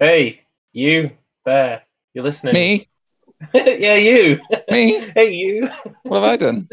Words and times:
Hey, 0.00 0.40
you 0.72 1.10
there? 1.44 1.82
You're 2.14 2.24
listening? 2.24 2.54
Me? 2.54 2.88
yeah, 3.54 3.96
you. 3.96 4.40
Me? 4.70 4.98
hey, 5.14 5.30
you. 5.30 5.68
What 6.04 6.22
have 6.22 6.32
I 6.32 6.36
done? 6.38 6.68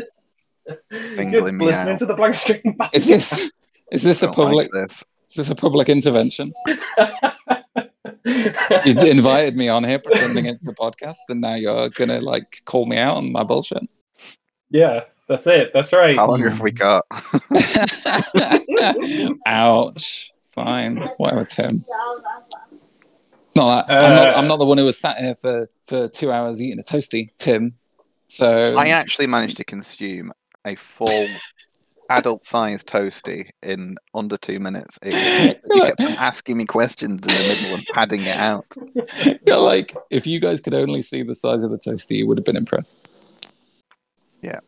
You're 0.92 1.16
Mingling 1.18 1.58
me 1.58 1.66
listening 1.66 1.94
out. 1.96 2.00
to 2.00 2.06
the 2.06 2.14
blank 2.14 2.36
string. 2.36 2.78
Is 2.94 3.06
this 3.06 3.52
is 3.92 4.04
this 4.04 4.24
a 4.24 4.28
Don't 4.28 4.38
like 4.38 4.46
public 4.48 4.72
this. 4.72 5.04
is 5.30 5.36
this 5.36 5.50
a 5.50 5.56
public 5.56 5.90
intervention? 5.90 6.54
You 8.26 8.96
invited 9.10 9.58
me 9.58 9.68
on 9.68 9.84
here 9.84 10.00
pretending 10.00 10.46
it's 10.46 10.62
the 10.62 10.74
podcast, 10.74 11.18
and 11.28 11.42
now 11.42 11.56
you're 11.56 11.90
gonna 11.90 12.22
like 12.22 12.62
call 12.64 12.86
me 12.86 12.96
out 12.98 13.18
on 13.18 13.30
my 13.32 13.44
bullshit. 13.44 13.84
yeah, 14.70 15.02
that's 15.28 15.48
it. 15.48 15.72
That's 15.74 15.92
right. 15.92 16.16
How 16.16 16.28
long 16.30 16.44
have 16.44 16.62
we 16.62 16.72
got? 16.72 17.06
Ouch. 19.46 20.32
Fine. 20.48 20.98
Whatever, 21.18 21.46
Tim. 21.46 21.84
Not 23.58 23.88
that, 23.88 24.06
I'm, 24.06 24.16
not, 24.16 24.28
Uh, 24.28 24.38
I'm 24.38 24.48
not 24.48 24.58
the 24.58 24.66
one 24.66 24.78
who 24.78 24.86
was 24.86 24.98
sat 24.98 25.18
here 25.18 25.36
for, 25.36 25.70
for 25.86 26.08
two 26.08 26.32
hours 26.32 26.62
eating 26.62 26.80
a 26.80 26.84
toasty, 26.84 27.32
Tim. 27.38 27.74
So 28.28 28.78
I 28.78 28.90
actually 28.90 29.28
managed 29.28 29.58
to 29.58 29.64
consume 29.64 30.32
a 30.66 30.76
full 30.76 31.26
adult-sized 32.10 32.88
toasty 32.88 33.50
in 33.64 33.98
under 34.14 34.38
two 34.38 34.60
minutes. 34.60 35.00
It, 35.02 35.62
you 35.70 35.82
kept 35.82 36.02
asking 36.02 36.58
me 36.58 36.66
questions 36.66 37.22
in 37.22 37.28
the 37.28 37.28
middle 37.28 37.78
and 37.78 37.86
padding 37.94 38.22
it 38.22 38.38
out. 38.38 38.66
you're 39.46 39.58
like, 39.58 39.96
if 40.10 40.28
you 40.28 40.40
guys 40.40 40.62
could 40.62 40.74
only 40.74 41.02
see 41.02 41.24
the 41.24 41.36
size 41.36 41.64
of 41.64 41.72
the 41.72 41.78
toasty, 41.78 42.18
you 42.18 42.28
would 42.28 42.38
have 42.38 42.46
been 42.46 42.58
impressed. 42.58 43.14
Yeah. 44.42 44.60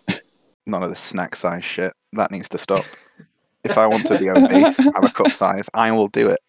None 0.66 0.82
of 0.82 0.90
this 0.90 1.00
snack 1.00 1.36
size 1.36 1.64
shit. 1.64 1.92
That 2.12 2.30
needs 2.30 2.48
to 2.50 2.58
stop. 2.58 2.84
If 3.64 3.78
I 3.78 3.86
want 3.86 4.06
to 4.06 4.18
be 4.18 4.28
obese, 4.28 4.78
have 4.78 5.04
a 5.04 5.08
cup 5.08 5.28
size, 5.28 5.68
I 5.74 5.92
will 5.92 6.08
do 6.08 6.28
it. 6.28 6.40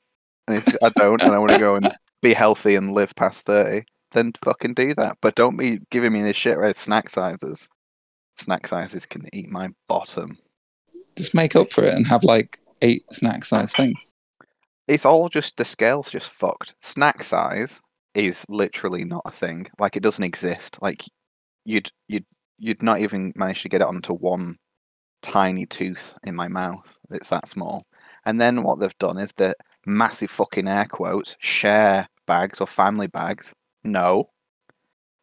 And 0.47 0.57
if 0.57 0.75
I 0.83 0.89
don't, 0.95 1.21
and 1.21 1.33
I 1.33 1.39
want 1.39 1.51
to 1.51 1.59
go 1.59 1.75
and 1.75 1.91
be 2.21 2.33
healthy 2.33 2.75
and 2.75 2.93
live 2.93 3.15
past 3.15 3.45
thirty, 3.45 3.85
then 4.11 4.33
fucking 4.43 4.73
do 4.73 4.93
that. 4.95 5.17
But 5.21 5.35
don't 5.35 5.57
be 5.57 5.79
giving 5.89 6.13
me 6.13 6.21
this 6.21 6.37
shit 6.37 6.57
where 6.57 6.73
snack 6.73 7.09
sizes. 7.09 7.67
Snack 8.35 8.67
sizes 8.67 9.05
can 9.05 9.25
eat 9.33 9.49
my 9.49 9.69
bottom. 9.87 10.37
Just 11.17 11.33
make 11.33 11.55
up 11.55 11.71
for 11.71 11.83
it 11.83 11.93
and 11.93 12.07
have 12.07 12.23
like 12.23 12.57
eight 12.81 13.03
snack 13.11 13.45
size 13.45 13.73
things. 13.73 14.13
It's 14.87 15.05
all 15.05 15.29
just 15.29 15.57
the 15.57 15.65
scale's 15.65 16.09
just 16.09 16.31
fucked. 16.31 16.75
Snack 16.79 17.23
size 17.23 17.79
is 18.15 18.45
literally 18.49 19.05
not 19.05 19.21
a 19.25 19.31
thing. 19.31 19.67
Like 19.79 19.95
it 19.95 20.03
doesn't 20.03 20.23
exist. 20.23 20.81
Like 20.81 21.03
you'd 21.65 21.91
you'd 22.07 22.25
you'd 22.57 22.83
not 22.83 22.99
even 22.99 23.33
manage 23.35 23.61
to 23.61 23.69
get 23.69 23.81
it 23.81 23.87
onto 23.87 24.13
one 24.13 24.57
tiny 25.21 25.65
tooth 25.65 26.13
in 26.25 26.35
my 26.35 26.47
mouth. 26.47 26.93
It's 27.11 27.29
that 27.29 27.47
small. 27.47 27.85
And 28.25 28.39
then 28.41 28.63
what 28.63 28.79
they've 28.79 28.97
done 28.99 29.17
is 29.17 29.31
that 29.33 29.57
massive 29.85 30.31
fucking 30.31 30.67
air 30.67 30.85
quotes 30.85 31.35
share 31.39 32.07
bags 32.25 32.61
or 32.61 32.67
family 32.67 33.07
bags. 33.07 33.53
No. 33.83 34.29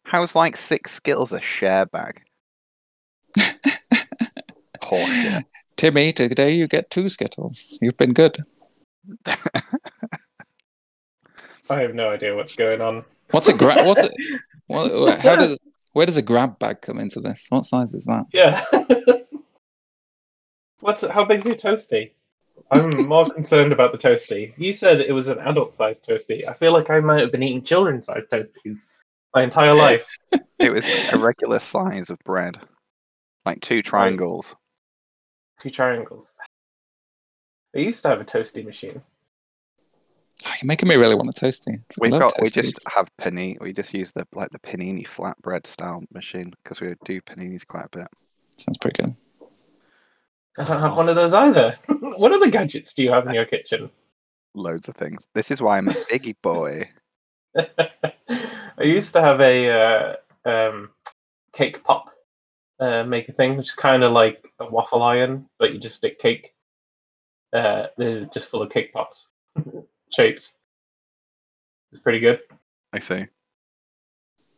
How's 0.04 0.34
like 0.34 0.56
six 0.56 0.92
Skittles 0.92 1.32
a 1.32 1.40
share 1.40 1.86
bag? 1.86 2.22
Horseshit. 4.82 5.44
Timmy, 5.76 6.12
today 6.12 6.54
you 6.54 6.66
get 6.66 6.90
two 6.90 7.08
Skittles. 7.08 7.78
You've 7.80 7.96
been 7.96 8.12
good. 8.12 8.38
I 9.26 9.36
have 11.80 11.94
no 11.94 12.10
idea 12.10 12.34
what's 12.34 12.56
going 12.56 12.80
on. 12.80 13.04
What's 13.30 13.48
a 13.48 13.54
grab? 13.54 13.86
What's 13.86 14.04
it? 14.04 14.12
What, 14.66 15.18
how 15.18 15.34
does 15.34 15.58
where 15.94 16.06
does 16.06 16.16
a 16.16 16.22
grab 16.22 16.60
bag 16.60 16.80
come 16.80 17.00
into 17.00 17.18
this? 17.18 17.46
What 17.48 17.64
size 17.64 17.92
is 17.92 18.04
that? 18.04 18.26
Yeah. 18.32 18.64
What's 20.78 21.02
how 21.02 21.24
big's 21.24 21.44
your 21.44 21.56
toasty? 21.56 22.12
I'm 22.70 23.08
more 23.08 23.28
concerned 23.28 23.72
about 23.72 23.92
the 23.92 23.98
toasty. 23.98 24.52
You 24.56 24.72
said 24.72 25.00
it 25.00 25.12
was 25.12 25.28
an 25.28 25.38
adult-sized 25.38 26.06
toasty. 26.06 26.46
I 26.48 26.54
feel 26.54 26.72
like 26.72 26.88
I 26.90 27.00
might 27.00 27.20
have 27.20 27.32
been 27.32 27.42
eating 27.42 27.62
children-sized 27.62 28.30
toasties 28.30 28.86
my 29.34 29.42
entire 29.42 29.74
life. 29.74 30.16
It 30.60 30.74
was 30.74 31.10
a 31.10 31.18
regular 31.18 31.58
size 31.58 32.10
of 32.10 32.18
bread. 32.18 32.58
Like 33.46 33.62
two 33.62 33.80
triangles. 33.80 34.54
Two 35.58 35.70
triangles. 35.70 36.36
I 37.74 37.78
used 37.78 38.02
to 38.02 38.10
have 38.10 38.20
a 38.20 38.26
toasty 38.26 38.62
machine. 38.62 39.00
Oh, 40.44 40.52
you're 40.60 40.66
making 40.66 40.90
me 40.90 40.96
really 40.96 41.14
want 41.14 41.30
a 41.30 41.32
toasty. 41.32 41.80
We've 41.98 42.12
love 42.12 42.20
got 42.20 42.32
we 42.42 42.50
just 42.50 42.78
have 42.94 43.08
panini. 43.18 43.58
We 43.58 43.72
just 43.72 43.94
use 43.94 44.12
the 44.12 44.26
like 44.34 44.50
the 44.50 44.58
panini 44.58 45.06
flatbread 45.06 45.66
style 45.66 46.02
machine 46.12 46.52
because 46.62 46.82
we 46.82 46.92
do 47.04 47.22
paninis 47.22 47.66
quite 47.66 47.86
a 47.86 47.98
bit. 47.98 48.08
sounds 48.58 48.76
pretty 48.76 49.02
good. 49.02 49.16
I 50.58 50.64
don't 50.64 50.80
have 50.80 50.96
one 50.96 51.08
of 51.08 51.14
those 51.14 51.32
either. 51.34 51.78
what 51.88 52.32
other 52.32 52.50
gadgets 52.50 52.94
do 52.94 53.02
you 53.02 53.10
have 53.10 53.26
in 53.26 53.34
your 53.34 53.46
kitchen? 53.46 53.90
Loads 54.54 54.88
of 54.88 54.96
things. 54.96 55.26
This 55.34 55.50
is 55.50 55.62
why 55.62 55.78
I'm 55.78 55.88
a 55.88 55.92
biggie 55.92 56.36
boy. 56.42 56.90
I 57.56 58.82
used 58.82 59.12
to 59.12 59.20
have 59.20 59.40
a 59.40 59.70
uh, 59.70 60.48
um, 60.48 60.90
cake 61.52 61.82
pop 61.84 62.10
uh, 62.80 63.04
maker 63.04 63.32
thing, 63.32 63.56
which 63.56 63.68
is 63.68 63.74
kind 63.74 64.02
of 64.02 64.12
like 64.12 64.44
a 64.58 64.68
waffle 64.68 65.02
iron, 65.02 65.46
but 65.58 65.72
you 65.72 65.78
just 65.78 65.96
stick 65.96 66.18
cake. 66.18 66.52
Uh, 67.52 67.86
they're 67.96 68.26
just 68.26 68.48
full 68.48 68.62
of 68.62 68.70
cake 68.70 68.92
pops 68.92 69.30
shapes. 70.12 70.56
It's 71.92 72.00
pretty 72.02 72.20
good. 72.20 72.40
I 72.92 73.00
see. 73.00 73.26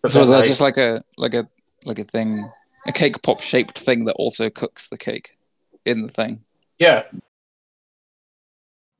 But 0.02 0.12
So 0.12 0.20
is 0.22 0.28
then, 0.28 0.32
that 0.34 0.38
like- 0.40 0.48
just 0.48 0.60
like 0.60 0.76
a 0.78 1.02
like 1.16 1.34
a 1.34 1.48
like 1.84 1.98
a 1.98 2.04
thing, 2.04 2.50
a 2.86 2.92
cake 2.92 3.22
pop 3.22 3.40
shaped 3.40 3.78
thing 3.78 4.04
that 4.06 4.14
also 4.14 4.48
cooks 4.50 4.88
the 4.88 4.98
cake 4.98 5.36
in 5.84 6.02
the 6.02 6.08
thing? 6.08 6.42
yeah, 6.78 7.04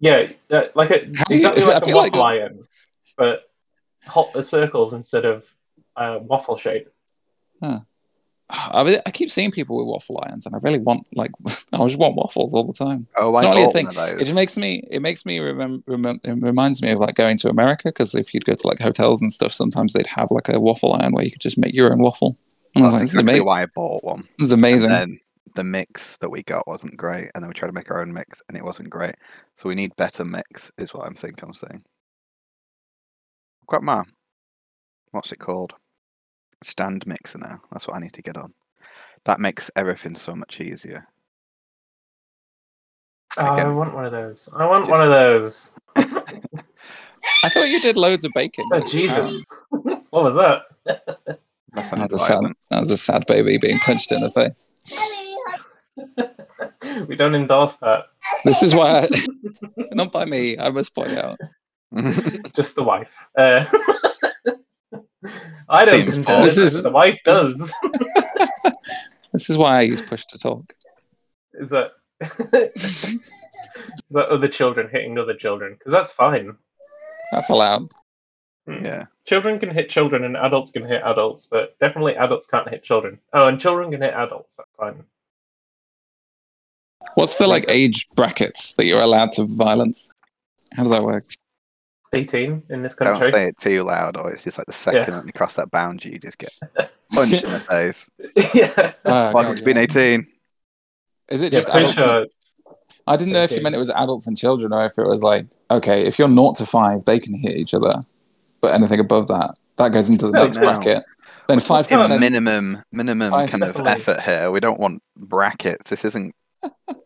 yeah, 0.01 0.29
uh, 0.51 0.63
like 0.75 0.91
a, 0.91 1.01
How 1.17 1.25
do 1.25 1.37
you- 1.37 1.49
exactly 1.49 1.63
it- 1.63 1.67
like 1.69 1.83
a 1.83 1.87
feel 1.87 1.97
like 1.97 2.13
waffle 2.13 2.23
iron, 2.27 2.63
but 3.17 3.51
hot 4.07 4.33
the 4.33 4.43
circles 4.43 4.93
instead 4.95 5.25
of 5.25 5.45
uh, 5.97 6.19
waffle 6.23 6.57
shape. 6.57 6.89
I, 8.55 8.83
really- 8.83 9.01
I 9.07 9.11
keep 9.11 9.31
seeing 9.31 9.51
people 9.51 9.79
with 9.79 9.87
waffle 9.87 10.21
irons, 10.27 10.45
and 10.45 10.55
I 10.55 10.59
really 10.63 10.79
want 10.81 11.09
like 11.15 11.31
I 11.73 11.79
just 11.87 11.99
want 11.99 12.17
waffles 12.17 12.53
all 12.53 12.65
the 12.65 12.73
time. 12.73 13.07
Oh, 13.17 13.33
It's 13.33 13.43
I 13.43 13.47
not 13.47 13.55
really 13.55 13.65
a 13.65 13.71
thing. 13.71 13.87
one 13.87 13.97
of 13.97 14.09
It 14.09 14.13
those. 14.17 14.21
just 14.27 14.35
makes 14.35 14.57
me 14.59 14.85
it 14.91 15.01
makes 15.01 15.25
me 15.25 15.39
remember 15.39 15.83
remem- 15.89 16.21
it 16.25 16.45
reminds 16.45 16.83
me 16.83 16.91
of 16.91 16.99
like 16.99 17.15
going 17.15 17.37
to 17.39 17.49
America 17.49 17.85
because 17.89 18.15
if 18.15 18.35
you'd 18.35 18.45
go 18.45 18.53
to 18.55 18.69
like 18.69 18.79
hotels 18.81 19.23
and 19.23 19.33
stuff, 19.33 19.53
sometimes 19.53 19.93
they'd 19.95 20.07
have 20.09 20.31
like 20.31 20.49
a 20.51 20.61
waffle 20.61 20.93
iron 20.95 21.13
where 21.13 21.25
you 21.25 21.31
could 21.31 21.41
just 21.41 21.57
make 21.57 21.75
your 21.75 21.93
own 21.93 22.01
waffle. 22.01 22.37
And 22.75 22.85
I 22.85 22.87
was 22.87 22.93
like, 22.93 23.03
this 23.03 23.11
is, 23.13 23.19
exactly 23.21 23.37
ama- 23.41 23.45
why 23.47 23.63
I 23.63 23.67
bought 23.67 24.03
one. 24.05 24.29
this 24.39 24.47
is 24.47 24.53
amazing. 24.53 25.21
And 25.47 25.55
then 25.55 25.55
the 25.55 25.65
mix 25.65 26.17
that 26.19 26.31
we 26.31 26.43
got 26.43 26.67
wasn't 26.67 26.97
great, 26.97 27.31
and 27.35 27.43
then 27.43 27.49
we 27.49 27.55
tried 27.55 27.69
to 27.69 27.75
make 27.75 27.91
our 27.91 28.03
own 28.03 28.13
mix, 28.13 28.43
and 28.49 28.57
it 28.57 28.65
wasn't 28.65 28.91
great. 28.91 29.15
So 29.57 29.69
we 29.69 29.75
need 29.75 29.95
better 29.97 30.25
mix, 30.25 30.71
is 30.79 30.95
what 30.95 31.07
I'm 31.07 31.15
thinking. 31.15 31.45
I'm 31.47 31.55
saying. 31.55 31.83
I've 33.63 33.67
got 33.69 33.83
my 33.83 34.03
what's 35.13 35.33
it 35.33 35.39
called? 35.39 35.75
Stand 36.63 37.07
mixer 37.07 37.39
now. 37.39 37.61
That's 37.71 37.87
what 37.87 37.97
I 37.97 38.01
need 38.01 38.13
to 38.15 38.23
get 38.23 38.37
on. 38.37 38.53
That 39.25 39.41
makes 39.41 39.71
everything 39.77 40.17
so 40.17 40.35
much 40.35 40.61
easier. 40.61 41.07
Oh, 43.39 43.43
I 43.43 43.73
want 43.73 43.95
one 43.95 44.05
of 44.05 44.13
those. 44.13 44.49
I 44.55 44.67
want 44.67 44.81
just- 44.81 44.91
one 44.91 45.07
of 45.07 45.13
those. 45.13 45.75
I 47.45 47.49
thought 47.49 47.69
you 47.69 47.81
did 47.81 47.97
loads 47.97 48.25
of 48.25 48.33
bacon. 48.35 48.65
Oh 48.73 48.87
Jesus! 48.87 49.45
what 49.71 50.25
was 50.25 50.35
that? 50.35 50.63
That 50.85 51.07
That 51.75 51.99
was, 51.99 52.13
a 52.13 52.19
sad, 52.19 52.41
that 52.71 52.81
was 52.81 52.91
a 52.91 52.97
sad 52.97 53.25
baby 53.27 53.59
being 53.59 53.79
punched 53.79 54.13
in 54.13 54.21
the 54.21 54.31
face. 54.31 54.73
we 57.09 57.17
don't 57.17 57.35
endorse 57.35 57.77
that. 57.77 58.07
This 58.45 58.63
is 58.63 58.75
why, 58.75 59.01
I, 59.01 59.09
not 59.93 60.13
by 60.13 60.25
me, 60.25 60.59
I 60.59 60.71
must 60.71 60.95
point 60.95 61.17
out. 61.19 61.39
Just 62.55 62.75
the 62.77 62.83
wife. 62.83 63.15
Uh, 63.37 63.65
I 65.69 65.85
don't 65.85 66.05
This- 66.05 66.17
condone 66.17 66.43
this 66.43 66.59
it, 66.59 66.65
is- 66.65 66.75
but 66.77 66.83
the 66.83 66.91
wife 66.95 67.21
does. 67.25 67.73
This 69.33 69.49
is 69.49 69.57
why 69.57 69.79
I 69.79 69.83
use 69.83 70.03
push 70.03 70.25
to 70.27 70.39
talk. 70.39 70.75
Is 71.55 71.71
that 71.71 71.93
is 72.75 73.19
that 74.11 74.29
other 74.29 74.49
children 74.49 74.89
hitting 74.91 75.17
other 75.19 75.35
children? 75.35 75.75
Because 75.79 75.93
that's 75.93 76.13
fine. 76.13 76.57
That's 77.31 77.49
allowed. 77.49 77.89
yeah. 78.67 79.05
Children 79.25 79.59
can 79.59 79.71
hit 79.71 79.89
children, 79.89 80.25
and 80.25 80.37
adults 80.37 80.71
can 80.73 80.85
hit 80.85 81.01
adults, 81.05 81.47
but 81.47 81.79
definitely 81.79 82.17
adults 82.17 82.47
can't 82.47 82.69
hit 82.69 82.83
children. 82.83 83.19
Oh, 83.33 83.47
and 83.49 83.59
children 83.61 83.91
can 83.91 84.03
hit 84.03 84.13
adults. 84.15 84.57
That's 84.57 84.77
fine. 84.77 85.03
What's 87.15 87.37
the 87.37 87.47
like 87.47 87.65
age 87.69 88.09
brackets 88.17 88.75
that 88.75 88.87
you're 88.87 89.01
allowed 89.01 89.33
to 89.33 89.45
violence? 89.45 90.11
How 90.75 90.83
does 90.83 90.93
that 90.93 91.03
work? 91.03 91.33
Eighteen 92.15 92.63
in 92.69 92.83
this 92.83 92.95
country. 92.95 93.21
Don't 93.21 93.33
say 93.33 93.47
it 93.49 93.59
too 93.59 93.83
loud, 93.83 94.17
or 94.17 94.31
it's 94.33 94.45
just 94.45 94.59
like 94.59 94.67
the 94.67 94.73
second 94.73 95.15
that 95.15 95.27
you 95.27 95.33
cross 95.33 95.55
that 95.55 95.71
boundary, 95.71 96.13
you 96.13 96.19
just 96.19 96.39
get 96.39 96.51
punched 97.13 97.45
in 97.45 97.53
the 97.53 97.61
face. 97.61 98.07
yeah. 98.55 98.93
Oh, 99.05 99.33
Welcome 99.33 99.53
God, 99.53 99.57
to 99.59 99.65
being 99.65 99.77
yeah. 99.79 99.83
18. 99.85 100.27
Is 101.31 101.43
it 101.43 101.53
just 101.53 101.69
pretty 101.69 101.87
adults? 101.87 101.99
sure 102.03 102.23
it's 102.23 102.55
I 103.07 103.17
didn't 103.17 103.33
know 103.33 103.43
if 103.43 103.51
you 103.51 103.63
meant 103.63 103.75
it 103.75 103.79
was 103.79 103.91
adults 103.91 104.27
and 104.27 104.37
children, 104.37 104.73
or 104.73 104.85
if 104.85 104.97
it 104.99 105.07
was 105.07 105.23
like, 105.23 105.47
okay, 105.71 106.07
if 106.07 106.19
you're 106.19 106.29
naught 106.29 106.57
to 106.57 106.67
five, 106.67 107.05
they 107.05 107.19
can 107.19 107.35
hit 107.35 107.57
each 107.57 107.75
other, 107.75 108.03
but 108.61 108.75
anything 108.75 109.01
above 109.01 109.27
that, 109.29 109.55
that 109.77 109.93
goes 109.93 110.09
into 110.11 110.27
the 110.27 110.33
No, 110.33 110.45
next 110.45 110.57
no. 110.59 110.63
bracket. 110.63 111.03
Then 111.49 111.59
five 111.59 111.89
to 111.89 111.99
It's 111.99 112.07
ten. 112.07 112.21
minimum 112.21 112.83
minimum 112.93 113.31
Five 113.31 113.51
kind 113.51 113.65
of 113.65 113.77
effort 113.87 114.21
here. 114.21 114.51
We 114.53 114.61
don't 114.61 114.79
want 114.79 115.03
brackets. 115.17 115.91
This 115.91 116.05
isn't 116.05 116.35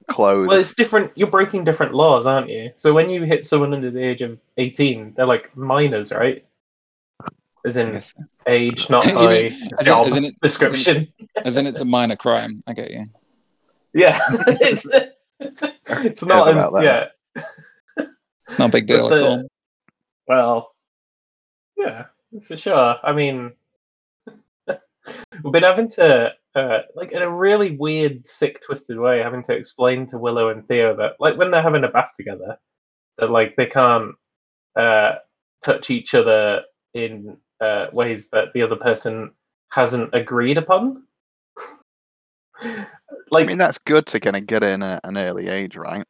clothes. 0.09 0.49
Well, 0.49 0.59
it's 0.59 0.75
different. 0.75 1.13
You're 1.15 1.31
breaking 1.31 1.65
different 1.65 1.95
laws, 1.95 2.27
aren't 2.27 2.49
you? 2.49 2.71
So 2.77 2.93
when 2.93 3.11
you 3.11 3.23
hit 3.23 3.45
someone 3.47 3.75
under 3.75 3.91
the 3.91 4.03
age 4.03 4.23
of 4.23 4.39
18, 4.57 5.15
they're 5.15 5.27
like 5.27 5.57
minors, 5.57 6.13
right? 6.13 6.45
As 7.65 7.77
in 7.77 7.93
guess. 7.93 8.15
age, 8.47 8.89
not 8.89 9.05
You 9.07 9.15
by 9.15 9.27
mean- 9.29 9.53
as 9.53 9.61
in- 9.63 9.85
job 9.85 10.07
as 10.07 10.17
in 10.17 10.17
it- 10.17 10.17
as 10.17 10.17
in 10.17 10.25
it- 10.25 10.41
description. 10.41 11.09
As 11.45 11.57
in, 11.57 11.67
it's 11.67 11.81
a 11.81 11.85
minor 11.85 12.17
crime. 12.17 12.61
I 12.67 12.73
get 12.73 12.91
you. 12.91 13.05
Yeah, 13.93 14.19
it's 14.31 14.87
it's 15.41 16.23
not 16.23 16.45
Cares 16.47 16.57
as 16.57 16.69
about 16.73 16.83
yeah. 16.85 17.07
It's 18.49 18.59
not 18.59 18.69
a 18.69 18.73
big 18.73 18.87
deal 18.87 19.09
But 19.09 19.19
at 19.19 19.19
the- 19.19 19.29
all. 19.29 19.49
Well, 20.29 20.75
yeah, 21.77 22.05
for 22.47 22.57
sure. 22.57 22.97
I 23.03 23.13
mean, 23.13 23.53
we've 25.43 25.53
been 25.53 25.63
having 25.63 25.89
to, 25.91 26.33
uh, 26.57 26.81
like, 26.95 27.13
in 27.13 27.23
a 27.23 27.31
really 27.31 27.77
weird, 27.77 28.27
sick, 28.27 28.63
twisted 28.63 28.99
way, 28.99 29.19
having 29.21 29.43
to 29.45 29.55
explain 29.55 30.07
to 30.07 30.19
Willow 30.19 30.49
and 30.49 30.67
Theo 30.67 30.97
that, 30.97 31.13
like, 31.21 31.37
when 31.37 31.51
they're 31.51 31.63
having 31.63 31.85
a 31.85 31.89
bath 31.89 32.13
together, 32.17 32.59
that 33.19 33.31
like 33.31 33.57
they 33.57 33.67
can't 33.67 34.15
uh, 34.77 35.17
touch 35.65 35.91
each 35.91 36.15
other 36.15 36.63
in 36.95 37.37
uh, 37.61 37.87
ways 37.93 38.29
that 38.31 38.53
the 38.55 38.63
other 38.63 38.77
person 38.77 39.31
hasn't 39.71 40.15
agreed 40.15 40.59
upon. 40.59 41.05
Like, 43.31 43.45
I 43.45 43.47
mean, 43.49 43.59
that's 43.59 43.79
good 43.79 44.07
to 44.07 44.21
kind 44.21 44.37
of 44.37 44.47
get 44.47 44.63
in 44.63 44.83
at 44.83 45.01
an 45.05 45.19
early 45.19 45.49
age, 45.49 45.77
right? 45.77 46.07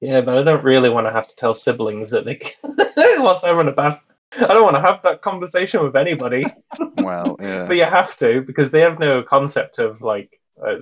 Yeah, 0.00 0.22
but 0.22 0.38
I 0.38 0.42
don't 0.42 0.64
really 0.64 0.88
want 0.88 1.06
to 1.06 1.12
have 1.12 1.28
to 1.28 1.36
tell 1.36 1.54
siblings 1.54 2.10
that 2.10 2.24
they 2.24 2.40
whilst 3.18 3.42
they're 3.42 3.58
on 3.58 3.68
a 3.68 3.72
bath. 3.72 4.02
I 4.36 4.46
don't 4.48 4.64
want 4.64 4.76
to 4.76 4.80
have 4.80 5.00
that 5.02 5.22
conversation 5.22 5.82
with 5.82 5.96
anybody, 5.96 6.44
Well, 6.98 7.36
yeah. 7.40 7.66
but 7.66 7.76
you 7.76 7.84
have 7.84 8.16
to 8.18 8.40
because 8.42 8.70
they 8.70 8.80
have 8.80 8.98
no 8.98 9.22
concept 9.22 9.78
of 9.78 10.00
like. 10.02 10.40
Uh, 10.64 10.76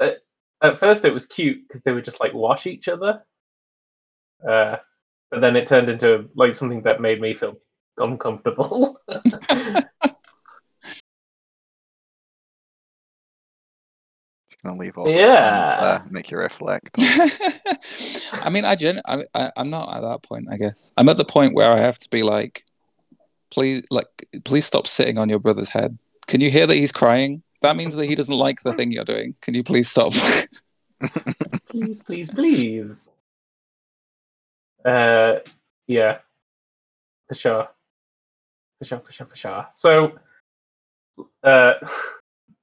at, 0.00 0.18
at 0.62 0.78
first, 0.78 1.04
it 1.04 1.12
was 1.12 1.26
cute 1.26 1.66
because 1.66 1.82
they 1.82 1.92
would 1.92 2.04
just 2.04 2.20
like 2.20 2.34
wash 2.34 2.66
each 2.66 2.88
other, 2.88 3.22
uh, 4.48 4.76
but 5.30 5.40
then 5.40 5.56
it 5.56 5.66
turned 5.66 5.88
into 5.88 6.28
like 6.34 6.54
something 6.54 6.82
that 6.82 7.00
made 7.00 7.20
me 7.20 7.34
feel 7.34 7.56
uncomfortable. 7.98 9.00
Just 14.62 14.70
gonna 14.70 14.80
leave 14.80 14.96
all 14.96 15.06
this 15.06 15.16
Yeah. 15.16 15.80
there, 15.80 16.06
make 16.10 16.30
you 16.30 16.38
reflect. 16.38 16.90
I 18.32 18.48
mean, 18.48 18.64
I, 18.64 18.76
gen- 18.76 19.00
I, 19.04 19.24
I, 19.34 19.50
I'm 19.56 19.70
not 19.70 19.96
at 19.96 20.02
that 20.02 20.22
point. 20.22 20.46
I 20.52 20.56
guess 20.56 20.92
I'm 20.96 21.08
at 21.08 21.16
the 21.16 21.24
point 21.24 21.54
where 21.54 21.72
I 21.72 21.78
have 21.78 21.98
to 21.98 22.08
be 22.10 22.22
like, 22.22 22.64
please, 23.50 23.82
like, 23.90 24.06
please 24.44 24.64
stop 24.64 24.86
sitting 24.86 25.18
on 25.18 25.28
your 25.28 25.40
brother's 25.40 25.70
head. 25.70 25.98
Can 26.28 26.40
you 26.40 26.48
hear 26.48 26.68
that 26.68 26.76
he's 26.76 26.92
crying? 26.92 27.42
That 27.62 27.74
means 27.74 27.96
that 27.96 28.06
he 28.06 28.14
doesn't 28.14 28.36
like 28.36 28.62
the 28.62 28.72
thing 28.72 28.92
you're 28.92 29.04
doing. 29.04 29.34
Can 29.40 29.54
you 29.54 29.64
please 29.64 29.88
stop? 29.90 30.12
please, 31.68 32.00
please, 32.04 32.30
please. 32.30 33.10
Uh, 34.84 35.38
yeah, 35.88 36.18
for 37.28 37.34
sure, 37.34 37.68
for 38.78 38.84
sure, 38.84 39.00
for 39.00 39.10
sure, 39.12 39.26
for 39.26 39.36
sure. 39.36 39.66
So, 39.72 40.12
uh, 41.42 41.74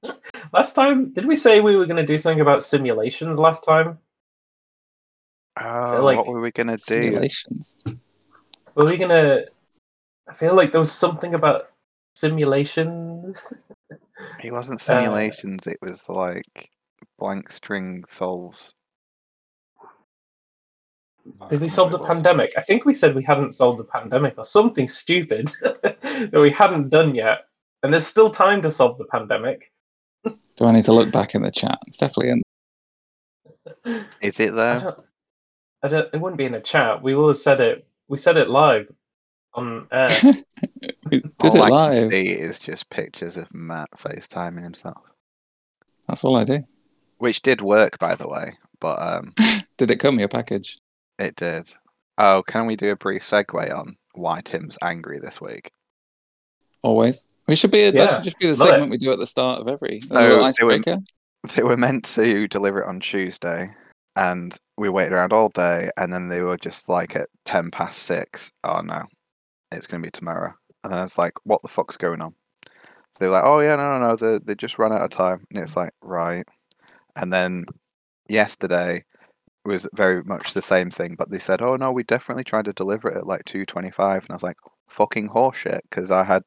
last 0.52 0.74
time, 0.74 1.12
did 1.12 1.26
we 1.26 1.36
say 1.36 1.60
we 1.60 1.76
were 1.76 1.86
going 1.86 1.96
to 1.96 2.06
do 2.06 2.18
something 2.18 2.40
about 2.40 2.62
simulations 2.62 3.38
last 3.38 3.64
time? 3.64 3.98
Oh, 5.60 6.00
like, 6.02 6.16
what 6.16 6.26
were 6.26 6.40
we 6.40 6.52
gonna 6.52 6.76
do? 6.76 7.04
Simulations. 7.04 7.82
Were 8.74 8.84
we 8.86 8.96
gonna? 8.96 9.42
I 10.28 10.34
feel 10.34 10.54
like 10.54 10.72
there 10.72 10.80
was 10.80 10.92
something 10.92 11.34
about 11.34 11.70
simulations. 12.14 13.52
It 14.42 14.52
wasn't 14.52 14.80
Uh, 14.88 15.02
simulations. 15.02 15.66
it 15.66 15.78
was 15.82 16.08
like 16.08 16.70
blank 17.18 17.50
string 17.50 18.04
solves. 18.06 18.74
Did 21.50 21.60
we 21.60 21.68
solve 21.68 21.90
the 21.90 21.98
remember 21.98 22.14
what 22.14 22.14
it 22.14 22.14
was. 22.14 22.22
pandemic? 22.22 22.52
I 22.56 22.62
think 22.62 22.84
we 22.84 22.94
said 22.94 23.14
we 23.14 23.22
hadn't 23.22 23.54
solved 23.54 23.78
the 23.78 23.84
pandemic 23.84 24.34
or 24.38 24.44
something 24.44 24.88
stupid 24.88 25.50
that 25.62 26.30
we 26.32 26.50
hadn't 26.50 26.88
done 26.88 27.14
yet. 27.14 27.40
And 27.82 27.92
there's 27.92 28.06
still 28.06 28.30
time 28.30 28.62
to 28.62 28.70
solve 28.70 28.98
the 28.98 29.04
pandemic. 29.04 29.72
Do 30.60 30.66
I 30.66 30.72
need 30.72 30.84
to 30.84 30.92
look 30.92 31.10
back 31.10 31.34
in 31.34 31.40
the 31.42 31.50
chat? 31.50 31.78
It's 31.86 31.96
definitely 31.96 32.32
in. 33.84 34.04
Is 34.20 34.38
it 34.40 34.52
I 34.52 34.78
don't, 34.78 34.98
I 35.82 35.88
don't, 35.88 36.14
it 36.14 36.20
wouldn't 36.20 36.36
be 36.36 36.44
in 36.44 36.54
a 36.54 36.60
chat. 36.60 37.02
We 37.02 37.14
will 37.14 37.28
have 37.28 37.38
said 37.38 37.60
it. 37.62 37.86
We 38.08 38.18
said 38.18 38.36
it 38.36 38.50
live 38.50 38.92
on 39.54 39.86
air. 39.90 40.08
Did 41.10 41.24
all 41.42 41.56
it 41.56 41.60
I 41.62 41.68
live. 41.70 42.02
can 42.02 42.10
see 42.10 42.28
is 42.28 42.58
just 42.58 42.90
pictures 42.90 43.38
of 43.38 43.52
Matt 43.54 43.88
FaceTiming 43.96 44.62
himself, 44.62 45.02
That's 46.06 46.24
all 46.24 46.36
I 46.36 46.44
do. 46.44 46.62
which 47.18 47.40
did 47.40 47.62
work, 47.62 47.98
by 47.98 48.14
the 48.14 48.28
way. 48.28 48.52
But 48.80 49.00
um, 49.00 49.34
Did 49.78 49.90
it 49.90 49.96
come 49.98 50.18
your 50.18 50.28
package? 50.28 50.76
it 51.18 51.36
did. 51.36 51.70
Oh, 52.18 52.42
can 52.46 52.66
we 52.66 52.76
do 52.76 52.90
a 52.90 52.96
brief 52.96 53.22
segue 53.22 53.74
on 53.74 53.96
why 54.14 54.40
Tim's 54.42 54.76
angry 54.82 55.18
this 55.18 55.40
week? 55.40 55.70
Always. 56.82 57.26
We 57.46 57.56
should 57.56 57.70
be. 57.70 57.84
that 57.90 57.94
Yeah, 57.94 58.14
should 58.14 58.24
just 58.24 58.38
be 58.38 58.46
the 58.46 58.54
love 58.58 58.68
segment 58.68 58.84
it. 58.86 58.90
we 58.90 58.98
do 58.98 59.12
at 59.12 59.18
the 59.18 59.26
start 59.26 59.60
of 59.60 59.68
every 59.68 59.98
a 59.98 60.00
So, 60.02 60.14
they 60.14 60.28
were- 60.36 60.42
icebreaker. 60.42 60.98
They 61.56 61.62
were 61.62 61.76
meant 61.76 62.04
to 62.16 62.46
deliver 62.48 62.80
it 62.82 62.86
on 62.88 63.00
Tuesday, 63.00 63.68
and 64.16 64.56
we 64.76 64.88
waited 64.90 65.12
around 65.14 65.32
all 65.32 65.48
day, 65.48 65.90
and 65.96 66.12
then 66.12 66.28
they 66.28 66.42
were 66.42 66.58
just 66.58 66.88
like 66.88 67.16
at 67.16 67.28
ten 67.46 67.70
past 67.70 68.02
six. 68.02 68.52
Oh 68.62 68.80
no, 68.82 69.04
it's 69.72 69.86
going 69.86 70.02
to 70.02 70.06
be 70.06 70.10
tomorrow. 70.10 70.52
And 70.84 70.92
then 70.92 70.98
I 70.98 71.02
was 71.02 71.16
like, 71.18 71.32
"What 71.44 71.62
the 71.62 71.68
fuck's 71.68 71.96
going 71.96 72.20
on?" 72.20 72.34
So 72.66 72.70
they 73.20 73.26
were 73.26 73.32
like, 73.32 73.44
"Oh 73.44 73.60
yeah, 73.60 73.76
no, 73.76 73.98
no, 73.98 74.08
no, 74.08 74.16
they 74.16 74.38
they 74.44 74.54
just 74.54 74.78
ran 74.78 74.92
out 74.92 75.00
of 75.00 75.10
time." 75.10 75.46
And 75.50 75.62
it's 75.62 75.76
like, 75.76 75.92
right. 76.02 76.46
And 77.16 77.32
then 77.32 77.64
yesterday 78.28 79.04
was 79.64 79.86
very 79.94 80.22
much 80.24 80.52
the 80.54 80.62
same 80.62 80.90
thing, 80.90 81.14
but 81.18 81.30
they 81.30 81.38
said, 81.38 81.62
"Oh 81.62 81.76
no, 81.76 81.90
we 81.92 82.02
definitely 82.02 82.44
tried 82.44 82.66
to 82.66 82.72
deliver 82.74 83.08
it 83.08 83.16
at 83.16 83.26
like 83.26 83.44
two 83.46 83.64
twenty-five. 83.64 84.22
And 84.22 84.30
I 84.30 84.34
was 84.34 84.42
like, 84.42 84.56
"Fucking 84.90 85.28
horseshit," 85.28 85.80
because 85.88 86.10
I 86.10 86.24
had, 86.24 86.42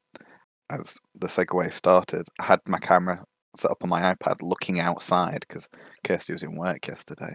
as 0.70 0.96
the 1.16 1.26
segue 1.26 1.72
started, 1.72 2.26
I 2.40 2.44
had 2.44 2.60
my 2.66 2.78
camera 2.78 3.24
set 3.56 3.70
up 3.70 3.82
on 3.82 3.88
my 3.88 4.14
iPad 4.14 4.36
looking 4.42 4.80
outside 4.80 5.44
because 5.46 5.68
Kirsty 6.04 6.32
was 6.32 6.42
in 6.42 6.56
work 6.56 6.86
yesterday. 6.86 7.34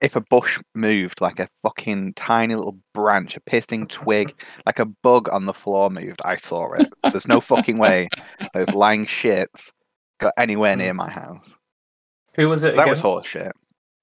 If 0.00 0.16
a 0.16 0.20
bush 0.20 0.60
moved 0.74 1.20
like 1.20 1.38
a 1.38 1.48
fucking 1.62 2.14
tiny 2.14 2.56
little 2.56 2.76
branch, 2.92 3.36
a 3.36 3.40
pissing 3.40 3.88
twig, 3.88 4.34
like 4.66 4.80
a 4.80 4.84
bug 4.84 5.28
on 5.28 5.46
the 5.46 5.54
floor 5.54 5.90
moved, 5.90 6.20
I 6.24 6.34
saw 6.34 6.72
it. 6.72 6.92
There's 7.12 7.28
no 7.28 7.40
fucking 7.40 7.78
way 7.78 8.08
those 8.52 8.74
lying 8.74 9.06
shits 9.06 9.70
got 10.18 10.32
anywhere 10.36 10.74
near 10.74 10.92
mm. 10.92 10.96
my 10.96 11.10
house. 11.10 11.54
Who 12.34 12.48
was 12.48 12.64
it 12.64 12.74
That 12.74 12.82
again? 12.82 12.90
was 12.90 13.02
horseshit. 13.02 13.52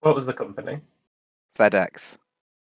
What 0.01 0.15
was 0.15 0.25
the 0.25 0.33
company? 0.33 0.79
FedEx. 1.57 2.17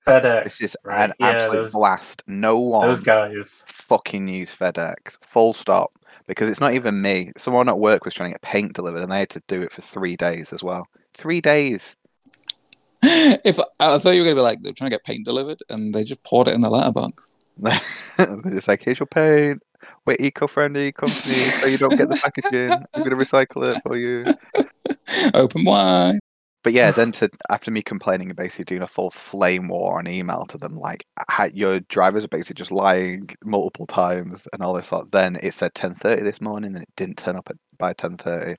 FedEx. 0.05 0.43
This 0.45 0.62
is 0.62 0.77
Right, 0.83 1.10
an 1.10 1.13
yeah, 1.19 1.27
absolute 1.27 1.55
those- 1.63 1.72
blast. 1.74 2.24
No 2.27 2.60
one 2.60 2.88
Those 2.88 3.01
guys. 3.01 3.63
fucking 3.67 4.27
use 4.27 4.55
FedEx. 4.55 5.17
Full 5.25 5.53
stop. 5.53 5.91
Because 6.27 6.48
it's 6.48 6.62
not 6.62 6.74
even 6.74 7.01
me. 7.01 7.31
Someone 7.38 7.67
at 7.67 7.79
work 7.79 8.05
was 8.05 8.13
trying 8.13 8.29
to 8.29 8.33
get 8.36 8.41
paint 8.41 8.74
delivered 8.74 9.01
and 9.03 9.12
they 9.12 9.19
had 9.19 9.29
to 9.31 9.41
do 9.48 9.62
it 9.62 9.72
for 9.72 9.81
three 9.81 10.15
days 10.15 10.53
as 10.53 10.63
well. 10.63 10.88
Three 11.13 11.41
days. 11.41 11.95
if 13.03 13.60
I 13.81 13.98
thought 14.00 14.12
you 14.15 14.22
were 14.22 14.25
gonna 14.25 14.36
be 14.36 14.41
like 14.41 14.62
they're 14.62 14.72
trying 14.72 14.89
to 14.89 14.93
get 14.95 15.03
paint 15.03 15.25
delivered 15.25 15.60
and 15.69 15.93
they 15.93 16.05
just 16.05 16.24
poured 16.24 16.48
it 16.48 16.53
in 16.53 16.62
the 16.62 16.69
letterbox. 16.69 17.33
They're 17.57 17.79
just 18.51 18.67
like, 18.67 18.81
here's 18.83 19.00
your 19.00 19.05
paint. 19.07 19.62
We're 20.05 20.15
eco-friendly 20.19 20.93
company, 20.93 21.13
so 21.13 21.67
you 21.67 21.77
don't 21.77 21.95
get 21.98 22.10
the 22.10 22.15
packaging. 22.24 22.72
I'm 22.72 23.03
gonna 23.03 23.15
recycle 23.17 23.75
it 23.75 23.81
for 23.83 23.95
you. 23.98 24.25
Open 25.33 25.63
wide. 25.65 26.19
But 26.63 26.74
yeah, 26.74 26.91
then 26.91 27.12
to 27.13 27.29
after 27.50 27.72
me 27.72 27.82
complaining 27.82 28.29
and 28.29 28.38
basically 28.38 28.65
doing 28.65 28.82
a 28.82 28.88
full 28.88 29.12
flame 29.12 29.67
war 29.67 30.00
on 30.00 30.08
email 30.08 30.46
to 30.48 30.58
them, 30.58 30.77
like 30.79 31.05
your 31.53 31.79
drivers 31.82 32.25
are 32.25 32.29
basically 32.29 32.55
just 32.55 32.72
lying 32.72 33.29
multiple 33.43 33.86
times 33.86 34.48
and 34.53 34.63
all 34.63 34.74
this 34.74 34.88
sort. 34.88 35.12
Then 35.12 35.38
it 35.43 35.53
said 35.53 35.75
ten 35.75 35.93
thirty 35.96 36.24
this 36.24 36.41
morning, 36.41 36.74
and 36.75 36.84
it 36.84 36.89
didn't 36.98 37.17
turn 37.17 37.36
up 37.36 37.50
at, 37.50 37.58
by 37.77 37.93
ten 37.93 38.17
thirty, 38.17 38.55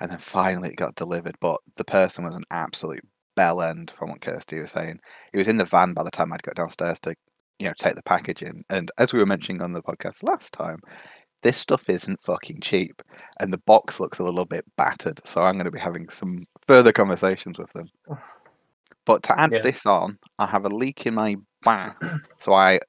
and 0.00 0.10
then 0.10 0.18
finally 0.18 0.70
it 0.70 0.76
got 0.76 0.94
delivered. 0.94 1.36
But 1.40 1.60
the 1.76 1.84
person 1.84 2.24
was 2.24 2.36
an 2.36 2.44
absolute 2.50 3.04
bell 3.36 3.62
end, 3.62 3.92
from 3.96 4.10
what 4.10 4.20
Kirsty 4.22 4.58
was 4.58 4.72
saying. 4.72 4.98
He 5.32 5.38
was 5.38 5.48
in 5.48 5.58
the 5.58 5.64
van 5.64 5.92
by 5.92 6.02
the 6.02 6.10
time 6.10 6.32
I'd 6.32 6.42
got 6.42 6.56
downstairs 6.56 6.98
to, 7.00 7.14
you 7.58 7.68
know, 7.68 7.74
take 7.78 7.94
the 7.94 8.02
package 8.02 8.42
in. 8.42 8.64
And 8.70 8.90
as 8.98 9.12
we 9.12 9.18
were 9.20 9.26
mentioning 9.26 9.62
on 9.62 9.72
the 9.72 9.82
podcast 9.82 10.22
last 10.22 10.52
time, 10.52 10.78
this 11.42 11.58
stuff 11.58 11.88
isn't 11.90 12.22
fucking 12.22 12.60
cheap, 12.62 13.02
and 13.40 13.52
the 13.52 13.58
box 13.58 14.00
looks 14.00 14.18
a 14.18 14.24
little 14.24 14.46
bit 14.46 14.64
battered. 14.76 15.20
So 15.24 15.42
I'm 15.42 15.54
going 15.54 15.66
to 15.66 15.70
be 15.70 15.78
having 15.78 16.08
some 16.08 16.46
further 16.66 16.92
conversations 16.92 17.58
with 17.58 17.72
them. 17.72 17.88
But 19.04 19.22
to 19.24 19.38
add 19.40 19.52
Yeah. 19.52 19.60
this 19.62 19.86
on, 19.86 20.18
I 20.38 20.46
have 20.46 20.64
a 20.64 20.68
leak 20.68 21.06
in 21.06 21.14
my 21.14 21.36
bath. 21.62 21.96
So 22.38 22.52
I, 22.52 22.80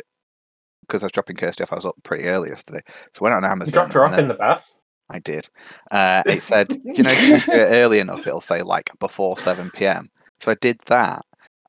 because 0.82 1.02
I 1.04 1.06
was 1.06 1.14
dropping 1.14 1.38
Kirsty 1.38 1.64
off, 1.64 1.72
I 1.72 1.76
was 1.76 1.86
up 1.86 1.96
pretty 2.04 2.26
early 2.26 2.50
yesterday. 2.50 2.82
So 3.14 3.22
I 3.22 3.30
went 3.30 3.36
on 3.36 3.50
Amazon. 3.50 3.68
You 3.68 3.72
dropped 3.74 3.94
her 3.94 4.06
off 4.06 4.20
in 4.20 4.28
the 4.28 4.34
bath. 4.34 4.74
I 5.10 5.20
did. 5.20 5.48
Uh, 5.92 6.22
it 6.28 6.44
said, 6.44 6.68
do 6.68 6.78
you 6.84 7.04
know, 7.04 7.12
if 7.12 7.24
you 7.24 7.40
do 7.40 7.62
it 7.62 7.70
early 7.72 8.00
enough, 8.00 8.28
it'll 8.28 8.42
say 8.42 8.62
like 8.62 8.90
before 9.00 9.38
7 9.38 9.72
p.m. 9.72 10.10
So 10.42 10.52
I 10.52 10.56
did 10.56 10.80
that. 10.88 11.22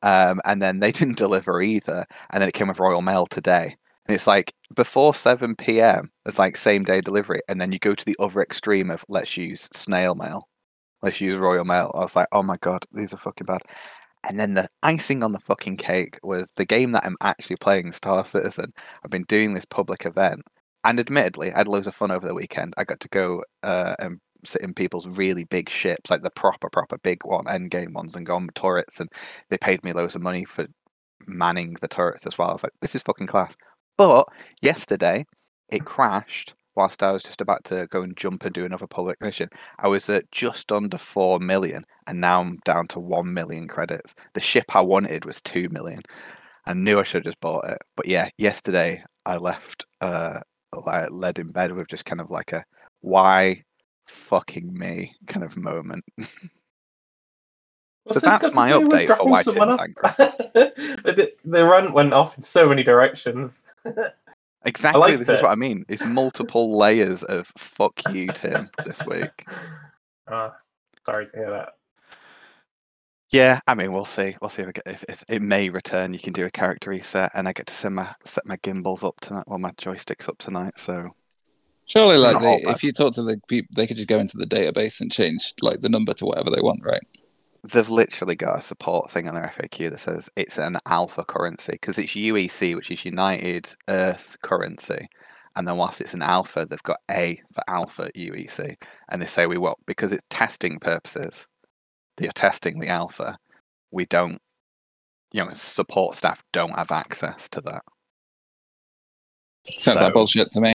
Um, 0.03 0.41
and 0.45 0.61
then 0.61 0.81
they 0.81 0.91
didn't 0.99 1.19
deliver 1.19 1.63
either. 1.63 2.05
And 2.31 2.41
then 2.43 2.49
it 2.49 2.55
came 2.55 2.67
with 2.67 2.81
Royal 2.81 3.01
Mail 3.03 3.27
today. 3.27 3.77
And 4.09 4.17
it's 4.17 4.27
like 4.27 4.53
before 4.75 5.15
7 5.15 5.55
p.m., 5.55 6.11
it's 6.27 6.39
like 6.39 6.57
same 6.57 6.83
day 6.83 7.01
delivery. 7.01 7.41
And 7.49 7.61
then 7.61 7.71
you 7.71 7.79
go 7.79 7.95
to 7.95 8.05
the 8.05 8.17
other 8.19 8.41
extreme 8.41 8.91
of 8.91 9.05
let's 9.09 9.37
use 9.37 9.69
snail 9.73 10.17
mail. 10.17 10.48
Let's 11.03 11.21
use 11.21 11.39
Royal 11.39 11.65
Mail. 11.65 11.91
I 11.95 12.01
was 12.01 12.17
like, 12.17 12.29
oh 12.33 12.43
my 12.43 12.57
god, 12.61 12.85
these 12.93 13.15
are 13.15 13.19
fucking 13.19 13.47
bad. 13.47 13.63
And 14.25 14.39
then 14.39 14.55
the 14.55 14.69
icing 14.83 15.23
on 15.23 15.33
the 15.33 15.41
fucking 15.41 15.77
cake 15.77 16.19
was 16.23 16.51
the 16.53 16.65
game 16.65 16.93
that 16.93 17.05
I'm 17.05 17.17
actually 17.23 17.57
playing, 17.57 17.93
Star 17.93 18.25
Citizen. 18.25 18.73
I've 19.05 19.11
been 19.11 19.25
doing 19.25 19.55
this 19.55 19.65
public 19.65 20.07
event, 20.07 20.43
and 20.85 20.99
admittedly, 20.99 21.53
I 21.53 21.59
had 21.59 21.69
loads 21.69 21.87
of 21.87 21.95
fun 21.95 22.11
over 22.11 22.27
the 22.27 22.35
weekend. 22.35 22.75
I 22.77 22.85
got 22.85 23.01
to 23.01 23.09
go 23.09 23.43
uh, 23.63 23.95
and 24.01 24.21
sit 24.45 24.63
in 24.63 24.75
people's 24.75 25.07
really 25.07 25.45
big 25.45 25.69
ships, 25.69 26.11
like 26.11 26.23
the 26.23 26.31
proper, 26.31 26.69
proper 26.71 26.99
big 26.99 27.25
one, 27.25 27.49
end 27.49 27.71
game 27.71 27.93
ones, 27.93 28.17
and 28.17 28.27
go 28.27 28.37
on 28.37 28.49
turrets. 28.55 29.01
And 29.01 29.11
they 29.51 29.59
paid 29.59 29.83
me 29.85 29.93
loads 29.93 30.15
of 30.15 30.23
money 30.23 30.45
for 30.45 30.67
manning 31.27 31.77
the 31.81 31.89
turrets 31.89 32.27
as 32.27 32.39
well. 32.39 32.51
I 32.51 32.53
was 32.53 32.63
like, 32.63 32.73
this 32.81 32.95
is 32.95 33.03
fucking 33.03 33.27
class. 33.27 33.57
But 33.97 34.27
yesterday, 34.63 35.27
it 35.69 35.85
crashed 35.85 36.55
whilst 36.79 37.03
I 37.03 37.11
was 37.11 37.25
just 37.25 37.41
about 37.41 37.65
to 37.65 37.89
go 37.91 38.03
and 38.03 38.17
jump 38.17 38.45
and 38.45 38.55
do 38.55 38.65
another 38.65 38.87
public 38.87 39.21
mission. 39.21 39.49
I 39.81 39.89
was 39.89 40.09
at 40.09 40.31
just 40.31 40.71
under 40.71 40.97
4 40.97 41.41
million, 41.41 41.85
and 42.07 42.21
now 42.21 42.41
I'm 42.41 42.59
down 42.65 42.87
to 42.89 43.01
1 43.01 43.35
million 43.35 43.67
credits. 43.67 44.15
The 44.35 44.41
ship 44.41 44.77
I 44.77 44.81
wanted 44.81 45.25
was 45.25 45.43
2 45.43 45.71
million. 45.71 46.01
I 46.67 46.75
knew 46.75 47.01
I 47.01 47.03
should 47.03 47.25
have 47.25 47.33
just 47.33 47.41
bought 47.41 47.69
it. 47.69 47.79
But 47.97 48.07
yeah, 48.07 48.31
yesterday 48.39 49.03
I 49.27 49.39
left 49.39 49.87
uh 50.01 50.41
like 50.85 51.11
led 51.11 51.41
in 51.41 51.51
bed 51.51 51.73
with 51.73 51.89
just 51.89 52.05
kind 52.05 52.21
of 52.21 52.31
like 52.31 52.53
a 52.53 52.65
why 53.01 53.65
fucking 54.07 54.73
me 54.73 55.17
kind 55.27 55.45
of 55.45 55.57
moment. 55.57 56.05
So 58.11 58.21
that's 58.21 58.55
my 58.55 58.71
update 58.71 59.15
for 59.15 59.27
why 59.27 59.43
Tim's 59.43 59.77
angry. 59.79 60.03
the, 61.05 61.31
the 61.45 61.69
rant 61.69 61.93
went 61.93 62.15
off 62.15 62.39
in 62.39 62.43
so 62.43 62.67
many 62.67 62.83
directions. 62.83 63.67
Exactly, 64.65 65.01
liked 65.01 65.19
this 65.21 65.29
is 65.29 65.43
what 65.43 65.53
I 65.53 65.55
mean. 65.55 65.85
It's 65.89 66.05
multiple 66.05 66.77
layers 66.79 67.23
of 67.23 67.51
fuck 67.57 68.01
you, 68.13 68.29
Tim, 68.29 68.71
this 68.85 69.05
week. 69.07 69.47
Ah, 70.31 70.55
sorry 71.07 71.25
to 71.25 71.33
hear 71.35 71.51
that. 71.51 71.71
Yeah, 73.31 73.61
I 73.67 73.75
mean, 73.75 73.95
we'll 73.95 74.05
see. 74.05 74.37
We'll 74.43 74.51
see 74.51 74.61
if, 74.61 74.75
get, 74.75 74.87
if, 74.87 75.05
if 75.09 75.25
it 75.27 75.41
may 75.41 75.71
return. 75.71 76.13
You 76.13 76.19
can 76.19 76.35
do 76.35 76.45
a 76.45 76.51
character 76.51 76.91
reset, 76.91 77.31
and 77.35 77.49
I 77.49 77.55
get 77.55 77.67
to 77.69 77.75
set 77.75 77.93
my 77.93 78.15
set 78.25 78.45
my 78.45 78.57
gimbals 78.63 79.05
up 79.05 79.19
tonight, 79.23 79.45
well, 79.47 79.59
my 79.59 79.71
joysticks 79.73 80.29
up 80.29 80.37
tonight. 80.37 80.79
So 80.79 81.15
Surely, 81.89 82.19
like 82.19 82.41
they, 82.43 82.71
if 82.71 82.85
you 82.85 82.93
talk 82.93 83.15
to 83.15 83.23
the 83.23 83.41
people, 83.49 83.71
they 83.75 83.87
could 83.87 83.97
just 83.97 84.09
go 84.09 84.19
into 84.19 84.37
the 84.37 84.45
database 84.45 85.01
and 85.01 85.11
change 85.11 85.55
like 85.63 85.81
the 85.81 85.89
number 85.89 86.13
to 86.13 86.27
whatever 86.27 86.51
they 86.51 86.61
want, 86.61 86.85
right? 86.85 87.01
They've 87.65 87.89
literally 87.89 88.37
got 88.37 88.59
a 88.59 88.63
support 88.63 89.11
thing 89.11 89.29
on 89.29 89.35
their 89.35 89.53
FAQ 89.59 89.91
that 89.91 90.01
says 90.01 90.31
it's 90.37 90.59
an 90.59 90.79
alpha 90.87 91.25
currency 91.25 91.73
because 91.73 91.99
it's 91.99 92.13
UEC, 92.13 92.75
which 92.77 92.91
is 92.91 93.05
United 93.05 93.69
Earth 93.89 94.37
currency. 94.43 95.09
And 95.57 95.67
then 95.67 95.77
whilst 95.77 96.01
it's 96.01 96.15
an 96.15 96.23
alpha, 96.23 96.67
they've 96.69 96.83
got 96.85 96.99
A 97.11 97.41
for 97.53 97.63
alpha 97.69 98.11
UEC, 98.17 98.77
and 99.09 99.21
they 99.21 99.27
say 99.27 99.47
we 99.47 99.59
will 99.59 99.75
because 99.87 100.13
it's 100.13 100.23
testing 100.31 100.79
purposes. 100.79 101.47
They're 102.17 102.31
testing 102.35 102.79
the 102.79 102.89
alpha. 102.89 103.37
We 103.91 104.07
don't, 104.07 104.39
you 105.33 105.45
know, 105.45 105.53
support 105.55 106.15
staff 106.17 106.43
don't 106.53 106.77
have 106.77 106.93
access 106.93 107.49
to 107.51 107.61
that. 107.63 107.83
Sounds 109.79 109.99
So- 109.99 110.05
like 110.07 110.15
bullshit 110.15 110.51
to 110.51 110.61
me. 110.61 110.73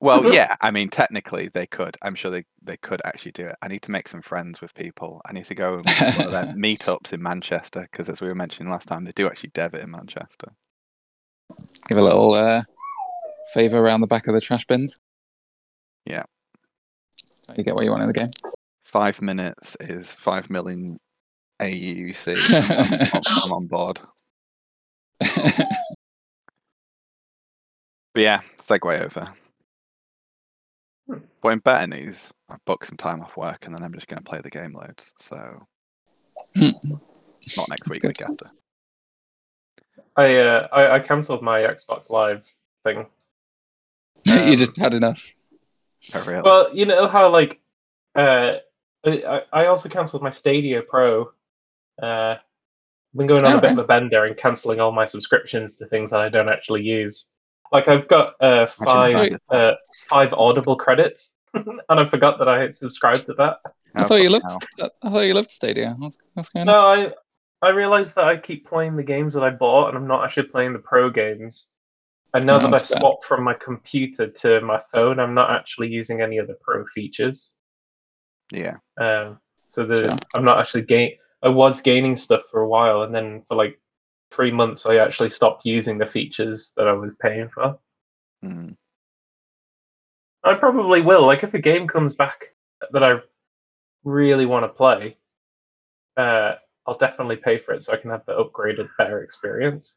Well, 0.00 0.24
yeah, 0.34 0.56
I 0.60 0.70
mean, 0.70 0.88
technically 0.90 1.48
they 1.48 1.66
could. 1.66 1.96
I'm 2.02 2.14
sure 2.14 2.30
they, 2.30 2.44
they 2.62 2.76
could 2.76 3.00
actually 3.04 3.32
do 3.32 3.46
it. 3.46 3.56
I 3.62 3.68
need 3.68 3.82
to 3.82 3.90
make 3.90 4.08
some 4.08 4.22
friends 4.22 4.60
with 4.60 4.74
people. 4.74 5.20
I 5.24 5.32
need 5.32 5.46
to 5.46 5.54
go 5.54 5.74
and 5.78 5.88
one 6.18 6.26
of 6.26 6.32
their 6.32 6.44
meetups 6.56 7.12
in 7.12 7.22
Manchester 7.22 7.82
because, 7.90 8.08
as 8.08 8.20
we 8.20 8.28
were 8.28 8.34
mentioning 8.34 8.70
last 8.70 8.88
time, 8.88 9.04
they 9.04 9.12
do 9.12 9.26
actually 9.26 9.50
dev 9.54 9.74
it 9.74 9.82
in 9.82 9.90
Manchester. 9.90 10.48
Give 11.88 11.98
a 11.98 12.02
little 12.02 12.32
uh, 12.34 12.62
favor 13.52 13.78
around 13.78 14.00
the 14.00 14.06
back 14.06 14.26
of 14.26 14.34
the 14.34 14.40
trash 14.40 14.66
bins. 14.66 14.98
Yeah. 16.04 16.24
You 17.56 17.62
get 17.64 17.74
what 17.74 17.84
you 17.84 17.90
want 17.90 18.02
in 18.02 18.08
the 18.08 18.14
game. 18.14 18.30
Five 18.84 19.20
minutes 19.22 19.76
is 19.80 20.12
five 20.14 20.50
million 20.50 20.98
AUC. 21.60 22.52
I'm, 22.52 23.00
I'm- 23.14 23.22
I'm 23.44 23.52
on 23.52 23.66
board. 23.66 24.00
But 28.14 28.22
yeah, 28.22 28.40
segue 28.62 29.00
over. 29.04 29.34
But 31.06 31.48
in 31.48 31.58
better 31.58 31.86
news, 31.86 32.32
I've 32.48 32.64
booked 32.64 32.86
some 32.86 32.96
time 32.96 33.20
off 33.20 33.36
work 33.36 33.66
and 33.66 33.74
then 33.76 33.82
I'm 33.84 33.92
just 33.92 34.08
going 34.08 34.22
to 34.22 34.28
play 34.28 34.40
the 34.42 34.50
game 34.50 34.72
loads. 34.74 35.12
So 35.18 35.36
not 36.56 36.72
next 36.82 37.68
That's 37.68 37.88
week, 37.90 38.00
good. 38.02 38.08
week 38.08 38.22
after. 38.22 38.50
I 40.16 40.36
uh, 40.36 40.68
I, 40.72 40.94
I 40.96 41.00
cancelled 41.00 41.42
my 41.42 41.60
Xbox 41.60 42.08
Live 42.10 42.46
thing. 42.84 43.06
you 44.24 44.32
Um, 44.34 44.56
just 44.56 44.76
had 44.76 44.94
enough. 44.94 45.34
Oh, 46.14 46.24
really? 46.26 46.42
Well, 46.42 46.74
you 46.74 46.86
know 46.86 47.08
how 47.08 47.28
like 47.28 47.60
uh, 48.14 48.54
I 49.04 49.42
I 49.52 49.66
also 49.66 49.88
cancelled 49.88 50.22
my 50.22 50.30
Stadia 50.30 50.82
Pro. 50.82 51.32
Uh, 52.02 52.36
been 53.14 53.26
going 53.26 53.44
on 53.44 53.58
a 53.58 53.60
bit 53.60 53.72
of 53.72 53.78
a 53.78 53.84
bender 53.84 54.24
and 54.24 54.36
cancelling 54.36 54.80
all 54.80 54.90
my 54.92 55.04
subscriptions 55.04 55.76
to 55.76 55.86
things 55.86 56.10
that 56.10 56.20
I 56.20 56.28
don't 56.28 56.48
actually 56.48 56.82
use. 56.82 57.26
Like 57.72 57.88
I've 57.88 58.08
got 58.08 58.34
uh, 58.40 58.66
Imagine 58.78 58.78
if 58.78 58.86
I 58.86 59.14
five 59.14 59.38
uh, 59.50 59.72
five 60.08 60.32
Audible 60.32 60.76
credits, 60.76 61.38
and 61.54 61.80
I 61.88 62.04
forgot 62.04 62.38
that 62.38 62.48
I 62.48 62.60
had 62.60 62.76
subscribed 62.76 63.26
to 63.26 63.34
that. 63.34 63.58
I 63.96 64.02
Oh, 64.02 64.08
thought 64.08 64.14
you 64.16 64.30
fucking 64.30 64.32
loved. 64.32 64.66
hell. 64.78 64.90
I 65.02 65.10
thought 65.10 65.20
you 65.26 65.34
loved 65.34 65.50
Stadia. 65.50 65.94
What's, 65.98 66.18
what's 66.34 66.48
going 66.48 66.68
on? 66.68 66.74
No, 66.74 66.80
I 66.86 67.12
I 67.66 67.70
realized 67.70 68.14
that 68.16 68.24
I 68.24 68.36
keep 68.36 68.66
playing 68.66 68.96
the 68.96 69.02
games 69.02 69.34
that 69.34 69.44
I 69.44 69.50
bought, 69.50 69.88
and 69.88 69.96
I'm 69.96 70.06
not 70.06 70.24
actually 70.24 70.48
playing 70.48 70.72
the 70.72 70.78
pro 70.80 71.10
games. 71.10 71.68
And 72.34 72.46
now 72.46 72.54
Oh, 72.56 72.58
that 72.58 72.66
I've 72.66 72.72
bad. 72.72 72.86
swapped 72.86 73.24
from 73.24 73.44
my 73.44 73.54
computer 73.54 74.26
to 74.28 74.60
my 74.60 74.80
phone, 74.92 75.20
I'm 75.20 75.34
not 75.34 75.50
actually 75.50 75.86
using 75.88 76.20
any 76.20 76.38
of 76.38 76.48
the 76.48 76.56
pro 76.60 76.84
features. 76.86 77.56
Yeah. 78.52 78.76
Um, 79.00 79.38
so 79.68 79.86
the 79.86 80.00
Sure. 80.00 80.18
I'm 80.34 80.44
not 80.44 80.58
actually 80.58 80.82
gain. 80.82 81.12
I 81.42 81.48
was 81.48 81.80
gaining 81.80 82.16
stuff 82.16 82.42
for 82.50 82.60
a 82.62 82.68
while, 82.68 83.02
and 83.02 83.14
then 83.14 83.42
for 83.48 83.56
like 83.56 83.80
three 84.34 84.50
months, 84.50 84.86
I 84.86 84.96
actually 84.96 85.30
stopped 85.30 85.64
using 85.64 85.98
the 85.98 86.06
features 86.06 86.72
that 86.76 86.88
I 86.88 86.92
was 86.92 87.14
paying 87.16 87.48
for. 87.48 87.78
Mm. 88.44 88.76
I 90.42 90.54
probably 90.54 91.00
will. 91.00 91.24
Like 91.24 91.42
if 91.42 91.54
a 91.54 91.58
game 91.58 91.88
comes 91.88 92.14
back 92.14 92.54
that 92.92 93.02
I 93.02 93.20
really 94.04 94.46
want 94.46 94.64
to 94.64 94.68
play, 94.68 95.16
uh, 96.16 96.54
I'll 96.86 96.98
definitely 96.98 97.36
pay 97.36 97.58
for 97.58 97.72
it 97.72 97.82
so 97.82 97.92
I 97.92 97.96
can 97.96 98.10
have 98.10 98.26
the 98.26 98.32
upgraded, 98.32 98.88
better 98.98 99.22
experience. 99.22 99.96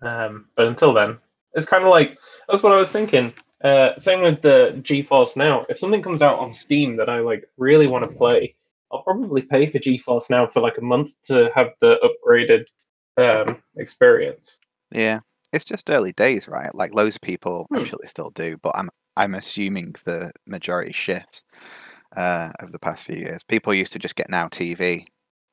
Um, 0.00 0.46
but 0.56 0.66
until 0.66 0.92
then, 0.92 1.18
it's 1.54 1.66
kind 1.66 1.84
of 1.84 1.90
like 1.90 2.18
that's 2.48 2.62
what 2.62 2.72
I 2.72 2.78
was 2.78 2.90
thinking. 2.90 3.32
Uh, 3.62 3.96
same 3.98 4.22
with 4.22 4.42
the 4.42 4.72
GeForce 4.82 5.36
Now. 5.36 5.64
If 5.68 5.78
something 5.78 6.02
comes 6.02 6.22
out 6.22 6.40
on 6.40 6.50
Steam 6.50 6.96
that 6.96 7.08
I 7.08 7.20
like 7.20 7.48
really 7.56 7.86
want 7.86 8.10
to 8.10 8.16
play, 8.16 8.56
I'll 8.92 9.02
probably 9.02 9.42
pay 9.42 9.66
for 9.66 9.78
GeForce 9.78 10.30
Now 10.30 10.46
for 10.46 10.60
like 10.60 10.78
a 10.78 10.82
month 10.82 11.10
to 11.24 11.50
have 11.54 11.68
the 11.80 11.98
upgraded 12.02 12.64
um, 13.16 13.62
experience. 13.76 14.60
Yeah. 14.92 15.20
It's 15.52 15.64
just 15.64 15.90
early 15.90 16.12
days, 16.12 16.48
right? 16.48 16.74
Like 16.74 16.94
loads 16.94 17.16
of 17.16 17.20
people, 17.22 17.66
I'm 17.72 17.80
Hmm. 17.80 17.84
sure 17.84 17.98
they 18.00 18.08
still 18.08 18.30
do, 18.30 18.56
but 18.62 18.72
I'm 18.74 18.88
I'm 19.16 19.34
assuming 19.34 19.94
the 20.06 20.32
majority 20.46 20.92
shifts 20.92 21.44
uh, 22.16 22.50
over 22.62 22.72
the 22.72 22.78
past 22.78 23.04
few 23.04 23.16
years. 23.16 23.42
People 23.42 23.74
used 23.74 23.92
to 23.92 23.98
just 23.98 24.16
get 24.16 24.30
Now 24.30 24.48
TV 24.48 25.04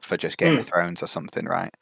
for 0.01 0.15
just 0.15 0.37
Game 0.37 0.57
of 0.57 0.65
Thrones 0.65 1.03
or 1.03 1.07
something, 1.07 1.45
right? 1.45 1.73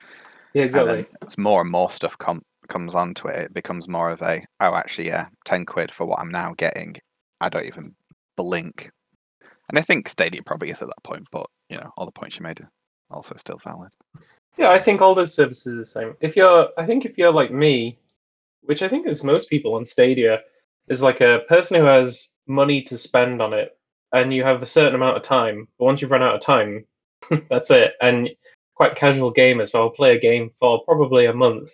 Yeah, 0.56 0.64
exactly. 0.64 1.06
as 1.22 1.38
more 1.38 1.62
and 1.62 1.70
more 1.70 1.92
stuff 1.92 2.18
com- 2.18 2.42
comes 2.68 2.96
onto 2.96 3.28
it, 3.28 3.38
it 3.46 3.54
becomes 3.54 3.88
more 3.88 4.10
of 4.10 4.22
a 4.24 4.42
oh, 4.60 4.74
actually, 4.74 5.08
yeah, 5.08 5.28
ten 5.46 5.66
quid 5.66 5.92
for 5.92 6.06
what 6.08 6.20
I'm 6.20 6.32
now 6.32 6.56
getting. 6.58 6.96
I 7.40 7.50
don't 7.50 7.66
even 7.66 7.94
blink. 8.36 8.90
And 9.70 9.78
I 9.78 9.82
think 9.82 10.08
Stadia 10.08 10.42
probably 10.44 10.70
is 10.70 10.82
at 10.82 10.88
that 10.88 11.04
point, 11.04 11.28
but 11.32 11.48
you 11.70 11.78
know, 11.78 11.92
all 11.98 12.06
the 12.06 12.12
points 12.12 12.38
you 12.38 12.44
made 12.44 12.62
are 12.62 12.70
also 13.12 13.36
still 13.38 13.60
valid. 13.68 13.92
Yeah, 14.58 14.72
I 14.72 14.80
think 14.80 15.02
all 15.02 15.14
those 15.14 15.34
services 15.34 15.76
are 15.76 15.78
the 15.78 15.86
same. 15.86 16.16
If 16.22 16.36
you're, 16.36 16.70
I 16.78 16.86
think 16.86 17.06
if 17.06 17.18
you're 17.18 17.32
like 17.32 17.52
me, 17.52 18.00
which 18.62 18.82
I 18.82 18.88
think 18.88 19.08
is 19.08 19.24
most 19.24 19.50
people 19.50 19.76
on 19.76 19.86
Stadia, 19.86 20.42
is 20.88 21.02
like 21.02 21.22
a 21.22 21.42
person 21.48 21.80
who 21.80 21.86
has 21.86 22.30
money 22.48 22.82
to 22.84 22.98
spend 22.98 23.42
on 23.42 23.54
it, 23.54 23.78
and 24.14 24.34
you 24.34 24.44
have 24.44 24.64
a 24.64 24.68
certain 24.68 24.96
amount 24.96 25.18
of 25.18 25.24
time. 25.24 25.68
But 25.78 25.86
once 25.86 26.02
you've 26.02 26.12
run 26.12 26.24
out 26.24 26.36
of 26.36 26.42
time, 26.42 26.86
that's 27.50 27.70
it. 27.72 27.94
And 28.02 28.30
quite 28.76 28.96
casual 28.96 29.32
gamer, 29.32 29.66
so 29.66 29.82
I'll 29.82 29.90
play 29.90 30.16
a 30.16 30.20
game 30.20 30.52
for 30.60 30.84
probably 30.86 31.26
a 31.26 31.34
month, 31.34 31.72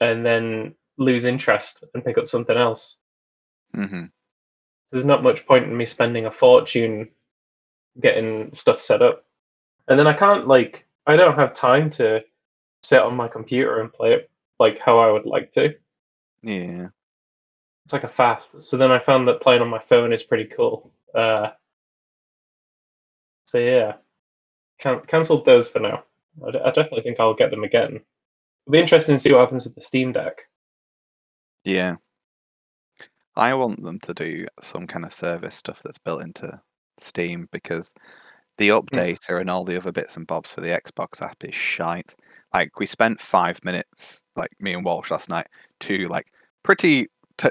and 0.00 0.24
then 0.24 0.74
lose 0.98 1.24
interest 1.24 1.82
and 1.94 2.04
pick 2.04 2.18
up 2.18 2.26
something 2.26 2.56
else. 2.56 2.98
hmm 3.74 4.04
So 4.04 4.19
there's 4.90 5.04
not 5.04 5.22
much 5.22 5.46
point 5.46 5.64
in 5.64 5.76
me 5.76 5.86
spending 5.86 6.26
a 6.26 6.30
fortune 6.30 7.08
getting 8.00 8.52
stuff 8.54 8.80
set 8.80 9.02
up. 9.02 9.24
And 9.88 9.98
then 9.98 10.06
I 10.06 10.12
can't 10.12 10.46
like 10.46 10.86
I 11.06 11.16
don't 11.16 11.36
have 11.36 11.54
time 11.54 11.90
to 11.92 12.22
sit 12.82 13.00
on 13.00 13.16
my 13.16 13.28
computer 13.28 13.80
and 13.80 13.92
play 13.92 14.14
it 14.14 14.30
like 14.58 14.78
how 14.78 14.98
I 14.98 15.10
would 15.10 15.26
like 15.26 15.52
to. 15.52 15.74
Yeah. 16.42 16.88
It's 17.84 17.92
like 17.92 18.04
a 18.04 18.08
faff. 18.08 18.40
So 18.58 18.76
then 18.76 18.90
I 18.90 18.98
found 18.98 19.26
that 19.28 19.40
playing 19.40 19.62
on 19.62 19.68
my 19.68 19.78
phone 19.80 20.12
is 20.12 20.22
pretty 20.22 20.44
cool. 20.44 20.92
Uh, 21.14 21.50
so 23.42 23.58
yeah, 23.58 23.94
Can- 24.78 25.00
cancelled 25.06 25.44
those 25.44 25.68
for 25.68 25.80
now. 25.80 26.04
I, 26.46 26.50
d- 26.52 26.60
I 26.64 26.68
definitely 26.68 27.02
think 27.02 27.18
I'll 27.18 27.34
get 27.34 27.50
them 27.50 27.64
again. 27.64 27.96
It'll 28.66 28.72
be 28.72 28.78
interesting 28.78 29.16
to 29.16 29.20
see 29.20 29.32
what 29.32 29.40
happens 29.40 29.64
with 29.64 29.74
the 29.74 29.80
Steam 29.80 30.12
Deck. 30.12 30.42
Yeah. 31.64 31.96
I 33.36 33.54
want 33.54 33.82
them 33.82 34.00
to 34.00 34.14
do 34.14 34.46
some 34.60 34.86
kind 34.86 35.04
of 35.04 35.12
service 35.12 35.54
stuff 35.54 35.80
that's 35.82 35.98
built 35.98 36.22
into 36.22 36.60
Steam 36.98 37.48
because 37.52 37.94
the 38.58 38.68
updater 38.70 39.40
and 39.40 39.48
all 39.48 39.64
the 39.64 39.76
other 39.76 39.92
bits 39.92 40.16
and 40.16 40.26
bobs 40.26 40.50
for 40.50 40.60
the 40.60 40.68
Xbox 40.68 41.22
app 41.22 41.42
is 41.44 41.54
shite. 41.54 42.14
Like 42.52 42.78
we 42.78 42.86
spent 42.86 43.20
five 43.20 43.64
minutes, 43.64 44.22
like 44.36 44.50
me 44.60 44.74
and 44.74 44.84
Walsh 44.84 45.10
last 45.10 45.28
night, 45.28 45.46
to 45.80 46.06
like 46.08 46.26
pretty 46.62 47.08
t- 47.38 47.48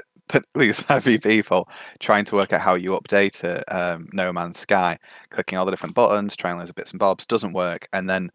savvy 0.72 1.18
people 1.22 1.68
trying 1.98 2.24
to 2.26 2.36
work 2.36 2.52
out 2.52 2.60
how 2.60 2.74
you 2.74 2.90
update 2.90 3.42
it, 3.42 3.64
um, 3.72 4.08
No 4.12 4.32
Man's 4.32 4.58
Sky, 4.58 4.98
clicking 5.30 5.58
all 5.58 5.64
the 5.64 5.72
different 5.72 5.94
buttons, 5.94 6.36
trying 6.36 6.58
loads 6.58 6.70
of 6.70 6.76
bits 6.76 6.92
and 6.92 7.00
bobs, 7.00 7.26
doesn't 7.26 7.54
work, 7.54 7.88
and 7.92 8.08
then 8.08 8.30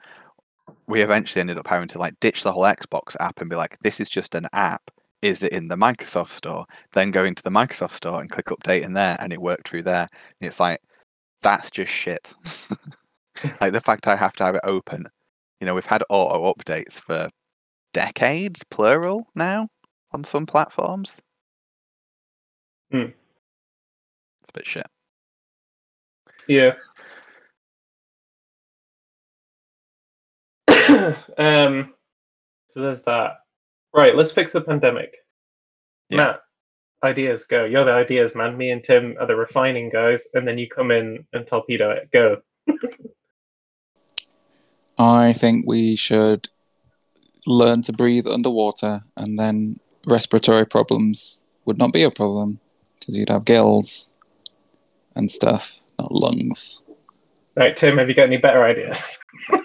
we 0.87 1.01
eventually 1.01 1.41
ended 1.41 1.57
up 1.57 1.67
having 1.67 1.87
to 1.89 1.99
like 1.99 2.19
ditch 2.19 2.43
the 2.43 2.51
whole 2.51 2.63
Xbox 2.63 3.15
app 3.19 3.39
and 3.39 3.49
be 3.49 3.55
like, 3.55 3.77
this 3.81 3.99
is 3.99 4.09
just 4.09 4.35
an 4.35 4.47
app. 4.53 4.81
Is 5.21 5.43
it 5.43 5.53
in 5.53 5.67
the 5.67 5.75
Microsoft 5.75 6.29
store? 6.29 6.65
Then 6.93 7.11
go 7.11 7.25
into 7.25 7.41
the 7.41 7.49
Microsoft 7.49 7.93
store 7.93 8.21
and 8.21 8.29
click 8.29 8.47
update 8.47 8.83
in 8.83 8.93
there, 8.93 9.17
and 9.19 9.33
it 9.33 9.41
worked 9.41 9.67
through 9.67 9.83
there. 9.83 10.07
And 10.39 10.47
it's 10.47 10.59
like 10.59 10.79
that's 11.41 11.71
just 11.71 11.91
shit. 11.91 12.33
like 13.61 13.73
the 13.73 13.81
fact 13.81 14.07
I 14.07 14.15
have 14.15 14.33
to 14.33 14.43
have 14.43 14.55
it 14.55 14.61
open. 14.63 15.07
You 15.59 15.65
know, 15.65 15.73
we've 15.73 15.85
had 15.85 16.03
auto 16.09 16.53
updates 16.53 16.93
for 16.93 17.29
decades, 17.93 18.63
plural 18.63 19.27
now, 19.35 19.67
on 20.11 20.23
some 20.23 20.45
platforms. 20.45 21.21
Hmm. 22.91 23.11
It's 24.41 24.49
a 24.49 24.53
bit 24.53 24.67
shit. 24.67 24.87
Yeah. 26.47 26.73
um. 31.37 31.93
So 32.67 32.81
there's 32.81 33.01
that. 33.01 33.44
Right. 33.95 34.15
Let's 34.15 34.31
fix 34.33 34.51
the 34.51 34.61
pandemic. 34.61 35.15
Yeah. 36.09 36.17
Matt, 36.17 36.41
ideas 37.03 37.45
go. 37.45 37.63
You're 37.63 37.85
the 37.85 37.93
ideas 37.93 38.35
man. 38.35 38.57
Me 38.57 38.71
and 38.71 38.83
Tim 38.83 39.15
are 39.19 39.25
the 39.25 39.35
refining 39.35 39.89
guys, 39.89 40.27
and 40.33 40.47
then 40.47 40.57
you 40.57 40.67
come 40.67 40.91
in 40.91 41.25
and 41.33 41.47
torpedo 41.47 41.91
it. 41.91 42.11
Go. 42.11 42.41
I 44.97 45.33
think 45.33 45.65
we 45.67 45.95
should 45.95 46.49
learn 47.45 47.81
to 47.83 47.93
breathe 47.93 48.27
underwater, 48.27 49.03
and 49.15 49.39
then 49.39 49.79
respiratory 50.05 50.65
problems 50.65 51.45
would 51.65 51.77
not 51.77 51.93
be 51.93 52.03
a 52.03 52.11
problem 52.11 52.59
because 52.99 53.17
you'd 53.17 53.29
have 53.29 53.45
gills 53.45 54.11
and 55.15 55.31
stuff, 55.31 55.81
not 55.99 56.11
lungs. 56.11 56.83
Right, 57.55 57.75
Tim. 57.77 57.97
Have 57.97 58.09
you 58.09 58.15
got 58.15 58.27
any 58.27 58.37
better 58.37 58.63
ideas? 58.65 59.19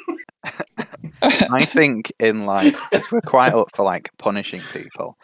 I 1.23 1.64
think 1.64 2.12
in 2.19 2.47
like 2.47 2.75
because 2.90 3.11
we're 3.11 3.21
quite 3.21 3.52
up 3.52 3.75
for 3.75 3.85
like 3.85 4.11
punishing 4.19 4.62
people. 4.73 5.16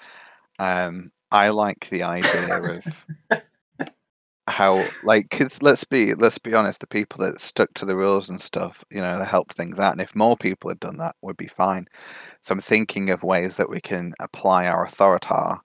Um, 0.58 1.10
I 1.30 1.50
like 1.50 1.88
the 1.90 2.02
idea 2.02 2.58
of 2.58 3.42
how 4.48 4.84
like 5.02 5.28
because 5.28 5.60
let's 5.62 5.84
be 5.84 6.14
let's 6.14 6.38
be 6.38 6.54
honest, 6.54 6.80
the 6.80 6.86
people 6.86 7.24
that 7.24 7.40
stuck 7.40 7.72
to 7.74 7.84
the 7.84 7.96
rules 7.96 8.30
and 8.30 8.40
stuff, 8.40 8.84
you 8.90 9.00
know, 9.00 9.18
they 9.18 9.24
helped 9.24 9.54
things 9.54 9.78
out. 9.78 9.92
And 9.92 10.00
if 10.00 10.14
more 10.14 10.36
people 10.36 10.70
had 10.70 10.80
done 10.80 10.98
that, 10.98 11.16
would 11.22 11.36
be 11.36 11.48
fine. 11.48 11.86
So 12.42 12.52
I'm 12.52 12.60
thinking 12.60 13.10
of 13.10 13.22
ways 13.22 13.56
that 13.56 13.68
we 13.68 13.80
can 13.80 14.12
apply 14.20 14.66
our 14.66 14.84
authority 14.84 15.60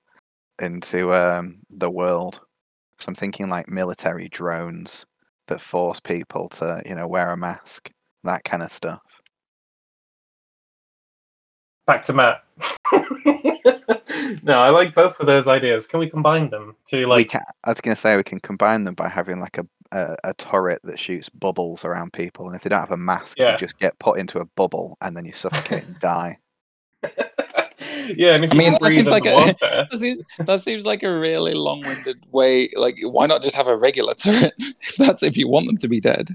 into 0.62 1.14
um, 1.14 1.60
the 1.70 1.90
world. 1.90 2.40
So 3.00 3.06
I'm 3.10 3.16
thinking 3.16 3.50
like 3.50 3.70
military 3.70 4.30
drones 4.30 5.06
that 5.48 5.62
force 5.62 6.00
people 6.00 6.50
to, 6.50 6.82
you 6.86 6.96
know, 6.96 7.08
wear 7.08 7.32
a 7.32 7.38
mask, 7.38 7.92
that 8.24 8.44
kind 8.44 8.64
of 8.64 8.72
stuff. 8.72 9.02
Back 11.92 12.06
to 12.06 12.14
Matt. 12.14 12.42
no, 14.44 14.54
I 14.54 14.70
like 14.70 14.96
both 14.96 15.20
of 15.20 15.28
those 15.28 15.50
ideas. 15.50 15.88
Can 15.88 16.00
we 16.00 16.10
combine 16.10 16.50
them 16.50 16.74
to 16.88 17.00
we 17.00 17.06
like? 17.06 17.28
can, 17.28 17.42
I 17.66 17.70
was 17.72 17.82
going 17.82 17.94
to 17.94 18.00
say 18.00 18.16
we 18.16 18.24
can 18.24 18.40
combine 18.40 18.86
them 18.86 18.94
by 18.94 19.10
having 19.10 19.42
like 19.42 19.58
a, 19.58 19.68
a 19.92 20.16
a 20.24 20.34
turret 20.36 20.80
that 20.86 20.98
shoots 20.98 21.28
bubbles 21.28 21.84
around 21.84 22.14
people, 22.14 22.48
and 22.48 22.56
if 22.56 22.62
they 22.62 22.70
don't 22.70 22.80
have 22.80 22.94
a 22.94 22.98
mask, 22.98 23.38
Yeah. 23.38 23.52
you 23.52 23.58
just 23.58 23.78
get 23.78 24.00
put 24.00 24.20
into 24.20 24.40
a 24.40 24.46
bubble 24.46 24.98
and 25.02 25.18
then 25.18 25.26
you 25.26 25.34
suffocate 25.34 25.84
and 25.84 26.00
die. 26.00 26.40
yeah, 27.04 28.36
and 28.36 28.46
if 28.46 28.52
I 28.52 28.54
you 28.54 28.58
mean, 28.58 28.72
that 28.80 28.92
seems 28.92 29.12
like 29.12 29.26
a 29.26 29.36
that 29.60 29.98
seems, 29.98 30.22
that 30.40 30.62
seems 30.62 30.86
like 30.86 31.04
a 31.04 31.20
really 31.20 31.56
long-winded 31.56 32.26
way. 32.32 32.70
Like, 32.78 33.00
why 33.04 33.26
not 33.26 33.42
just 33.42 33.56
have 33.58 33.68
a 33.68 33.76
regular 33.76 34.14
turret 34.14 34.54
if 34.58 34.96
that's 34.96 35.24
if 35.24 35.36
you 35.36 35.50
want 35.50 35.66
them 35.66 35.76
to 35.76 35.90
be 35.90 36.00
dead? 36.00 36.30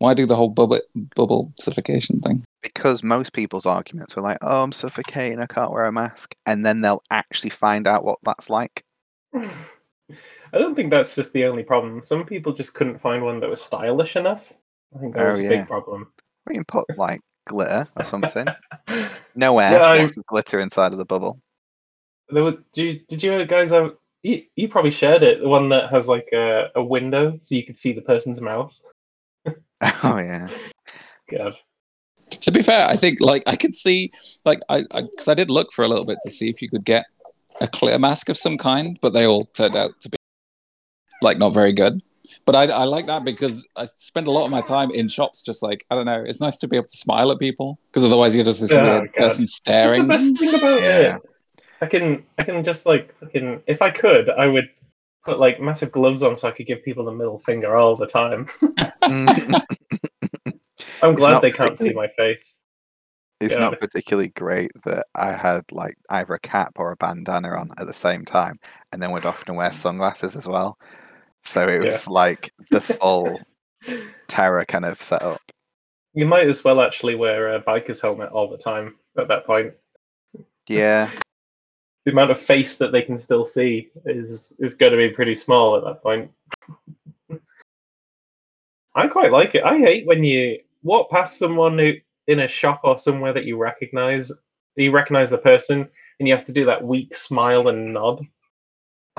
Why 0.00 0.14
do 0.14 0.24
the 0.24 0.34
whole 0.34 0.48
bubble 0.48 0.80
bubble 1.14 1.52
suffocation 1.58 2.20
thing? 2.20 2.42
Because 2.62 3.02
most 3.02 3.34
people's 3.34 3.66
arguments 3.66 4.16
were 4.16 4.22
like, 4.22 4.38
"Oh, 4.40 4.62
I'm 4.62 4.72
suffocating. 4.72 5.40
I 5.40 5.46
can't 5.46 5.70
wear 5.70 5.84
a 5.84 5.92
mask," 5.92 6.34
and 6.46 6.64
then 6.64 6.80
they'll 6.80 7.02
actually 7.10 7.50
find 7.50 7.86
out 7.86 8.02
what 8.02 8.18
that's 8.24 8.48
like. 8.48 8.82
I 10.52 10.58
don't 10.58 10.74
think 10.74 10.90
that's 10.90 11.14
just 11.14 11.34
the 11.34 11.44
only 11.44 11.62
problem. 11.62 12.02
Some 12.02 12.24
people 12.24 12.54
just 12.54 12.74
couldn't 12.74 12.98
find 12.98 13.22
one 13.22 13.40
that 13.40 13.50
was 13.50 13.60
stylish 13.62 14.16
enough. 14.16 14.52
I 14.96 14.98
think 15.00 15.14
that 15.14 15.22
Oh, 15.22 15.28
was 15.28 15.38
a 15.40 15.42
yeah. 15.44 15.48
big 15.50 15.66
problem. 15.66 16.10
We 16.46 16.54
can 16.54 16.64
put 16.64 16.86
like 16.96 17.20
glitter 17.46 17.86
or 17.96 18.04
something. 18.04 18.46
No 19.36 19.58
air, 19.60 19.72
Yeah, 19.72 19.82
I- 19.82 19.98
lots 19.98 20.16
of 20.16 20.26
glitter 20.26 20.58
inside 20.58 20.90
of 20.92 20.98
the 20.98 21.04
bubble. 21.04 21.38
There 22.30 22.42
were, 22.42 22.58
did, 22.72 22.82
you, 22.82 23.00
did 23.08 23.22
you 23.22 23.44
guys 23.44 23.70
have? 23.70 23.92
You, 24.22 24.42
you 24.56 24.68
probably 24.68 24.90
shared 24.90 25.22
it. 25.22 25.40
The 25.40 25.48
one 25.48 25.68
that 25.68 25.90
has 25.90 26.08
like 26.08 26.28
a, 26.32 26.68
a 26.74 26.82
window, 26.82 27.38
so 27.40 27.54
you 27.54 27.64
could 27.64 27.78
see 27.78 27.92
the 27.92 28.02
person's 28.02 28.40
mouth. 28.40 28.76
Oh 30.02 30.18
yeah, 30.18 30.48
God. 31.30 31.56
To 32.42 32.50
be 32.52 32.62
fair, 32.62 32.86
I 32.86 32.94
think 32.96 33.20
like 33.20 33.42
I 33.46 33.56
could 33.56 33.74
see 33.74 34.10
like 34.44 34.60
I 34.68 34.82
because 34.82 35.28
I, 35.28 35.34
did 35.34 35.50
look 35.50 35.72
for 35.72 35.84
a 35.84 35.88
little 35.88 36.06
bit 36.06 36.18
to 36.22 36.30
see 36.30 36.48
if 36.48 36.62
you 36.62 36.68
could 36.68 36.84
get 36.84 37.04
a 37.60 37.66
clear 37.68 37.98
mask 37.98 38.28
of 38.28 38.36
some 38.36 38.56
kind, 38.56 38.98
but 39.00 39.12
they 39.12 39.26
all 39.26 39.46
turned 39.46 39.76
out 39.76 39.98
to 40.00 40.08
be 40.08 40.16
like 41.22 41.38
not 41.38 41.50
very 41.54 41.72
good. 41.72 42.02
But 42.46 42.56
I, 42.56 42.64
I 42.72 42.84
like 42.84 43.06
that 43.06 43.24
because 43.24 43.68
I 43.76 43.84
spend 43.84 44.26
a 44.26 44.30
lot 44.30 44.44
of 44.44 44.50
my 44.50 44.60
time 44.62 44.90
in 44.90 45.08
shops, 45.08 45.42
just 45.42 45.62
like 45.62 45.84
I 45.90 45.94
don't 45.94 46.06
know. 46.06 46.22
It's 46.26 46.40
nice 46.40 46.56
to 46.58 46.68
be 46.68 46.76
able 46.76 46.86
to 46.86 46.96
smile 46.96 47.30
at 47.30 47.38
people 47.38 47.78
because 47.88 48.04
otherwise 48.04 48.34
you're 48.34 48.44
just 48.44 48.60
this 48.60 48.72
Oh, 48.72 48.82
weird 48.82 49.12
God. 49.12 49.14
person 49.14 49.22
That's 49.22 49.36
the 49.38 49.46
staring. 49.46 50.08
best 50.08 50.38
thing 50.38 50.54
about 50.54 50.80
Yeah. 50.80 51.16
it. 51.16 51.22
I 51.82 51.86
can 51.86 52.22
I 52.38 52.42
can 52.44 52.62
just 52.64 52.86
like 52.86 53.14
fucking 53.20 53.62
if 53.66 53.82
I 53.82 53.90
could, 53.90 54.28
I 54.30 54.46
would 54.46 54.68
put 55.24 55.38
like 55.38 55.60
massive 55.60 55.92
gloves 55.92 56.22
on 56.22 56.34
so 56.36 56.48
I 56.48 56.52
could 56.52 56.66
give 56.66 56.82
people 56.82 57.04
the 57.04 57.12
middle 57.12 57.38
finger 57.38 57.76
all 57.76 57.96
the 57.96 58.06
time. 58.06 58.46
I'm 61.02 61.14
glad 61.14 61.40
they 61.42 61.50
can't 61.50 61.78
see 61.78 61.92
my 61.92 62.08
face. 62.08 62.62
it's 63.40 63.54
Yeah. 63.54 63.60
not 63.70 63.80
particularly 63.80 64.28
great 64.28 64.70
that 64.84 65.06
I 65.14 65.32
had 65.32 65.62
like 65.72 65.94
either 66.10 66.34
a 66.34 66.40
cap 66.40 66.72
or 66.76 66.92
a 66.92 66.96
bandana 66.96 67.48
on 67.50 67.70
at 67.78 67.86
the 67.86 67.94
same 67.94 68.24
time, 68.24 68.58
and 68.92 69.02
then 69.02 69.12
would 69.12 69.24
often 69.26 69.56
wear 69.56 69.72
sunglasses 69.72 70.36
as 70.36 70.46
well. 70.46 70.78
So 71.42 71.66
it 71.66 71.82
Yeah. 71.82 71.92
was 71.92 72.06
like 72.08 72.52
the 72.70 72.80
full 73.00 73.40
terror 74.28 74.64
kind 74.66 74.84
of 74.84 75.00
setup. 75.00 75.40
You 76.12 76.26
might 76.26 76.48
as 76.48 76.64
well 76.64 76.80
actually 76.80 77.14
wear 77.14 77.54
a 77.54 77.62
biker's 77.62 78.00
helmet 78.00 78.30
all 78.30 78.48
the 78.50 78.58
time 78.58 78.96
at 79.16 79.28
that 79.28 79.46
point. 79.46 79.72
Yeah, 80.68 81.08
The 82.04 82.12
amount 82.12 82.30
of 82.30 82.40
face 82.40 82.78
that 82.78 82.92
they 82.92 83.02
can 83.02 83.18
still 83.18 83.44
see 83.44 83.90
is 84.06 84.56
is 84.58 84.74
going 84.74 84.92
to 84.92 84.98
be 84.98 85.10
pretty 85.10 85.34
small 85.34 85.76
at 85.76 85.84
that 85.84 86.02
point. 86.02 86.30
I 88.94 89.06
quite 89.06 89.32
like 89.32 89.54
it. 89.54 89.64
I 89.64 89.78
hate 89.78 90.06
when 90.06 90.24
you 90.24 90.58
walk 90.82 91.10
past 91.10 91.38
someone 91.38 91.78
who 91.78 91.92
in 92.26 92.40
a 92.40 92.48
shop 92.48 92.80
or 92.84 92.98
somewhere 92.98 93.32
that 93.32 93.44
you 93.44 93.56
recognize, 93.56 94.30
you 94.76 94.92
recognize 94.92 95.30
the 95.30 95.38
person, 95.38 95.88
and 96.18 96.28
you 96.28 96.34
have 96.34 96.44
to 96.44 96.52
do 96.52 96.64
that 96.64 96.82
weak 96.82 97.14
smile 97.14 97.68
and 97.68 97.92
nod. 97.92 98.24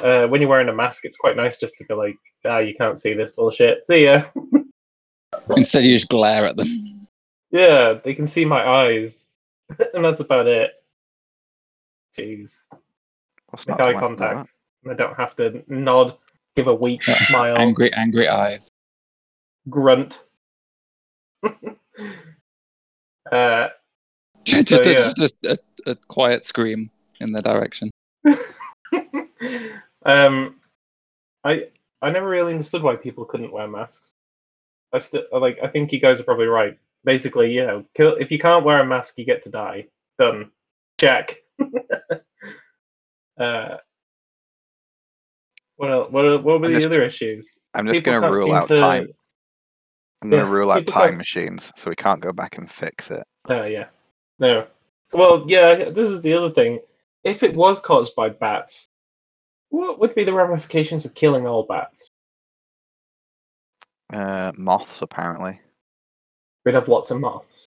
Uh, 0.02 0.28
when 0.28 0.42
you're 0.42 0.50
wearing 0.50 0.70
a 0.70 0.74
mask, 0.74 1.06
it's 1.06 1.18
quite 1.18 1.36
nice 1.36 1.58
just 1.58 1.78
to 1.78 1.86
be 1.86 1.94
like, 1.94 2.16
"Ah, 2.46 2.60
you 2.60 2.74
can't 2.76 3.00
see 3.00 3.14
this 3.14 3.32
bullshit. 3.32 3.86
See 3.86 4.06
ya." 4.06 4.24
Instead, 5.56 5.84
you 5.84 5.94
just 5.94 6.10
glare 6.10 6.46
at 6.46 6.58
them. 6.58 7.08
Yeah, 7.52 7.94
they 8.04 8.14
can 8.14 8.28
see 8.28 8.46
my 8.46 8.66
eyes, 8.66 9.30
and 9.94 10.04
that's 10.04 10.22
about 10.22 10.48
it. 10.48 10.72
Jeez, 12.18 12.68
what's 13.50 13.68
make 13.68 13.78
not 13.78 13.88
eye 13.88 13.92
like 13.92 13.98
about 13.98 14.18
that? 14.18 14.34
contact. 14.34 14.54
I 14.90 14.94
don't 14.96 15.16
have 15.16 15.36
to 15.38 15.64
nod, 15.68 16.18
give 16.56 16.68
a 16.68 16.74
weak 16.74 17.04
smile, 17.04 17.58
Angry, 17.58 17.94
angry 17.94 18.28
eyes. 18.28 18.70
grunt. 19.70 20.24
uh, 23.32 23.68
just, 24.44 24.86
a, 24.86 24.94
yeah. 24.94 25.14
just 25.16 25.36
a, 25.46 25.58
a 25.86 25.96
quiet 26.08 26.46
scream 26.46 26.90
in 27.20 27.32
the 27.32 27.42
direction. 27.42 27.92
um, 30.06 30.56
I 31.44 31.68
I 32.02 32.10
never 32.10 32.28
really 32.28 32.54
understood 32.54 32.84
why 32.84 32.96
people 32.96 33.26
couldn't 33.26 33.52
wear 33.52 33.68
masks. 33.68 34.12
I 34.94 35.00
still 35.00 35.24
like. 35.32 35.60
I 35.64 35.68
think 35.68 35.92
you 35.94 36.00
guys 36.00 36.20
are 36.20 36.24
probably 36.24 36.48
right. 36.48 36.78
Basically, 37.04 37.52
you 37.52 37.66
know, 37.66 37.86
kill, 37.96 38.16
if 38.16 38.32
you 38.32 38.40
can't 38.40 38.66
wear 38.66 38.82
a 38.82 38.86
mask, 38.86 39.18
you 39.18 39.26
get 39.26 39.44
to 39.44 39.50
die. 39.50 39.88
Done. 40.20 40.52
Check. 41.00 41.42
uh, 43.40 43.78
what 45.78 45.92
else? 45.92 46.10
What, 46.10 46.44
what 46.44 46.46
were 46.46 46.56
I'm 46.56 46.62
the 46.64 46.70
just- 46.72 46.86
other 46.86 47.04
issues? 47.04 47.58
I'm 47.74 47.88
just 47.88 48.04
going 48.04 48.22
to 48.22 48.30
rule 48.30 48.54
out 48.54 48.68
time. 48.68 49.08
I'm 50.22 50.30
going 50.30 50.42
Yeah, 50.42 50.46
to 50.48 50.52
rule 50.54 50.72
out 50.72 50.86
time 50.86 51.08
can't 51.10 51.18
machines, 51.18 51.72
so 51.76 51.90
we 51.90 51.96
can't 51.96 52.22
go 52.22 52.32
back 52.32 52.58
and 52.58 52.70
fix 52.70 53.10
it. 53.10 53.24
Oh 53.48 53.64
yeah. 53.64 53.86
No. 54.40 54.68
Well, 55.14 55.44
yeah. 55.48 55.90
This 55.90 56.08
is 56.10 56.22
the 56.22 56.34
other 56.34 56.52
thing. 56.52 56.80
If 57.24 57.42
it 57.44 57.56
was 57.56 57.80
caused 57.80 58.16
by 58.16 58.30
bats, 58.30 58.88
what 59.70 60.00
would 60.00 60.14
be 60.14 60.24
the 60.24 60.34
ramifications 60.34 61.06
of 61.06 61.16
killing 61.16 61.48
all 61.48 61.64
bats? 61.64 62.08
Uh, 64.14 64.52
moths 64.58 65.02
apparently. 65.02 65.60
We'd 66.66 66.76
have 66.76 66.88
lots 66.88 67.10
of 67.10 67.20
moths. 67.20 67.66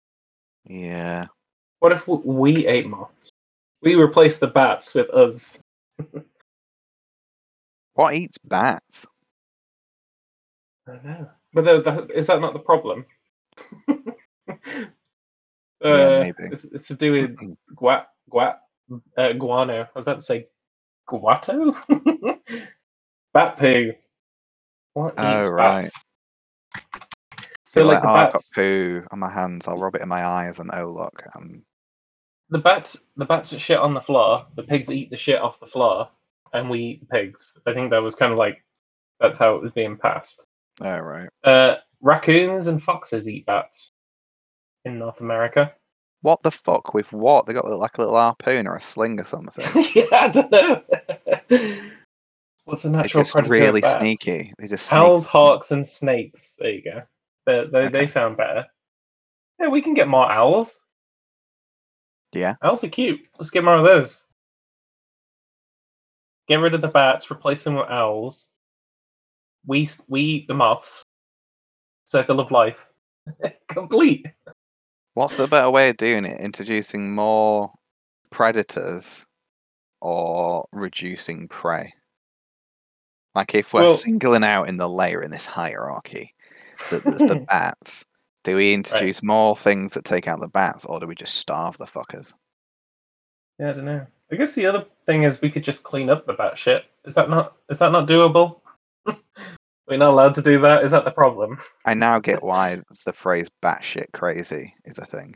Yeah. 0.65 1.25
What 1.79 1.91
if 1.91 2.07
we 2.07 2.67
ate 2.67 2.87
moths? 2.87 3.31
We 3.83 3.95
replace 3.95 4.39
the 4.39 4.47
bats 4.47 4.93
with 4.93 5.09
us. 5.11 5.59
What 7.95 8.15
eats 8.15 8.39
bats? 8.39 9.05
I 10.87 10.93
don't 10.93 11.05
know. 11.05 11.29
But 11.53 11.65
the, 11.65 11.81
the, 11.81 12.07
is 12.17 12.25
that 12.25 12.41
not 12.41 12.53
the 12.53 12.59
problem? 12.59 13.05
uh, 13.87 13.95
maybe. 15.83 16.33
It's, 16.51 16.65
it's 16.65 16.87
to 16.87 16.95
do 16.95 17.11
with 17.11 17.37
guat, 17.75 18.05
guat, 18.31 18.55
uh, 19.15 19.33
guano. 19.33 19.81
I 19.83 19.89
was 19.93 20.03
about 20.03 20.15
to 20.15 20.21
say 20.23 20.47
guato? 21.07 21.75
Bat 23.33 23.57
poo. 23.59 23.93
What 24.95 25.13
Oh, 25.17 25.37
eats 25.37 25.49
right. 25.49 25.83
bats? 25.83 26.03
So, 27.65 27.83
like, 27.83 28.01
the 28.01 28.09
oh, 28.09 28.13
I've 28.13 28.33
got 28.33 28.41
poo 28.55 29.03
on 29.11 29.19
my 29.19 29.31
hands. 29.31 29.67
I'll 29.67 29.77
rub 29.77 29.95
it 29.95 30.01
in 30.01 30.09
my 30.09 30.25
eyes, 30.25 30.57
and 30.59 30.71
oh 30.73 30.89
look, 30.89 31.23
um, 31.35 31.63
the 32.49 32.59
bats, 32.59 33.03
the 33.17 33.25
bats 33.25 33.55
shit 33.57 33.77
on 33.79 33.93
the 33.93 34.01
floor. 34.01 34.45
The 34.55 34.63
pigs 34.63 34.89
eat 34.91 35.09
the 35.09 35.17
shit 35.17 35.41
off 35.41 35.59
the 35.59 35.67
floor, 35.67 36.09
and 36.53 36.69
we 36.69 36.79
eat 36.79 36.99
the 37.01 37.05
pigs. 37.07 37.57
I 37.65 37.73
think 37.73 37.89
that 37.91 38.01
was 38.03 38.15
kind 38.15 38.31
of 38.31 38.37
like 38.37 38.63
that's 39.19 39.39
how 39.39 39.55
it 39.55 39.61
was 39.61 39.71
being 39.71 39.97
passed. 39.97 40.45
oh 40.81 40.99
right. 40.99 41.29
Uh, 41.43 41.75
raccoons 42.01 42.67
and 42.67 42.81
foxes 42.81 43.27
eat 43.29 43.45
bats 43.45 43.91
in 44.85 44.99
North 44.99 45.21
America. 45.21 45.73
What 46.21 46.41
the 46.43 46.51
fuck 46.51 46.93
with 46.93 47.11
what? 47.11 47.45
They 47.45 47.53
got 47.53 47.65
like 47.67 47.97
a 47.97 48.01
little 48.01 48.15
harpoon 48.15 48.65
or 48.67 48.75
a 48.75 48.81
sling 48.81 49.19
or 49.19 49.25
something. 49.25 49.85
yeah, 49.93 50.05
I 50.11 50.29
don't 50.29 50.51
know. 50.51 50.83
What's 52.65 52.85
a 52.85 52.89
natural 52.89 53.25
predator? 53.25 53.51
really 53.51 53.81
bats? 53.81 53.99
sneaky. 53.99 54.53
They 54.57 54.67
just 54.69 54.85
sneak. 54.87 55.01
Owls, 55.01 55.25
hawks, 55.25 55.71
and 55.71 55.85
snakes. 55.85 56.55
There 56.59 56.69
you 56.71 56.81
go. 56.81 57.01
They, 57.45 57.65
they, 57.67 57.77
Okay. 57.79 57.89
they 57.89 58.07
sound 58.07 58.37
better. 58.37 58.65
Yeah, 59.59 59.67
we 59.67 59.81
can 59.81 59.93
get 59.93 60.07
more 60.07 60.31
owls. 60.31 60.81
Yeah. 62.33 62.55
Owls 62.63 62.83
are 62.83 62.89
cute. 62.89 63.21
Let's 63.37 63.49
get 63.49 63.63
more 63.63 63.77
of 63.77 63.85
those. 63.85 64.25
Get 66.47 66.59
rid 66.59 66.73
of 66.75 66.81
the 66.81 66.87
bats, 66.89 67.31
replace 67.31 67.63
them 67.63 67.75
with 67.75 67.89
owls. 67.89 68.49
We 69.65 69.87
we 70.09 70.21
eat 70.21 70.47
the 70.47 70.53
moths. 70.53 71.03
Circle 72.05 72.39
of 72.39 72.51
life. 72.51 72.85
Complete. 73.69 74.27
What's 75.13 75.37
the 75.37 75.47
better 75.47 75.69
way 75.69 75.89
of 75.89 75.97
doing 75.97 76.25
it? 76.25 76.41
Introducing 76.41 77.13
more 77.15 77.71
predators 78.29 79.25
or 80.01 80.67
reducing 80.73 81.47
prey? 81.47 81.93
Like 83.35 83.55
if 83.55 83.73
we're 83.73 83.83
Well- 83.83 83.93
singling 83.93 84.43
out 84.43 84.67
in 84.67 84.77
the 84.77 84.89
layer 84.89 85.21
in 85.21 85.31
this 85.31 85.45
hierarchy 85.45 86.33
that 86.91 87.03
there's 87.03 87.19
the 87.19 87.35
bats, 87.47 88.03
do 88.43 88.55
we 88.55 88.73
introduce 88.73 89.23
more 89.23 89.55
things 89.55 89.93
that 89.93 90.05
take 90.05 90.27
out 90.27 90.39
the 90.39 90.47
bats 90.47 90.85
or 90.85 90.99
do 90.99 91.07
we 91.07 91.15
just 91.15 91.35
starve 91.35 91.77
the 91.77 91.85
fuckers? 91.85 92.33
Yeah, 93.59 93.69
I 93.69 93.73
don't 93.73 93.85
know. 93.85 94.05
I 94.31 94.35
guess 94.35 94.53
the 94.53 94.65
other 94.65 94.85
thing 95.05 95.23
is 95.23 95.41
we 95.41 95.51
could 95.51 95.63
just 95.63 95.83
clean 95.83 96.09
up 96.09 96.25
the 96.25 96.33
bat 96.33 96.57
shit. 96.57 96.85
Is 97.05 97.15
that 97.15 97.29
not 97.29 97.55
is 97.69 97.79
that 97.79 97.91
not 97.91 98.07
doable? 98.07 98.61
We're 99.87 99.97
not 99.97 100.11
allowed 100.11 100.35
to 100.35 100.41
do 100.41 100.59
that. 100.61 100.83
Is 100.83 100.91
that 100.91 101.05
the 101.05 101.11
problem? 101.11 101.59
I 101.85 101.93
now 101.93 102.19
get 102.19 102.41
why 102.43 102.79
the 103.05 103.13
phrase 103.13 103.47
batshit 103.63 104.11
crazy 104.13 104.73
is 104.85 104.97
a 104.97 105.05
thing. 105.05 105.35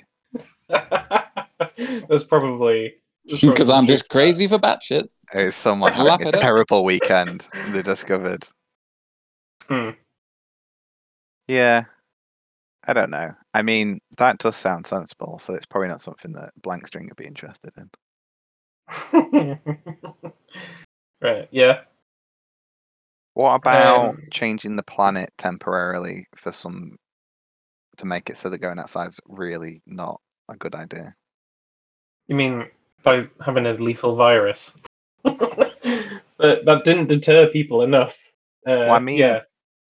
That's 0.67 2.23
probably 2.23 2.95
Because 3.41 3.69
I'm 3.69 3.87
just 3.87 4.09
crazy 4.09 4.47
for 4.47 4.57
batshit. 4.57 5.07
It's 5.33 5.57
someone 5.57 5.93
having 5.93 6.25
a 6.25 6.29
up. 6.29 6.35
terrible 6.35 6.83
weekend. 6.83 7.47
They 7.69 7.81
discovered. 7.81 8.47
Hmm. 9.67 9.89
Yeah. 11.47 11.83
I 12.87 12.93
don't 12.93 13.09
know. 13.09 13.33
I 13.53 13.61
mean, 13.61 13.99
that 14.17 14.37
does 14.37 14.55
sound 14.55 14.87
sensible, 14.87 15.39
so 15.39 15.53
it's 15.53 15.65
probably 15.65 15.89
not 15.89 16.01
something 16.01 16.31
that 16.33 16.51
Blank 16.61 16.87
String 16.87 17.07
would 17.07 17.17
be 17.17 17.27
interested 17.27 17.71
in. 17.77 17.89
right. 21.21 21.49
Yeah. 21.51 21.81
What 23.33 23.55
about 23.55 24.09
Um, 24.09 24.23
changing 24.31 24.77
the 24.77 24.83
planet 24.83 25.31
temporarily 25.37 26.25
for 26.35 26.51
some 26.51 26.97
to 27.97 28.05
make 28.05 28.29
it 28.29 28.37
so 28.37 28.49
that 28.49 28.59
going 28.59 28.79
outside's 28.79 29.19
really 29.27 29.81
not 29.85 30.21
a 30.49 30.55
good 30.55 30.73
idea? 30.73 31.13
You 32.27 32.35
mean 32.35 32.67
by 33.03 33.29
having 33.45 33.65
a 33.65 33.73
lethal 33.73 34.15
virus? 34.15 34.77
but 35.23 35.79
that 36.37 36.81
didn't 36.85 37.07
deter 37.07 37.47
people 37.49 37.81
enough. 37.81 38.17
Uh, 38.65 38.89
I 38.89 38.99
mean, 38.99 39.17
yeah. 39.17 39.41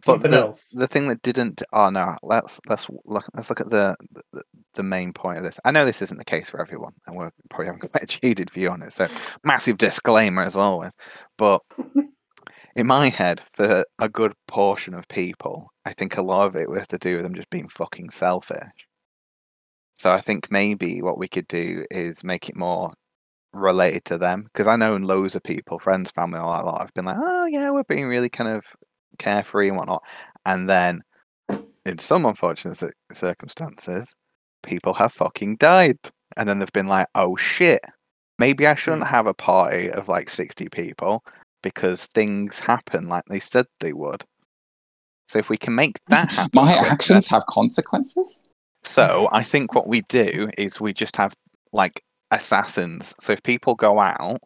Something 0.04 0.32
the, 0.32 0.38
else. 0.38 0.70
The 0.70 0.88
thing 0.88 1.08
that 1.08 1.22
didn't. 1.24 1.64
Oh 1.74 1.90
no. 1.90 2.16
Let's 2.22 2.60
let's 2.68 2.88
look. 3.06 3.26
Let's 3.34 3.50
look 3.50 3.62
at 3.62 3.70
the, 3.70 3.96
the 4.32 4.44
the 4.76 4.84
main 4.84 5.12
point 5.12 5.40
of 5.40 5.44
this. 5.44 5.60
I 5.66 5.72
know 5.72 5.86
this 5.86 6.02
isn't 6.02 6.18
the 6.18 6.26
case 6.26 6.50
for 6.50 6.62
everyone, 6.62 6.94
and 7.08 7.16
we're 7.16 7.32
probably 7.50 7.66
having 7.66 7.82
quite 7.82 8.04
a 8.04 8.08
cheated 8.08 8.50
view 8.52 8.70
on 8.70 8.84
it. 8.84 8.94
So 8.94 9.08
massive 9.44 9.78
disclaimer 9.78 10.44
as 10.44 10.56
always. 10.56 10.94
But 11.38 11.62
in 12.76 12.86
my 12.86 13.10
head, 13.10 13.42
for 13.54 13.84
a 14.00 14.08
good 14.08 14.34
portion 14.48 14.94
of 14.94 15.08
people, 15.08 15.68
I 15.86 15.94
think 15.94 16.16
a 16.16 16.22
lot 16.22 16.46
of 16.46 16.56
it 16.56 16.70
was 16.70 16.88
to 16.90 16.98
do 17.00 17.16
with 17.16 17.24
them 17.24 17.34
just 17.34 17.50
being 17.50 17.68
fucking 17.68 18.12
selfish. 18.12 18.88
So 19.98 20.12
I 20.12 20.22
think 20.22 20.52
maybe 20.52 21.02
what 21.02 21.18
we 21.18 21.28
could 21.28 21.48
do 21.48 21.84
is 21.90 22.24
make 22.24 22.50
it 22.50 22.56
more 22.56 22.94
related 23.52 24.06
to 24.06 24.18
them 24.20 24.44
because 24.44 24.68
I 24.68 24.76
know 24.76 24.96
loads 24.98 25.36
of 25.36 25.42
people, 25.42 25.80
friends, 25.80 26.12
family, 26.12 26.40
all 26.40 26.56
that 26.56 26.66
lot 26.66 26.82
have 26.82 26.94
been 26.94 27.06
like, 27.06 27.18
oh 27.20 27.48
yeah, 27.48 27.72
we're 27.72 27.84
being 27.84 28.06
really 28.06 28.30
kind 28.30 28.52
of 28.52 28.64
carefree 29.18 29.70
and 29.70 29.78
whatnot, 29.78 30.04
and 30.46 30.70
then 30.70 31.02
in 31.86 31.98
some 31.98 32.26
unfortunate 32.26 32.82
circumstances, 33.14 34.14
people 34.64 34.94
have 34.94 35.14
fucking 35.14 35.58
died, 35.58 35.98
and 36.36 36.48
then 36.48 36.60
they've 36.60 36.72
been 36.74 36.88
like, 36.88 37.08
oh 37.16 37.36
shit, 37.36 37.82
maybe 38.40 38.68
I 38.68 38.76
shouldn't 38.76 39.04
mm. 39.04 39.10
have 39.10 39.28
a 39.28 39.34
party 39.34 39.90
of 39.92 40.08
like 40.08 40.30
sixty 40.30 40.70
people 40.70 41.24
because 41.64 42.06
things 42.06 42.60
happen 42.60 43.08
like 43.08 43.24
they 43.30 43.40
said 43.40 43.66
they 43.80 43.94
would. 43.94 44.24
So 45.26 45.40
if 45.40 45.50
we 45.50 45.58
can 45.58 45.76
make 45.76 46.00
that 46.08 46.32
happen, 46.32 46.52
My 46.54 46.74
quicker- 46.74 46.92
actions 46.92 47.28
have 47.28 47.46
consequences. 47.48 48.44
so 48.84 49.30
I 49.32 49.44
think 49.44 49.74
what 49.74 49.88
we 49.88 50.02
do 50.10 50.50
is 50.58 50.80
we 50.80 50.94
just 50.94 51.16
have 51.18 51.34
like 51.74 52.02
assassins. 52.32 53.16
So 53.20 53.34
if 53.34 53.44
people 53.44 53.76
go 53.76 54.00
out, 54.00 54.42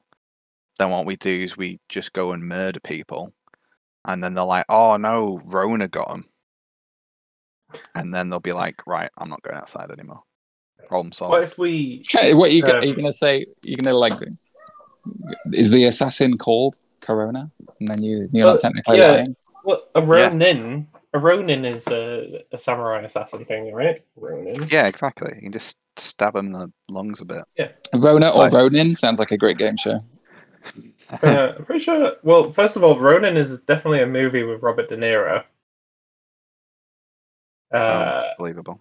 then 0.79 0.89
what 0.89 1.05
we 1.05 1.15
do 1.15 1.43
is 1.43 1.57
we 1.57 1.79
just 1.89 2.13
go 2.13 2.31
and 2.31 2.43
murder 2.43 2.79
people, 2.79 3.33
and 4.05 4.23
then 4.23 4.33
they're 4.33 4.43
like, 4.45 4.65
"Oh 4.69 4.97
no, 4.97 5.41
Rona 5.45 5.87
got 5.87 6.11
him," 6.11 6.25
and 7.95 8.13
then 8.13 8.29
they'll 8.29 8.39
be 8.39 8.53
like, 8.53 8.85
"Right, 8.87 9.09
I'm 9.17 9.29
not 9.29 9.41
going 9.43 9.57
outside 9.57 9.91
anymore." 9.91 10.23
Problem 10.87 11.11
solved. 11.11 11.31
What 11.31 11.43
if 11.43 11.57
we? 11.57 12.03
Hey, 12.09 12.33
what 12.33 12.51
you, 12.51 12.61
go- 12.63 12.73
Uh, 12.73 12.79
are 12.79 12.85
you 12.85 12.95
gonna 12.95 13.13
say? 13.13 13.45
You're 13.63 13.77
gonna 13.77 13.95
like? 13.95 14.13
Is 15.53 15.71
the 15.71 15.85
assassin 15.85 16.37
called 16.37 16.77
Corona? 16.99 17.49
And 17.79 17.87
then 17.87 18.03
you 18.03 18.27
you're 18.31 18.45
Well, 18.45 18.53
not 18.55 18.61
technically 18.61 18.97
yeah. 18.97 19.07
lying. 19.11 19.25
Well, 19.63 19.83
a 19.95 20.01
Ronin. 20.01 20.87
A 21.13 21.19
Ronin 21.19 21.65
is 21.65 21.87
a, 21.87 22.41
a 22.53 22.57
samurai 22.57 23.01
assassin 23.01 23.43
thing, 23.43 23.73
right? 23.73 24.01
Ronin. 24.15 24.55
Yeah, 24.71 24.87
exactly. 24.87 25.33
You 25.35 25.41
can 25.41 25.51
just 25.51 25.77
stab 25.97 26.37
him 26.37 26.47
in 26.47 26.51
the 26.53 26.71
lungs 26.89 27.19
a 27.19 27.25
bit. 27.25 27.43
Yeah. 27.57 27.67
Rona 27.99 28.29
or 28.29 28.43
Like- 28.45 28.53
Ronin 28.53 28.95
sounds 28.95 29.19
like 29.19 29.31
a 29.31 29.37
great 29.37 29.57
game 29.57 29.75
show. 29.75 29.99
Uh, 31.23 31.53
I'm 31.57 31.65
pretty 31.65 31.83
sure. 31.83 32.13
Well, 32.23 32.51
first 32.51 32.75
of 32.75 32.83
all, 32.83 32.99
Ronin 32.99 33.37
is 33.37 33.59
definitely 33.61 34.01
a 34.01 34.07
movie 34.07 34.43
with 34.43 34.61
Robert 34.61 34.89
De 34.89 34.97
Niro. 34.97 35.43
Uh, 37.73 38.21
believable. 38.37 38.79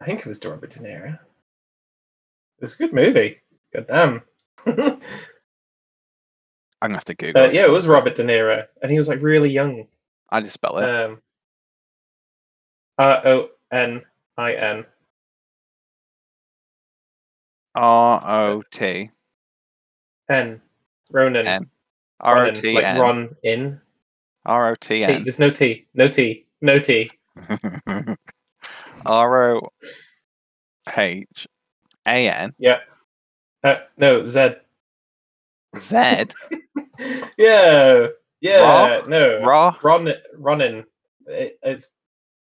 I 0.00 0.06
think 0.06 0.20
it 0.20 0.26
was 0.26 0.38
to 0.40 0.50
Robert 0.50 0.70
De 0.70 0.80
Niro. 0.80 1.14
It 1.14 2.62
was 2.62 2.74
a 2.74 2.78
good 2.78 2.92
movie. 2.92 3.38
God 3.72 3.86
damn. 3.86 4.22
uh, 4.66 4.96
I'm 6.82 6.88
gonna 6.88 6.94
have 6.94 7.04
to 7.06 7.14
Google. 7.14 7.42
this 7.42 7.54
yeah, 7.54 7.64
it 7.64 7.70
was 7.70 7.86
Robert 7.86 8.16
De 8.16 8.24
Niro, 8.24 8.66
and 8.82 8.90
he 8.90 8.98
was 8.98 9.08
like 9.08 9.20
really 9.20 9.50
young. 9.50 9.86
I 10.30 10.40
just 10.40 10.54
spell 10.54 10.78
it. 10.78 10.88
Um, 10.88 11.20
R 12.98 13.26
O 13.26 13.48
N 13.70 14.02
I 14.38 14.54
N. 14.54 14.86
R 17.74 18.22
O 18.26 18.62
T 18.70 19.10
N. 20.30 20.60
Ronin. 21.10 21.46
N. 21.46 21.70
R 22.20 22.36
O 22.36 22.44
Ronin, 22.44 22.74
Like 22.74 22.98
Ron 22.98 23.36
in. 23.42 23.80
R 24.46 24.70
O 24.70 24.74
T 24.76 24.98
T. 24.98 25.04
N. 25.04 25.24
There's 25.24 25.38
no 25.38 25.50
T. 25.50 25.86
No 25.94 26.08
T. 26.08 26.46
No 26.60 26.78
T. 26.78 27.10
R 29.06 29.52
O 29.56 29.68
H 30.96 31.46
A 32.06 32.28
N 32.28 32.54
Yeah. 32.58 32.78
Uh, 33.62 33.76
no, 33.98 34.26
Z. 34.26 34.50
Z 35.76 35.94
yeah. 37.38 38.06
Yeah. 38.40 39.02
No. 39.06 39.42
Ra 39.42 39.76
Ron 39.82 40.12
Ronin. 40.36 40.84
It, 41.26 41.58
it's 41.62 41.90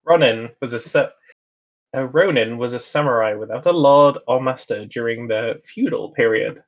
Ronin 0.04 0.50
was 0.60 0.72
a 0.72 0.80
se- 0.80 1.10
uh, 1.96 2.04
Ronin 2.04 2.58
was 2.58 2.74
a 2.74 2.80
samurai 2.80 3.34
without 3.34 3.66
a 3.66 3.72
lord 3.72 4.18
or 4.26 4.40
master 4.40 4.86
during 4.86 5.28
the 5.28 5.60
feudal 5.64 6.10
period. 6.10 6.62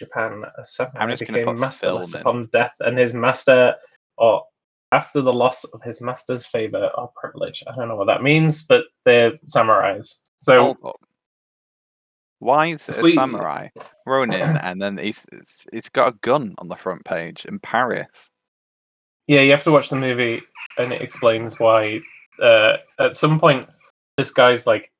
Japan, 0.00 0.42
a 0.58 0.64
samurai 0.64 1.14
became 1.14 1.60
masterless 1.60 2.14
upon 2.14 2.48
death, 2.52 2.74
and 2.80 2.98
his 2.98 3.14
master 3.14 3.74
or 4.16 4.42
after 4.92 5.20
the 5.20 5.32
loss 5.32 5.62
of 5.64 5.82
his 5.82 6.00
master's 6.00 6.44
favor 6.44 6.90
or 6.96 7.12
privilege. 7.14 7.62
I 7.68 7.76
don't 7.76 7.86
know 7.86 7.96
what 7.96 8.08
that 8.08 8.22
means, 8.22 8.64
but 8.64 8.84
they're 9.04 9.32
samurais. 9.46 10.16
So 10.38 10.74
Hold. 10.80 10.96
Why 12.40 12.68
is 12.68 12.88
it 12.88 13.04
a 13.04 13.12
samurai 13.12 13.68
Ronin 14.06 14.56
and 14.62 14.80
then 14.80 14.96
he's 14.96 15.26
it's, 15.30 15.66
it's 15.72 15.90
got 15.90 16.14
a 16.14 16.18
gun 16.22 16.54
on 16.58 16.68
the 16.68 16.76
front 16.76 17.04
page 17.04 17.44
in 17.44 17.58
Paris? 17.60 18.30
yeah, 19.30 19.42
you 19.42 19.52
have 19.52 19.62
to 19.62 19.70
watch 19.70 19.90
the 19.90 19.94
movie, 19.96 20.42
and 20.76 20.92
it 20.92 21.00
explains 21.00 21.60
why. 21.60 22.00
Uh, 22.42 22.78
at 22.98 23.16
some 23.16 23.38
point, 23.38 23.68
this 24.18 24.32
guy's 24.32 24.66
like, 24.66 24.90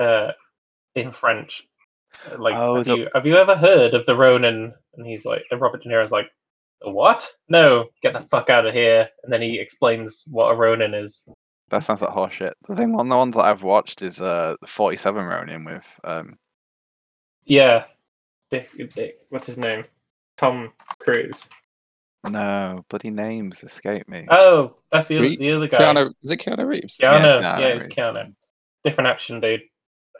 uh, 0.00 0.32
in 0.96 1.12
French. 1.12 1.62
Like, 2.38 2.54
Oh, 2.56 2.76
have, 2.76 2.86
the- 2.86 2.96
you, 2.96 3.08
have 3.14 3.26
you 3.26 3.36
ever 3.36 3.54
heard 3.56 3.94
of 3.94 4.04
the 4.06 4.16
Ronin? 4.16 4.72
And 4.96 5.06
he's 5.06 5.24
like, 5.24 5.44
and 5.50 5.60
Robert 5.60 5.82
De 5.82 5.88
Niro's 5.88 6.10
like, 6.12 6.28
what? 6.82 7.28
No, 7.48 7.86
get 8.02 8.12
the 8.12 8.20
fuck 8.20 8.50
out 8.50 8.66
of 8.66 8.74
here. 8.74 9.08
And 9.24 9.32
then 9.32 9.42
he 9.42 9.58
explains 9.58 10.24
what 10.30 10.50
a 10.52 10.54
Ronin 10.56 10.94
is. 10.94 11.24
That 11.70 11.84
sounds 11.84 12.00
like 12.02 12.10
horseshit. 12.12 12.52
The 12.66 12.74
thing, 12.76 12.92
one 12.92 13.06
of 13.06 13.10
the 13.10 13.16
ones 13.16 13.34
that 13.36 13.44
I've 13.44 13.62
watched 13.62 14.00
is 14.02 14.20
uh, 14.20 14.54
the 14.60 14.66
47 14.66 15.22
Ronin 15.24 15.64
with 15.64 15.86
um, 16.04 16.38
Yeah, 17.44 17.84
Dick, 18.50 18.70
Dick, 18.94 19.18
what's 19.28 19.46
his 19.46 19.58
name? 19.58 19.84
Tom 20.36 20.72
Cruise. 21.00 21.48
no 22.28 22.84
bloody 22.88 23.10
names 23.10 23.62
escape 23.64 24.08
me. 24.08 24.26
Oh, 24.30 24.76
that's 24.90 25.08
the 25.08 25.18
other, 25.18 25.28
Re- 25.28 25.36
the 25.36 25.52
other 25.52 25.68
guy. 25.68 25.78
Keanu, 25.78 26.12
is 26.22 26.30
it 26.30 26.38
Keanu 26.40 26.66
Reeves? 26.66 26.96
Keanu. 26.98 27.40
Yeah, 27.40 27.40
Yeah, 27.40 27.58
Keanu 27.70 27.74
it's 27.76 27.84
Reeves. 27.84 27.96
Keanu. 27.96 28.34
Different 28.84 29.08
action, 29.08 29.40
dude. 29.40 29.62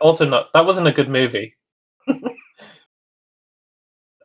Also, 0.01 0.29
not 0.29 0.53
that 0.55 0.67
wasn't 0.67 0.87
a 0.89 0.93
good 0.93 1.09
movie. 1.09 1.55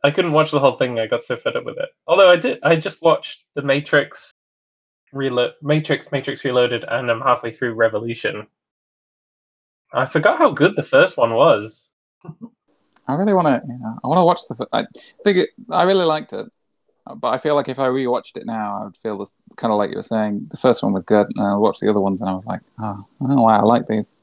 I 0.03 0.11
couldn't 0.11 0.33
watch 0.33 0.51
the 0.51 0.59
whole 0.59 0.77
thing. 0.77 0.99
I 0.99 1.07
got 1.07 1.23
so 1.23 1.37
fed 1.37 1.55
up 1.55 1.63
with 1.63 1.77
it. 1.77 1.89
Although 2.07 2.29
I 2.29 2.35
did, 2.35 2.59
I 2.63 2.75
just 2.75 3.01
watched 3.01 3.45
The 3.55 3.61
Matrix, 3.61 4.33
Reload, 5.13 5.53
Matrix, 5.61 6.11
Matrix 6.11 6.43
Reloaded, 6.43 6.83
and 6.83 7.09
I'm 7.09 7.21
halfway 7.21 7.53
through 7.53 7.75
Revolution. 7.75 8.47
I 9.93 10.05
forgot 10.05 10.39
how 10.39 10.49
good 10.49 10.75
the 10.75 10.83
first 10.83 11.17
one 11.17 11.33
was. 11.33 11.91
I 13.07 13.13
really 13.15 13.33
want 13.33 13.47
to. 13.47 13.61
You 13.65 13.79
know, 13.79 13.99
I 14.03 14.07
want 14.07 14.19
to 14.19 14.25
watch 14.25 14.41
the. 14.49 14.67
I 14.73 14.85
think 15.23 15.37
it, 15.37 15.49
I 15.69 15.83
really 15.83 16.05
liked 16.05 16.33
it, 16.33 16.51
but 17.15 17.29
I 17.29 17.37
feel 17.37 17.55
like 17.55 17.69
if 17.69 17.79
I 17.79 17.87
rewatched 17.87 18.37
it 18.37 18.45
now, 18.45 18.79
I 18.81 18.85
would 18.85 18.97
feel 18.97 19.17
this 19.17 19.35
kind 19.55 19.71
of 19.71 19.77
like 19.77 19.89
you 19.91 19.97
were 19.97 20.01
saying. 20.01 20.47
The 20.49 20.57
first 20.57 20.83
one 20.83 20.93
was 20.93 21.03
good, 21.03 21.27
and 21.35 21.45
I 21.45 21.55
watched 21.55 21.81
the 21.81 21.89
other 21.89 22.01
ones, 22.01 22.21
and 22.21 22.29
I 22.29 22.33
was 22.33 22.45
like, 22.45 22.61
oh, 22.79 23.05
I 23.21 23.25
don't 23.25 23.35
know 23.35 23.43
why 23.43 23.57
I 23.57 23.61
like 23.61 23.85
these. 23.85 24.22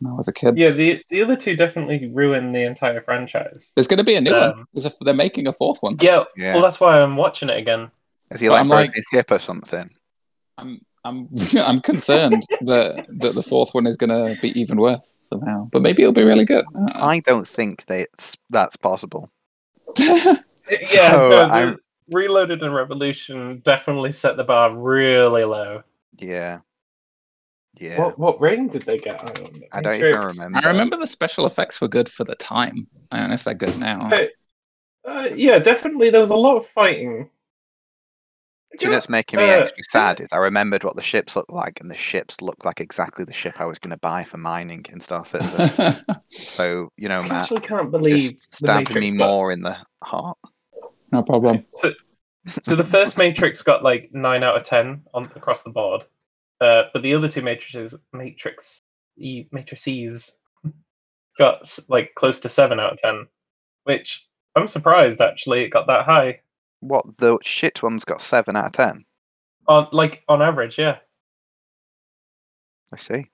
When 0.00 0.12
I 0.12 0.16
was 0.16 0.28
a 0.28 0.32
kid. 0.32 0.56
Yeah, 0.58 0.70
the 0.70 1.02
the 1.10 1.22
other 1.22 1.36
two 1.36 1.54
definitely 1.56 2.06
ruined 2.08 2.54
the 2.54 2.64
entire 2.64 3.00
franchise. 3.02 3.72
There's 3.76 3.86
going 3.86 3.98
to 3.98 4.04
be 4.04 4.14
a 4.16 4.20
new 4.20 4.32
one. 4.32 4.42
Um, 4.52 4.68
There's 4.74 4.86
a, 4.86 4.92
they're 5.04 5.14
making 5.14 5.46
a 5.46 5.52
fourth 5.52 5.78
one. 5.82 5.96
Yeah, 6.00 6.24
Yeah. 6.36 6.54
well, 6.54 6.62
that's 6.62 6.80
why 6.80 7.00
I'm 7.00 7.16
watching 7.16 7.48
it 7.50 7.56
again. 7.58 7.90
Is 8.30 8.40
he 8.40 8.46
but 8.48 8.52
like 8.54 8.60
I'm 8.62 8.68
broken 8.68 8.86
like- 8.86 8.94
his 8.96 9.06
hip 9.12 9.30
or 9.30 9.38
something? 9.38 9.90
I'm 10.58 10.80
I'm 11.04 11.28
I'm 11.58 11.80
concerned 11.80 12.42
that 12.62 13.06
that 13.18 13.34
the 13.34 13.42
fourth 13.42 13.74
one 13.74 13.86
is 13.86 13.96
going 13.96 14.10
to 14.10 14.40
be 14.40 14.58
even 14.60 14.80
worse 14.80 15.06
somehow. 15.06 15.68
But 15.72 15.82
maybe 15.82 16.02
it'll 16.02 16.12
be 16.12 16.24
really 16.24 16.44
good. 16.44 16.64
I 16.74 16.78
don't. 16.78 16.96
I 16.96 17.20
don't 17.20 17.48
think 17.48 17.84
that 17.86 18.00
it's, 18.00 18.36
that's 18.50 18.76
possible. 18.76 19.30
Yeah, 20.70 20.82
So, 20.84 21.28
no, 21.30 21.40
I'm- 21.42 21.76
Reloaded 22.12 22.62
and 22.62 22.74
Revolution 22.74 23.60
definitely 23.64 24.12
set 24.12 24.36
the 24.36 24.44
bar 24.44 24.72
really 24.74 25.44
low. 25.44 25.82
Yeah. 26.18 26.58
Yeah. 27.74 27.98
What 27.98 28.18
what 28.18 28.40
rating 28.40 28.68
did 28.68 28.82
they 28.82 28.98
get? 28.98 29.22
I 29.22 29.32
don't. 29.32 29.62
I 29.72 29.80
don't 29.80 29.94
even 29.94 30.20
remember. 30.20 30.58
I 30.62 30.68
remember 30.68 30.96
the 30.96 31.06
special 31.06 31.46
effects 31.46 31.80
were 31.80 31.88
good 31.88 32.08
for 32.08 32.24
the 32.24 32.34
time. 32.34 32.86
I 33.10 33.18
don't 33.20 33.28
know 33.28 33.34
if 33.34 33.44
they're 33.44 33.54
good 33.54 33.78
now. 33.78 34.08
Hey, 34.08 34.30
Uh, 35.06 35.28
yeah, 35.34 35.58
definitely. 35.58 36.10
There 36.10 36.20
was 36.20 36.30
a 36.30 36.36
lot 36.36 36.56
of 36.56 36.66
fighting. 36.66 37.30
Do 38.78 38.84
you 38.84 38.90
know 38.90 38.96
what's 38.98 39.08
making 39.08 39.38
me 39.40 39.46
uh, 39.50 39.60
extra 39.62 39.82
sad 39.90 40.20
is 40.20 40.32
I 40.32 40.36
remembered 40.36 40.84
what 40.84 40.94
the 40.94 41.02
ships 41.02 41.34
looked 41.34 41.52
like, 41.52 41.80
and 41.80 41.90
the 41.90 41.96
ships 41.96 42.40
looked 42.40 42.64
like 42.64 42.80
exactly 42.80 43.24
the 43.24 43.32
ship 43.32 43.60
I 43.60 43.64
was 43.64 43.78
going 43.80 43.90
to 43.90 43.96
buy 43.96 44.22
for 44.24 44.36
mining 44.36 44.84
in 44.90 45.00
Star 45.00 45.24
Citizen. 45.24 46.00
so 46.30 46.88
you 46.96 47.08
know, 47.08 47.18
I 47.20 47.28
Matt, 47.28 47.42
actually 47.42 47.60
can't 47.62 47.90
believe 47.90 48.32
just 48.36 48.60
the 48.60 48.66
stabbed 48.66 48.94
me 48.94 49.10
got- 49.16 49.26
more 49.26 49.52
in 49.52 49.62
the 49.62 49.76
heart. 50.04 50.38
no 51.12 51.22
problem. 51.22 51.64
So, 51.76 51.92
so 52.62 52.74
the 52.76 52.84
first 52.84 53.16
Matrix 53.18 53.62
got 53.62 53.82
like 53.82 54.10
nine 54.12 54.42
out 54.44 54.56
of 54.56 54.64
ten 54.64 55.02
on 55.14 55.24
across 55.34 55.62
the 55.64 55.70
board, 55.70 56.04
uh, 56.60 56.84
but 56.92 57.02
the 57.02 57.14
other 57.14 57.28
two 57.28 57.42
Matrices, 57.42 57.94
Matrix, 58.12 58.82
e, 59.18 59.46
Matrices, 59.52 60.38
got 61.38 61.78
like 61.88 62.14
close 62.16 62.40
to 62.40 62.48
seven 62.48 62.78
out 62.78 62.92
of 62.92 62.98
ten, 62.98 63.26
which 63.84 64.26
I'm 64.56 64.68
surprised 64.68 65.20
actually 65.20 65.62
it 65.62 65.70
got 65.70 65.86
that 65.86 66.04
high. 66.04 66.40
What 66.80 67.04
the 67.18 67.38
shit 67.42 67.82
one's 67.82 68.04
got 68.04 68.22
seven 68.22 68.56
out 68.56 68.66
of 68.66 68.72
ten. 68.72 69.04
On 69.68 69.86
like 69.92 70.22
on 70.28 70.42
average, 70.42 70.78
yeah, 70.78 70.98
I 72.92 72.96
see. 72.96 73.26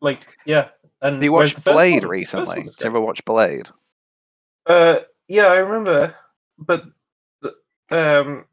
like 0.00 0.26
yeah. 0.46 0.68
And 1.02 1.22
you 1.22 1.32
watched 1.32 1.64
Blade 1.64 2.04
one- 2.04 2.10
recently? 2.10 2.62
Did 2.64 2.76
you 2.80 2.86
ever 2.86 3.00
watch 3.00 3.24
Blade? 3.24 3.70
Uh, 4.66 4.96
yeah, 5.28 5.46
I 5.46 5.56
remember, 5.56 6.14
but 6.58 6.84
um, 7.90 8.44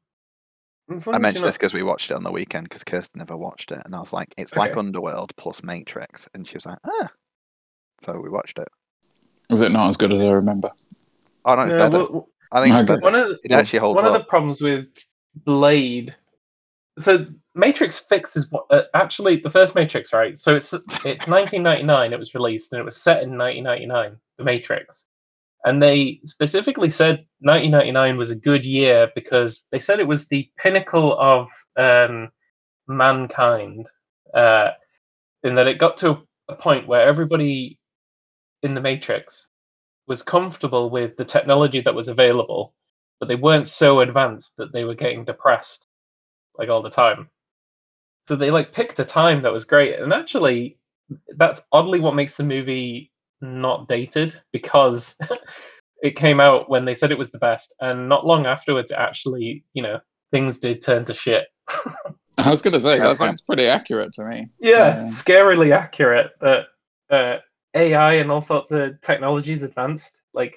I 0.90 1.18
mentioned 1.18 1.46
this 1.46 1.58
because 1.58 1.74
we 1.74 1.84
watched 1.84 2.12
it 2.12 2.16
on 2.16 2.24
the 2.24 2.32
weekend 2.32 2.70
because 2.70 2.84
Kirsten 2.84 3.20
never 3.20 3.36
watched 3.36 3.72
it, 3.72 3.82
and 3.86 3.94
I 3.96 4.00
was 4.00 4.14
like, 4.14 4.34
"It's 4.38 4.56
like 4.56 4.72
Okay. 4.72 4.80
Underworld 4.80 5.36
plus 5.36 5.62
Matrix," 5.64 6.28
and 6.34 6.48
she 6.48 6.56
was 6.56 6.66
like, 6.66 6.80
"Ah." 6.86 7.10
So 8.02 8.20
we 8.20 8.30
watched 8.30 8.58
it. 8.60 8.68
Was 9.50 9.62
it 9.62 9.72
not 9.72 9.90
as 9.90 9.98
good 9.98 10.14
as 10.14 10.22
I 10.22 10.30
remember? 10.30 10.70
Oh 11.46 11.56
no, 11.56 11.62
it's 11.64 11.72
not- 11.74 11.92
better. 11.92 12.12
Well, 12.12 12.30
I 12.52 12.62
think 12.62 12.74
it's 12.74 12.84
Okay. 12.84 12.96
better. 12.96 13.02
one 13.02 13.16
of 13.16 13.30
the, 13.30 13.40
It 13.44 13.52
actually 13.52 13.80
holds 13.80 13.96
one 13.98 14.06
up. 14.06 14.14
of 14.14 14.20
the 14.20 14.26
problems 14.26 14.62
with 14.62 14.88
Blade. 15.36 16.16
So 17.00 17.26
Matrix 17.54 18.00
fixes 18.00 18.50
what 18.52 18.66
uh, 18.72 18.84
actually 18.94 19.36
the 19.38 19.50
first 19.50 19.76
Matrix, 19.76 20.14
right? 20.14 20.38
So 20.40 20.56
it's 20.56 20.74
it's 20.74 21.28
1999. 21.28 22.14
It 22.14 22.20
was 22.20 22.34
released 22.34 22.72
and 22.74 22.80
it 22.80 22.86
was 22.86 22.98
set 22.98 23.24
in 23.24 23.38
1999. 23.38 24.18
The 24.38 24.44
Matrix, 24.44 25.08
and 25.66 25.82
they 25.82 26.20
specifically 26.26 26.90
said 26.90 27.26
1999 27.40 28.18
was 28.18 28.32
a 28.32 28.36
good 28.36 28.66
year 28.66 29.10
because 29.16 29.68
they 29.72 29.80
said 29.80 30.00
it 30.00 30.08
was 30.08 30.28
the 30.28 30.50
pinnacle 30.58 31.18
of 31.20 31.50
um, 31.78 32.30
mankind, 32.88 33.88
uh, 34.34 34.72
in 35.44 35.56
that 35.56 35.68
it 35.68 35.80
got 35.80 35.98
to 35.98 36.20
a 36.50 36.56
point 36.56 36.88
where 36.88 37.02
everybody 37.02 37.80
in 38.64 38.74
the 38.74 38.82
Matrix 38.82 39.48
was 40.08 40.24
comfortable 40.24 40.90
with 40.90 41.18
the 41.18 41.26
technology 41.26 41.82
that 41.82 41.96
was 41.96 42.08
available, 42.08 42.74
but 43.20 43.28
they 43.28 43.36
weren't 43.36 43.68
so 43.68 44.00
advanced 44.00 44.56
that 44.58 44.72
they 44.72 44.86
were 44.86 44.96
getting 44.96 45.26
depressed 45.26 45.88
like 46.58 46.70
all 46.70 46.82
the 46.82 46.90
time. 46.90 47.30
So 48.24 48.36
they 48.36 48.52
like 48.52 48.74
picked 48.74 49.00
a 49.00 49.06
time 49.06 49.42
that 49.42 49.54
was 49.54 49.66
great, 49.66 50.00
and 50.00 50.14
actually, 50.14 50.78
that's 51.38 51.62
oddly 51.72 52.00
what 52.00 52.16
makes 52.16 52.38
the 52.38 52.44
movie 52.44 53.12
not 53.42 53.88
dated 53.88 54.40
because 54.52 55.18
it 56.02 56.16
came 56.16 56.40
out 56.40 56.70
when 56.70 56.86
they 56.86 56.96
said 56.96 57.12
it 57.12 57.18
was 57.18 57.32
the 57.32 57.38
best, 57.40 57.74
and 57.80 58.08
not 58.10 58.26
long 58.26 58.46
afterwards, 58.46 58.92
actually, 58.92 59.64
you 59.74 59.82
know, 59.84 60.00
things 60.32 60.60
did 60.60 60.82
turn 60.82 61.06
to 61.06 61.14
shit. 61.14 61.46
I 62.38 62.52
was 62.52 62.62
going 62.62 62.74
to 62.74 62.80
say 62.80 63.00
that 63.00 63.18
sounds 63.18 63.42
pretty 63.42 63.66
accurate 63.66 64.14
to 64.14 64.26
me. 64.26 64.48
Yeah, 64.60 65.08
So- 65.08 65.24
scarily 65.24 65.76
accurate 65.76 66.32
that 66.42 66.66
uh, 67.10 67.38
AI 67.74 68.14
and 68.14 68.30
all 68.32 68.42
sorts 68.42 68.72
of 68.72 69.02
technologies 69.02 69.64
advanced 69.64 70.24
like 70.34 70.56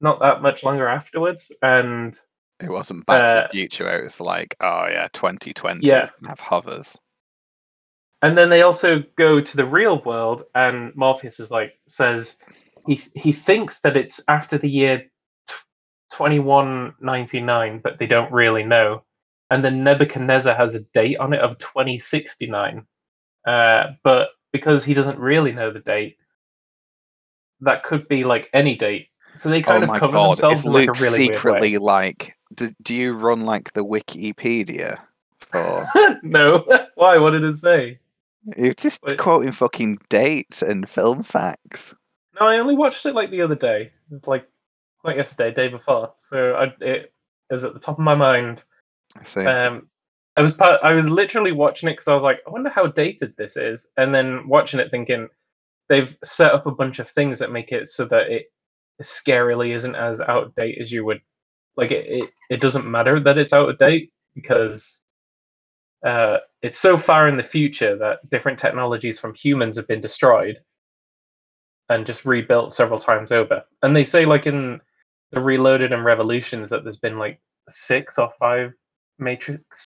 not 0.00 0.18
that 0.20 0.42
much 0.42 0.64
longer 0.64 0.88
afterwards, 0.88 1.52
and 1.62 2.18
It 2.60 2.68
wasn't 2.70 3.06
Back 3.06 3.18
to 3.18 3.24
Uh, 3.38 3.42
the 3.44 3.48
Future. 3.50 3.88
It 4.00 4.04
was 4.04 4.20
like, 4.20 4.56
oh 4.60 4.86
yeah, 4.90 5.08
2020 5.12 5.86
Yeah. 5.86 6.02
is 6.04 6.10
have 6.26 6.40
hovers. 6.40 6.96
And 8.24 8.38
then 8.38 8.48
they 8.48 8.62
also 8.62 9.02
go 9.18 9.38
to 9.38 9.56
the 9.56 9.66
real 9.66 10.00
world, 10.02 10.44
and 10.54 10.96
Morpheus 10.96 11.38
is 11.38 11.50
like 11.50 11.78
says 11.86 12.38
he 12.86 12.98
he 13.14 13.32
thinks 13.32 13.80
that 13.80 13.98
it's 13.98 14.18
after 14.28 14.56
the 14.56 14.68
year 14.70 15.04
twenty 16.10 16.38
one 16.38 16.94
ninety 17.02 17.42
nine, 17.42 17.80
but 17.84 17.98
they 17.98 18.06
don't 18.06 18.32
really 18.32 18.62
know. 18.62 19.02
And 19.50 19.62
then 19.62 19.84
Nebuchadnezzar 19.84 20.54
has 20.54 20.74
a 20.74 20.80
date 20.94 21.18
on 21.18 21.34
it 21.34 21.40
of 21.40 21.58
twenty 21.58 21.98
sixty 21.98 22.46
nine, 22.46 22.86
uh, 23.46 23.88
but 24.02 24.30
because 24.52 24.86
he 24.86 24.94
doesn't 24.94 25.18
really 25.18 25.52
know 25.52 25.70
the 25.70 25.80
date, 25.80 26.16
that 27.60 27.82
could 27.84 28.08
be 28.08 28.24
like 28.24 28.48
any 28.54 28.74
date. 28.74 29.08
So 29.34 29.50
they 29.50 29.60
kind 29.60 29.84
oh 29.84 29.92
of 29.92 30.00
cover 30.00 30.12
god, 30.14 30.38
themselves 30.38 30.60
is 30.60 30.66
in 30.66 30.72
like 30.72 30.88
a 30.88 30.92
really 30.92 31.26
secretly 31.26 31.76
like? 31.76 32.34
Do, 32.54 32.72
do 32.80 32.94
you 32.94 33.12
run 33.12 33.44
like 33.44 33.74
the 33.74 33.84
Wikipedia 33.84 34.98
for? 35.52 35.86
no, 36.22 36.64
why? 36.94 37.18
What 37.18 37.32
did 37.32 37.44
it 37.44 37.58
say? 37.58 37.98
You're 38.56 38.74
just 38.74 39.02
Wait. 39.02 39.18
quoting 39.18 39.52
fucking 39.52 39.98
dates 40.08 40.62
and 40.62 40.88
film 40.88 41.22
facts. 41.22 41.94
No, 42.38 42.46
I 42.46 42.58
only 42.58 42.76
watched 42.76 43.06
it 43.06 43.14
like 43.14 43.30
the 43.30 43.42
other 43.42 43.54
day, 43.54 43.92
like 44.26 44.46
not 45.04 45.16
yesterday, 45.16 45.54
day 45.54 45.68
before. 45.68 46.12
So 46.18 46.54
I, 46.54 46.64
it, 46.80 47.12
it 47.50 47.54
was 47.54 47.64
at 47.64 47.74
the 47.74 47.80
top 47.80 47.98
of 47.98 48.04
my 48.04 48.14
mind. 48.14 48.64
I 49.16 49.24
see. 49.24 49.44
Um, 49.44 49.88
I 50.36 50.42
was 50.42 50.52
part, 50.52 50.80
I 50.82 50.94
was 50.94 51.08
literally 51.08 51.52
watching 51.52 51.88
it 51.88 51.92
because 51.92 52.08
I 52.08 52.14
was 52.14 52.24
like, 52.24 52.40
I 52.46 52.50
wonder 52.50 52.70
how 52.70 52.88
dated 52.88 53.36
this 53.36 53.56
is, 53.56 53.92
and 53.96 54.14
then 54.14 54.48
watching 54.48 54.80
it 54.80 54.90
thinking 54.90 55.28
they've 55.88 56.16
set 56.24 56.52
up 56.52 56.66
a 56.66 56.72
bunch 56.72 56.98
of 56.98 57.08
things 57.08 57.38
that 57.38 57.52
make 57.52 57.70
it 57.70 57.88
so 57.88 58.04
that 58.06 58.30
it 58.30 58.46
scarily 59.02 59.74
isn't 59.74 59.94
as 59.94 60.20
out 60.22 60.44
of 60.44 60.54
date 60.54 60.78
as 60.80 60.90
you 60.90 61.04
would 61.04 61.20
like. 61.76 61.92
It, 61.92 62.06
it 62.06 62.30
it 62.50 62.60
doesn't 62.60 62.90
matter 62.90 63.20
that 63.20 63.38
it's 63.38 63.52
out 63.52 63.68
of 63.68 63.78
date 63.78 64.12
because 64.34 65.04
uh, 66.04 66.38
it's 66.62 66.78
so 66.78 66.96
far 66.96 67.28
in 67.28 67.36
the 67.36 67.42
future 67.42 67.96
that 67.96 68.28
different 68.30 68.58
technologies 68.58 69.18
from 69.18 69.34
humans 69.34 69.76
have 69.76 69.88
been 69.88 70.00
destroyed 70.00 70.58
and 71.88 72.06
just 72.06 72.24
rebuilt 72.24 72.74
several 72.74 72.98
times 73.00 73.32
over. 73.32 73.62
And 73.82 73.94
they 73.96 74.04
say, 74.04 74.24
like 74.26 74.46
in 74.46 74.80
the 75.32 75.40
Reloaded 75.40 75.92
and 75.92 76.04
Revolutions, 76.04 76.68
that 76.70 76.84
there's 76.84 76.98
been 76.98 77.18
like 77.18 77.40
six 77.68 78.18
or 78.18 78.30
five 78.38 78.72
Matrix, 79.18 79.84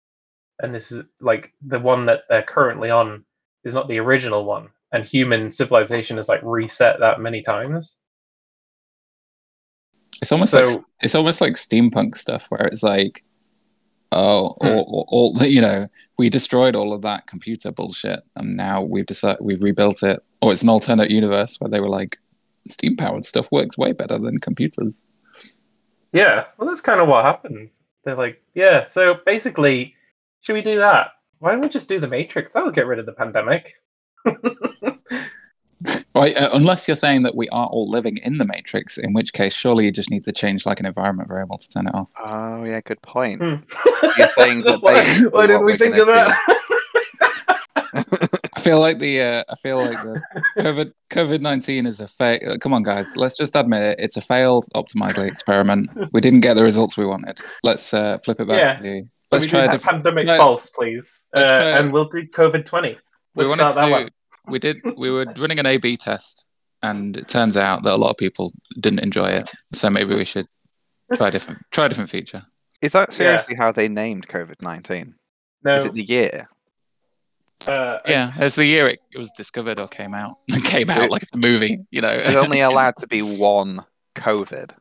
and 0.59 0.73
this 0.73 0.91
is 0.91 1.03
like 1.21 1.53
the 1.65 1.79
one 1.79 2.05
that 2.07 2.21
they're 2.29 2.43
currently 2.43 2.89
on 2.89 3.23
is 3.63 3.73
not 3.73 3.87
the 3.87 3.97
original 3.99 4.45
one, 4.45 4.69
and 4.91 5.05
human 5.05 5.51
civilization 5.51 6.17
has 6.17 6.29
like 6.29 6.41
reset 6.43 6.99
that 6.99 7.19
many 7.19 7.41
times. 7.41 7.99
It's 10.21 10.31
almost 10.31 10.51
So- 10.51 10.65
like 10.65 10.77
it's 11.01 11.15
almost 11.15 11.41
like 11.41 11.53
steampunk 11.53 12.15
stuff 12.15 12.47
where 12.49 12.65
it's 12.65 12.83
like, 12.83 13.23
oh, 14.11 14.55
Hmm. 14.61 14.67
all, 14.67 15.05
all, 15.09 15.33
all 15.35 15.43
you 15.45 15.61
know, 15.61 15.87
we 16.17 16.29
destroyed 16.29 16.75
all 16.75 16.93
of 16.93 17.03
that 17.03 17.27
computer 17.27 17.71
bullshit, 17.71 18.21
and 18.35 18.55
now 18.55 18.81
we've 18.81 19.05
decided 19.05 19.37
we've 19.41 19.61
rebuilt 19.61 20.03
it. 20.03 20.23
Or 20.41 20.51
it's 20.51 20.63
an 20.63 20.69
alternate 20.69 21.11
universe 21.11 21.59
where 21.59 21.69
they 21.69 21.79
were 21.79 21.89
like, 21.89 22.17
steam 22.67 22.97
powered 22.97 23.25
stuff 23.25 23.51
works 23.51 23.77
way 23.77 23.91
better 23.91 24.17
than 24.17 24.39
computers. 24.39 25.05
Yeah, 26.11 26.45
well, 26.57 26.69
that's 26.69 26.81
kind 26.81 26.99
of 26.99 27.07
what 27.07 27.25
happens. 27.25 27.83
They're 28.03 28.15
like, 28.15 28.41
yeah, 28.53 28.87
so 28.87 29.15
basically, 29.25 29.95
should 30.41 30.53
we 30.53 30.61
do 30.61 30.77
that? 30.77 31.11
Why 31.39 31.51
don't 31.51 31.61
we 31.61 31.69
just 31.69 31.89
do 31.89 31.99
the 31.99 32.07
Matrix? 32.07 32.53
That'll 32.53 32.71
get 32.71 32.87
rid 32.87 32.99
of 32.99 33.05
the 33.05 33.13
pandemic. 33.13 33.73
Right, 36.15 36.35
uh, 36.35 36.49
unless 36.53 36.87
you're 36.87 36.95
saying 36.95 37.21
that 37.23 37.35
we 37.35 37.47
are 37.49 37.67
all 37.67 37.87
living 37.89 38.17
in 38.23 38.37
the 38.39 38.45
Matrix, 38.45 38.97
in 38.97 39.13
which 39.13 39.31
case, 39.33 39.53
surely 39.53 39.85
you 39.85 39.91
just 39.91 40.09
need 40.09 40.23
to 40.23 40.31
change 40.31 40.65
like 40.65 40.79
an 40.79 40.87
environment 40.87 41.27
variable 41.29 41.57
to 41.59 41.69
turn 41.69 41.85
it 41.87 41.93
off. 41.93 42.11
Oh 42.19 42.63
yeah, 42.63 42.81
good 42.81 43.01
point. 43.03 43.41
Hmm. 43.41 43.55
You're 44.17 44.27
saying 44.29 44.61
that 44.63 44.81
why, 44.81 44.99
why 45.29 45.45
didn't 45.45 45.65
we 45.65 45.77
think 45.77 45.95
of 45.97 46.07
that? 46.07 46.35
I 48.55 48.59
feel 48.59 48.79
like 48.79 48.99
the 48.99 49.21
uh, 49.21 49.43
I 49.49 49.55
feel 49.55 49.77
like 49.77 49.91
the 50.01 50.21
COVID 50.59 50.91
COVID 51.11 51.41
nineteen 51.41 51.85
is 51.85 51.99
a 51.99 52.07
fail. 52.07 52.57
Come 52.59 52.73
on, 52.73 52.83
guys, 52.83 53.15
let's 53.17 53.37
just 53.37 53.55
admit 53.55 53.81
it. 53.83 53.99
It's 53.99 54.17
a 54.17 54.21
failed 54.21 54.65
optimizely 54.75 55.27
experiment. 55.27 55.89
We 56.11 56.21
didn't 56.21 56.41
get 56.41 56.55
the 56.55 56.63
results 56.63 56.97
we 56.97 57.05
wanted. 57.05 57.39
Let's 57.63 57.93
uh, 57.93 58.17
flip 58.19 58.39
it 58.41 58.47
back 58.47 58.57
Yeah. 58.57 58.73
to 58.75 58.83
the. 58.83 58.93
Let 59.29 59.41
Let's 59.41 59.45
me 59.45 59.49
try 59.51 59.59
a 59.59 59.63
that 59.63 59.71
different. 59.73 60.03
pandemic 60.05 60.25
try- 60.25 60.37
false, 60.37 60.69
please, 60.69 61.27
uh, 61.35 61.39
and 61.77 61.91
we'll 61.91 62.07
do 62.09 62.23
COVID 62.27 62.65
twenty. 62.65 62.97
We 63.35 63.45
Let's 63.45 63.49
wanted 63.59 63.71
start 63.71 63.75
that 63.75 63.85
to. 63.85 63.91
one. 63.91 64.05
Do, 64.05 64.09
we 64.47 64.59
did. 64.59 64.77
We 64.97 65.09
were 65.09 65.25
running 65.37 65.59
an 65.59 65.65
A/B 65.65 65.97
test, 65.97 66.47
and 66.83 67.15
it 67.17 67.27
turns 67.27 67.57
out 67.57 67.83
that 67.83 67.93
a 67.93 67.97
lot 67.97 68.11
of 68.11 68.17
people 68.17 68.53
didn't 68.79 68.99
enjoy 68.99 69.27
it. 69.29 69.49
So 69.73 69.89
maybe 69.89 70.15
we 70.15 70.25
should 70.25 70.47
try 71.13 71.27
a 71.29 71.31
different. 71.31 71.61
Try 71.71 71.85
a 71.85 71.89
different 71.89 72.09
feature. 72.09 72.43
Is 72.81 72.91
that 72.93 73.11
seriously 73.11 73.55
how 73.55 73.71
they 73.71 73.87
named 73.87 74.27
COVID 74.27 74.61
nineteen? 74.61 75.15
No, 75.63 75.73
Is 75.73 75.85
it 75.85 75.93
the 75.93 76.03
year? 76.03 76.47
uh, 77.67 77.97
Yeah, 78.05 78.31
it's 78.37 78.55
the 78.55 78.65
year 78.65 78.87
it, 78.87 78.99
it 79.11 79.17
was 79.17 79.31
discovered 79.31 79.79
or 79.79 79.87
came 79.87 80.13
out. 80.13 80.37
It 80.47 80.63
came 80.63 80.89
out 80.89 81.09
like 81.09 81.23
it's 81.23 81.33
a 81.33 81.37
movie, 81.37 81.79
you 81.91 82.01
know. 82.01 82.15
There's 82.15 82.35
only 82.35 82.59
allowed 82.71 82.95
to 82.99 83.07
be 83.07 83.21
one 83.21 83.83
COVID. 84.15 84.71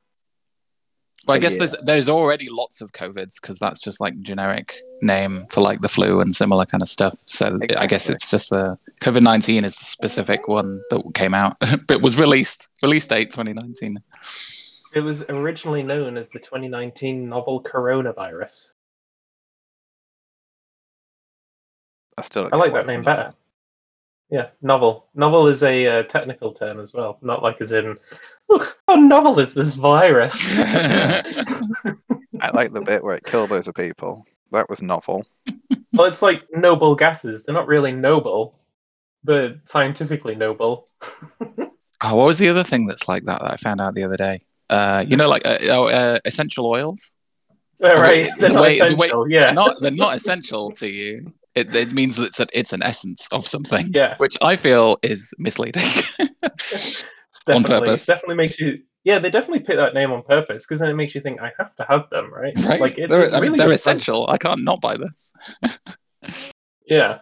Well, 1.26 1.34
I 1.34 1.38
a 1.38 1.40
guess 1.40 1.52
year. 1.52 1.60
there's 1.60 1.74
there's 1.84 2.08
already 2.08 2.48
lots 2.50 2.80
of 2.80 2.92
COVIDs 2.92 3.40
because 3.40 3.58
that's 3.58 3.80
just 3.80 4.00
like 4.00 4.20
generic 4.20 4.76
name 5.02 5.46
for 5.50 5.60
like 5.60 5.80
the 5.80 5.88
flu 5.88 6.20
and 6.20 6.32
similar 6.34 6.66
kind 6.66 6.82
of 6.82 6.88
stuff. 6.88 7.16
So 7.24 7.58
I 7.78 7.86
guess 7.86 8.08
it's 8.10 8.30
just 8.30 8.50
the 8.50 8.78
COVID 9.02 9.22
nineteen 9.22 9.64
is 9.64 9.76
the 9.76 9.84
specific 9.84 10.48
one 10.48 10.80
that 10.90 11.02
came 11.14 11.34
out, 11.34 11.56
but 11.86 12.02
was 12.02 12.18
released 12.18 12.68
release 12.82 13.06
date 13.06 13.30
2019. 13.30 13.98
it 14.94 15.00
was 15.00 15.24
originally 15.28 15.82
known 15.82 16.16
as 16.16 16.28
the 16.28 16.38
2019 16.38 17.28
novel 17.28 17.62
coronavirus. 17.62 18.72
I 22.18 22.22
still. 22.22 22.48
I 22.52 22.56
like 22.56 22.72
that 22.72 22.86
name 22.86 23.02
not. 23.02 23.16
better. 23.16 23.34
Yeah, 24.30 24.48
novel. 24.60 25.06
Novel 25.14 25.46
is 25.46 25.62
a 25.62 25.86
uh, 25.86 26.02
technical 26.04 26.52
term 26.52 26.80
as 26.80 26.92
well, 26.92 27.18
not 27.22 27.42
like 27.42 27.60
as 27.60 27.72
in, 27.72 27.96
"Oh, 28.48 28.72
how 28.88 28.96
novel 28.96 29.38
is 29.38 29.54
this 29.54 29.74
virus? 29.74 30.34
I 32.40 32.50
like 32.52 32.72
the 32.72 32.82
bit 32.84 33.04
where 33.04 33.14
it 33.14 33.24
killed 33.24 33.50
loads 33.50 33.68
of 33.68 33.74
people. 33.74 34.26
That 34.52 34.68
was 34.68 34.82
novel. 34.82 35.24
well, 35.92 36.06
it's 36.06 36.22
like 36.22 36.42
noble 36.52 36.94
gases. 36.94 37.44
They're 37.44 37.54
not 37.54 37.68
really 37.68 37.92
noble. 37.92 38.58
They're 39.24 39.60
scientifically 39.66 40.34
noble. 40.34 40.88
Oh, 42.02 42.14
what 42.14 42.26
was 42.26 42.36
the 42.38 42.50
other 42.50 42.62
thing 42.62 42.86
that's 42.86 43.08
like 43.08 43.24
that 43.24 43.40
that 43.40 43.52
I 43.52 43.56
found 43.56 43.80
out 43.80 43.94
the 43.94 44.04
other 44.04 44.16
day? 44.16 44.42
Uh, 44.68 45.02
you 45.08 45.16
know, 45.16 45.30
like 45.30 45.46
uh, 45.46 45.56
oh, 45.62 45.86
uh, 45.88 46.18
essential 46.26 46.66
oils. 46.66 47.16
All 47.82 47.96
right, 47.96 48.30
the 48.38 48.40
they're 48.40 48.52
not 48.52 48.62
way- 48.62 48.78
the 48.78 48.94
way- 48.96 49.06
essential. 49.06 49.30
yeah, 49.30 49.44
They're 49.46 49.54
not 49.54 49.76
they're 49.80 49.90
not 49.92 50.14
essential 50.14 50.70
to 50.72 50.88
you. 50.88 51.32
It, 51.54 51.74
it 51.74 51.94
means 51.94 52.16
that 52.16 52.24
it's 52.26 52.38
a, 52.40 52.46
it's 52.52 52.74
an 52.74 52.82
essence 52.82 53.28
of 53.32 53.46
something, 53.48 53.92
yeah. 53.94 54.14
which 54.18 54.36
I 54.42 54.56
feel 54.56 54.98
is 55.02 55.32
misleading. 55.38 55.88
On 57.48 57.64
purpose. 57.64 58.06
It 58.06 58.12
definitely 58.12 58.36
makes 58.36 58.60
you. 58.60 58.82
Yeah, 59.04 59.18
they 59.18 59.30
definitely 59.30 59.60
pick 59.60 59.76
that 59.76 59.94
name 59.94 60.12
on 60.12 60.22
purpose 60.22 60.66
because 60.66 60.80
then 60.80 60.90
it 60.90 60.94
makes 60.96 61.14
you 61.14 61.22
think 61.22 61.40
I 61.40 61.52
have 61.58 61.74
to 61.76 61.86
have 61.88 62.10
them, 62.10 62.30
right? 62.30 62.52
right? 62.66 62.78
Like 62.80 62.98
it's 62.98 63.08
they're, 63.10 63.34
I 63.34 63.40
mean, 63.40 63.56
they're 63.56 63.70
essential. 63.70 64.24
essential. 64.24 64.28
I 64.28 64.36
can't 64.36 64.64
not 64.64 64.82
buy 64.82 64.96
this. 64.98 65.32
Yeah. 66.86 67.20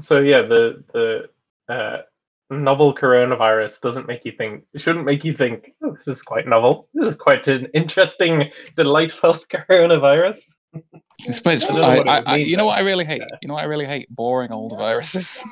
So 0.00 0.18
yeah, 0.18 0.42
the 0.42 0.84
the 0.92 1.72
uh, 1.72 2.02
novel 2.50 2.94
coronavirus 2.94 3.80
doesn't 3.80 4.06
make 4.06 4.24
you 4.24 4.32
think. 4.32 4.64
Shouldn't 4.76 5.04
make 5.04 5.24
you 5.24 5.34
think. 5.34 5.72
Oh, 5.82 5.92
this 5.92 6.08
is 6.08 6.22
quite 6.22 6.46
novel. 6.46 6.88
This 6.94 7.08
is 7.08 7.14
quite 7.14 7.46
an 7.48 7.66
interesting, 7.74 8.50
delightful 8.76 9.34
coronavirus. 9.52 10.56
I 10.74 11.32
suppose 11.32 11.64
I 11.68 11.98
I, 11.98 12.22
I, 12.26 12.36
you 12.36 12.56
know 12.56 12.66
what 12.66 12.78
I 12.78 12.82
really 12.82 13.04
hate. 13.04 13.22
You 13.42 13.48
know 13.48 13.54
what 13.54 13.64
I 13.64 13.66
really 13.66 13.86
hate? 13.86 14.08
Boring 14.14 14.52
old 14.52 14.76
viruses. 14.78 15.44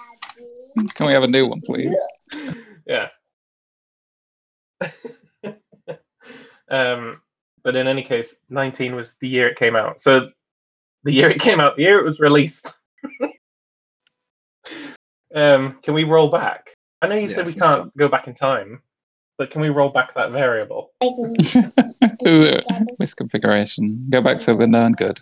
Can 0.94 1.06
we 1.06 1.12
have 1.12 1.22
a 1.22 1.28
new 1.28 1.46
one, 1.46 1.60
please? 1.60 1.94
Yeah. 2.88 3.08
um, 6.70 7.20
but 7.64 7.74
in 7.74 7.88
any 7.88 8.04
case, 8.04 8.36
19 8.48 8.94
was 8.94 9.16
the 9.20 9.26
year 9.26 9.48
it 9.48 9.58
came 9.58 9.74
out. 9.74 10.00
So 10.00 10.30
the 11.02 11.12
year 11.12 11.28
it 11.28 11.40
came 11.40 11.58
out, 11.58 11.74
the 11.74 11.82
year 11.82 11.98
it 11.98 12.04
was 12.04 12.20
released. 12.20 12.76
Um, 15.36 15.78
can 15.82 15.94
we 15.94 16.04
roll 16.04 16.28
back? 16.28 16.74
I 17.02 17.08
know 17.08 17.14
you 17.14 17.28
said 17.28 17.46
we 17.46 17.52
can't 17.54 17.96
go 17.96 18.08
back 18.08 18.26
in 18.26 18.34
time, 18.34 18.82
but 19.38 19.50
can 19.50 19.60
we 19.60 19.68
roll 19.68 19.90
back 19.90 20.14
that 20.14 20.32
variable? 20.32 20.92
Misconfiguration. 23.00 24.08
Go 24.10 24.22
back 24.22 24.38
to 24.38 24.54
the 24.54 24.66
known 24.66 24.92
good. 24.92 25.20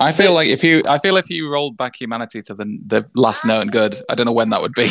I 0.00 0.12
feel 0.12 0.32
like 0.32 0.48
if 0.48 0.62
you, 0.62 0.82
I 0.88 0.98
feel 0.98 1.16
if 1.16 1.28
you 1.28 1.50
rolled 1.50 1.76
back 1.76 2.00
humanity 2.00 2.42
to 2.42 2.54
the 2.54 2.78
the 2.86 3.10
last 3.14 3.44
known 3.44 3.66
good, 3.66 3.96
I 4.08 4.14
don't 4.14 4.26
know 4.26 4.32
when 4.32 4.50
that 4.50 4.62
would 4.62 4.74
be. 4.74 4.88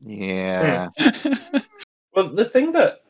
Yeah. 0.00 0.90
Well, 2.14 2.28
the 2.28 2.44
thing 2.44 2.70
that 2.72 3.00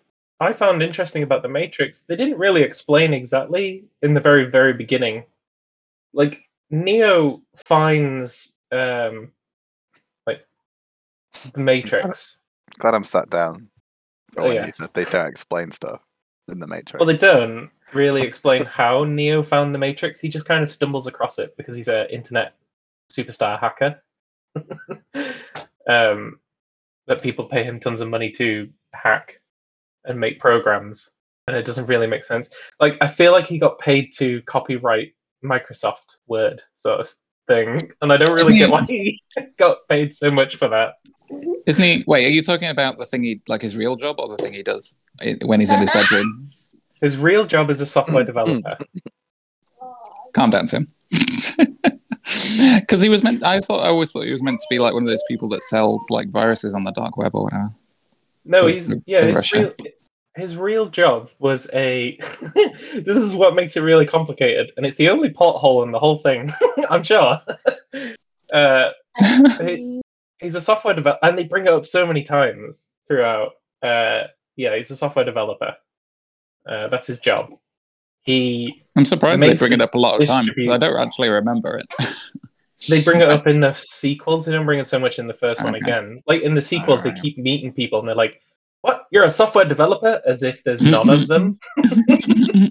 I 0.40 0.54
found 0.54 0.82
interesting 0.82 1.22
about 1.22 1.42
the 1.42 1.48
Matrix, 1.48 2.04
they 2.04 2.16
didn't 2.16 2.38
really 2.38 2.62
explain 2.62 3.12
exactly 3.12 3.84
in 4.00 4.14
the 4.14 4.20
very, 4.20 4.44
very 4.44 4.72
beginning. 4.72 5.24
Like 6.14 6.48
Neo 6.70 7.42
finds 7.54 8.54
um 8.72 9.14
like 9.14 9.32
the 11.52 11.60
Matrix. 11.60 12.38
Glad 12.78 12.94
I'm 12.94 13.04
sat 13.04 13.30
down. 13.30 13.68
Oh, 14.36 14.50
yeah. 14.50 14.68
they 14.94 15.04
don't 15.04 15.28
explain 15.28 15.70
stuff 15.70 16.00
in 16.48 16.58
the 16.58 16.66
Matrix. 16.66 16.98
Well, 16.98 17.06
they 17.06 17.16
don't 17.16 17.70
really 17.92 18.22
explain 18.22 18.64
how 18.64 19.04
Neo 19.04 19.42
found 19.42 19.74
the 19.74 19.78
Matrix. 19.78 20.20
He 20.20 20.28
just 20.28 20.46
kind 20.46 20.64
of 20.64 20.72
stumbles 20.72 21.06
across 21.06 21.38
it 21.38 21.56
because 21.56 21.76
he's 21.76 21.88
an 21.88 22.06
internet 22.10 22.54
superstar 23.12 23.58
hacker. 23.58 24.02
um, 25.88 26.38
that 27.06 27.22
people 27.22 27.44
pay 27.44 27.64
him 27.64 27.80
tons 27.80 28.00
of 28.00 28.08
money 28.08 28.30
to 28.30 28.68
hack 28.92 29.40
and 30.04 30.18
make 30.18 30.40
programs, 30.40 31.10
and 31.46 31.56
it 31.56 31.66
doesn't 31.66 31.86
really 31.86 32.06
make 32.06 32.24
sense. 32.24 32.50
Like, 32.80 32.96
I 33.00 33.08
feel 33.08 33.32
like 33.32 33.46
he 33.46 33.58
got 33.58 33.78
paid 33.78 34.12
to 34.16 34.42
copyright 34.42 35.14
Microsoft 35.44 36.16
Word 36.26 36.62
sort 36.74 37.00
of 37.00 37.12
thing, 37.46 37.78
and 38.00 38.12
I 38.12 38.16
don't 38.16 38.34
really 38.34 38.58
get 38.58 38.70
why 38.70 38.84
he 38.84 39.22
got 39.58 39.78
paid 39.88 40.14
so 40.14 40.30
much 40.30 40.56
for 40.56 40.68
that. 40.68 40.94
Isn't 41.66 41.82
he? 41.84 42.04
Wait, 42.06 42.26
are 42.26 42.30
you 42.30 42.42
talking 42.42 42.68
about 42.68 42.98
the 42.98 43.06
thing 43.06 43.22
he 43.22 43.40
like 43.48 43.62
his 43.62 43.76
real 43.76 43.96
job 43.96 44.16
or 44.18 44.28
the 44.28 44.36
thing 44.36 44.52
he 44.52 44.62
does 44.62 44.98
when 45.44 45.60
he's 45.60 45.72
in 45.72 45.80
his 45.80 45.90
bedroom? 45.90 46.38
His 47.00 47.16
real 47.16 47.44
job 47.46 47.70
is 47.70 47.80
a 47.80 47.86
software 47.86 48.24
developer. 48.24 48.76
Calm 50.34 50.50
down, 50.50 50.66
Tim. 50.66 50.88
Because 52.80 53.02
he 53.02 53.10
was 53.10 53.22
meant. 53.22 53.42
I 53.44 53.60
thought 53.60 53.80
I 53.84 53.88
always 53.88 54.10
thought 54.10 54.24
he 54.24 54.30
was 54.30 54.42
meant 54.42 54.58
to 54.58 54.66
be 54.70 54.78
like 54.78 54.94
one 54.94 55.02
of 55.02 55.08
those 55.08 55.22
people 55.28 55.48
that 55.50 55.62
sells 55.62 56.06
like 56.08 56.28
viruses 56.30 56.74
on 56.74 56.84
the 56.84 56.92
dark 56.92 57.16
web 57.18 57.34
or 57.34 57.44
whatever. 57.44 57.70
No, 58.46 58.60
to- 58.60 58.68
he's 58.72 58.92
yeah. 59.04 59.26
His 59.26 59.34
Russia. 59.36 59.58
real, 59.78 59.92
his 60.36 60.56
real 60.56 60.88
job 60.88 61.28
was 61.38 61.68
a. 61.74 62.18
this 62.94 63.18
is 63.18 63.34
what 63.34 63.54
makes 63.54 63.76
it 63.76 63.80
really 63.82 64.06
complicated, 64.06 64.72
and 64.76 64.86
it's 64.86 64.96
the 64.96 65.10
only 65.10 65.30
pothole 65.30 65.84
in 65.84 65.92
the 65.92 65.98
whole 65.98 66.16
thing. 66.16 66.50
I'm 66.90 67.02
sure. 67.02 67.40
Uh, 68.52 68.90
he- 69.60 70.00
he's 70.40 70.54
a 70.54 70.60
software 70.60 70.94
developer, 70.94 71.24
and 71.26 71.38
they 71.38 71.44
bring 71.44 71.66
it 71.66 71.72
up 71.72 71.86
so 71.86 72.06
many 72.06 72.22
times 72.22 72.90
throughout. 73.08 73.52
Uh, 73.82 74.24
yeah, 74.56 74.76
he's 74.76 74.90
a 74.90 74.96
software 74.96 75.24
developer. 75.24 75.74
Uh, 76.68 76.88
that's 76.88 77.06
his 77.06 77.20
job. 77.20 77.50
he 78.22 78.82
I'm 78.96 79.04
surprised 79.04 79.42
they 79.42 79.54
bring 79.54 79.72
it 79.72 79.80
up 79.80 79.94
a 79.94 79.98
lot 79.98 80.20
of 80.20 80.26
times 80.26 80.52
because 80.54 80.70
I 80.70 80.78
don't 80.78 80.96
actually 80.96 81.28
remember 81.28 81.78
it. 81.78 81.86
they 82.88 83.02
bring 83.02 83.20
it 83.20 83.28
up 83.28 83.46
in 83.46 83.60
the 83.60 83.72
sequels. 83.74 84.46
They 84.46 84.52
don't 84.52 84.66
bring 84.66 84.80
it 84.80 84.86
so 84.86 84.98
much 84.98 85.18
in 85.18 85.26
the 85.26 85.34
first 85.34 85.62
one 85.62 85.74
again. 85.74 86.22
Like 86.26 86.42
in 86.42 86.54
the 86.54 86.62
sequels, 86.62 87.02
they 87.02 87.12
keep 87.12 87.36
meeting 87.38 87.72
people 87.72 87.98
and 87.98 88.08
they're 88.08 88.14
like, 88.14 88.40
"What? 88.80 89.06
You're 89.10 89.24
a 89.24 89.30
software 89.30 89.64
developer?" 89.64 90.22
As 90.26 90.42
if 90.42 90.64
there's 90.64 90.80
none 90.80 91.10
of 91.10 91.28
them. 91.28 91.58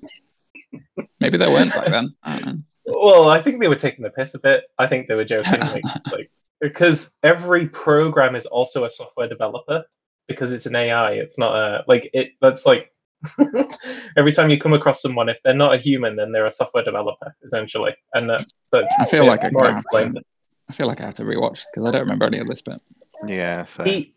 Maybe 1.19 1.37
they 1.37 1.47
weren't 1.47 1.71
back 1.71 1.91
then. 1.91 2.15
I. 2.23 2.55
Well, 2.85 3.29
I 3.29 3.41
think 3.41 3.61
they 3.61 3.67
were 3.67 3.75
taking 3.75 4.03
the 4.03 4.09
piss 4.09 4.33
a 4.33 4.39
bit. 4.39 4.65
I 4.77 4.87
think 4.87 5.07
they 5.07 5.15
were 5.15 5.23
joking, 5.23 5.59
like, 5.59 5.83
like 6.11 6.31
because 6.63 7.11
every 7.23 7.67
program 7.67 8.37
is 8.37 8.45
also 8.45 8.85
a 8.85 8.89
software 8.89 9.27
developer 9.27 9.83
because 10.29 10.53
it's 10.53 10.65
an 10.65 10.75
AI. 10.75 11.11
It's 11.11 11.37
not 11.37 11.53
a 11.55 11.83
like 11.89 12.09
it. 12.13 12.31
That's 12.41 12.65
like 12.65 12.89
every 14.17 14.31
time 14.31 14.49
you 14.49 14.57
come 14.57 14.71
across 14.71 15.01
someone, 15.01 15.27
if 15.27 15.37
they're 15.43 15.53
not 15.53 15.73
a 15.73 15.77
human, 15.77 16.15
then 16.15 16.31
they're 16.31 16.45
a 16.45 16.51
software 16.51 16.83
developer 16.83 17.35
essentially. 17.43 17.93
And 18.13 18.29
that, 18.29 18.45
but 18.71 18.85
I 18.97 19.05
feel 19.05 19.25
like 19.25 19.39
it's 19.39 19.47
I'm 19.47 19.53
more 19.53 19.63
gonna 19.63 20.13
to. 20.13 20.21
I 20.69 20.73
feel 20.73 20.87
like 20.87 21.01
I 21.01 21.05
have 21.05 21.15
to 21.15 21.25
rewatch 21.25 21.65
because 21.69 21.85
I 21.85 21.91
don't 21.91 22.01
remember 22.01 22.25
any 22.25 22.39
of 22.39 22.47
this 22.47 22.61
bit. 22.61 22.79
Yeah, 23.27 23.65
so 23.65 23.83
He 23.83 24.15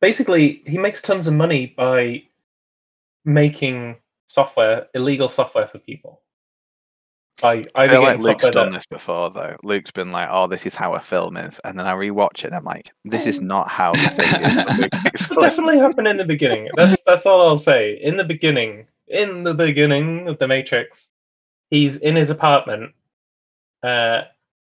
basically 0.00 0.62
he 0.66 0.78
makes 0.78 1.02
tons 1.02 1.26
of 1.26 1.34
money 1.34 1.74
by 1.76 2.22
making 3.26 3.96
software, 4.24 4.86
illegal 4.94 5.28
software 5.28 5.68
for 5.68 5.78
people. 5.78 6.22
By 7.42 7.64
I 7.74 7.82
either 7.82 7.92
feel 7.94 8.02
like 8.02 8.18
Luke's 8.20 8.48
done 8.48 8.66
that- 8.66 8.72
this 8.72 8.86
before, 8.86 9.30
though. 9.30 9.56
Luke's 9.64 9.90
been 9.90 10.12
like, 10.12 10.28
"Oh, 10.30 10.46
this 10.46 10.66
is 10.66 10.74
how 10.74 10.92
a 10.94 11.00
film 11.00 11.36
is," 11.36 11.58
and 11.64 11.78
then 11.78 11.86
I 11.86 11.92
rewatch 11.92 12.40
it, 12.40 12.46
and 12.46 12.54
I'm 12.54 12.64
like, 12.64 12.92
"This 13.04 13.26
is 13.26 13.40
not 13.40 13.68
how 13.68 13.92
the 13.92 13.98
thing 13.98 14.42
is." 14.42 15.28
It 15.34 15.40
definitely 15.40 15.78
happened 15.78 16.08
in 16.08 16.16
the 16.16 16.24
beginning. 16.24 16.68
That's 16.76 17.02
that's 17.02 17.26
all 17.26 17.42
I'll 17.42 17.56
say. 17.56 17.98
In 18.00 18.16
the 18.16 18.24
beginning, 18.24 18.86
in 19.08 19.42
the 19.42 19.54
beginning 19.54 20.28
of 20.28 20.38
the 20.38 20.48
Matrix, 20.48 21.12
he's 21.70 21.96
in 21.96 22.16
his 22.16 22.30
apartment. 22.30 22.92
Uh, 23.82 24.22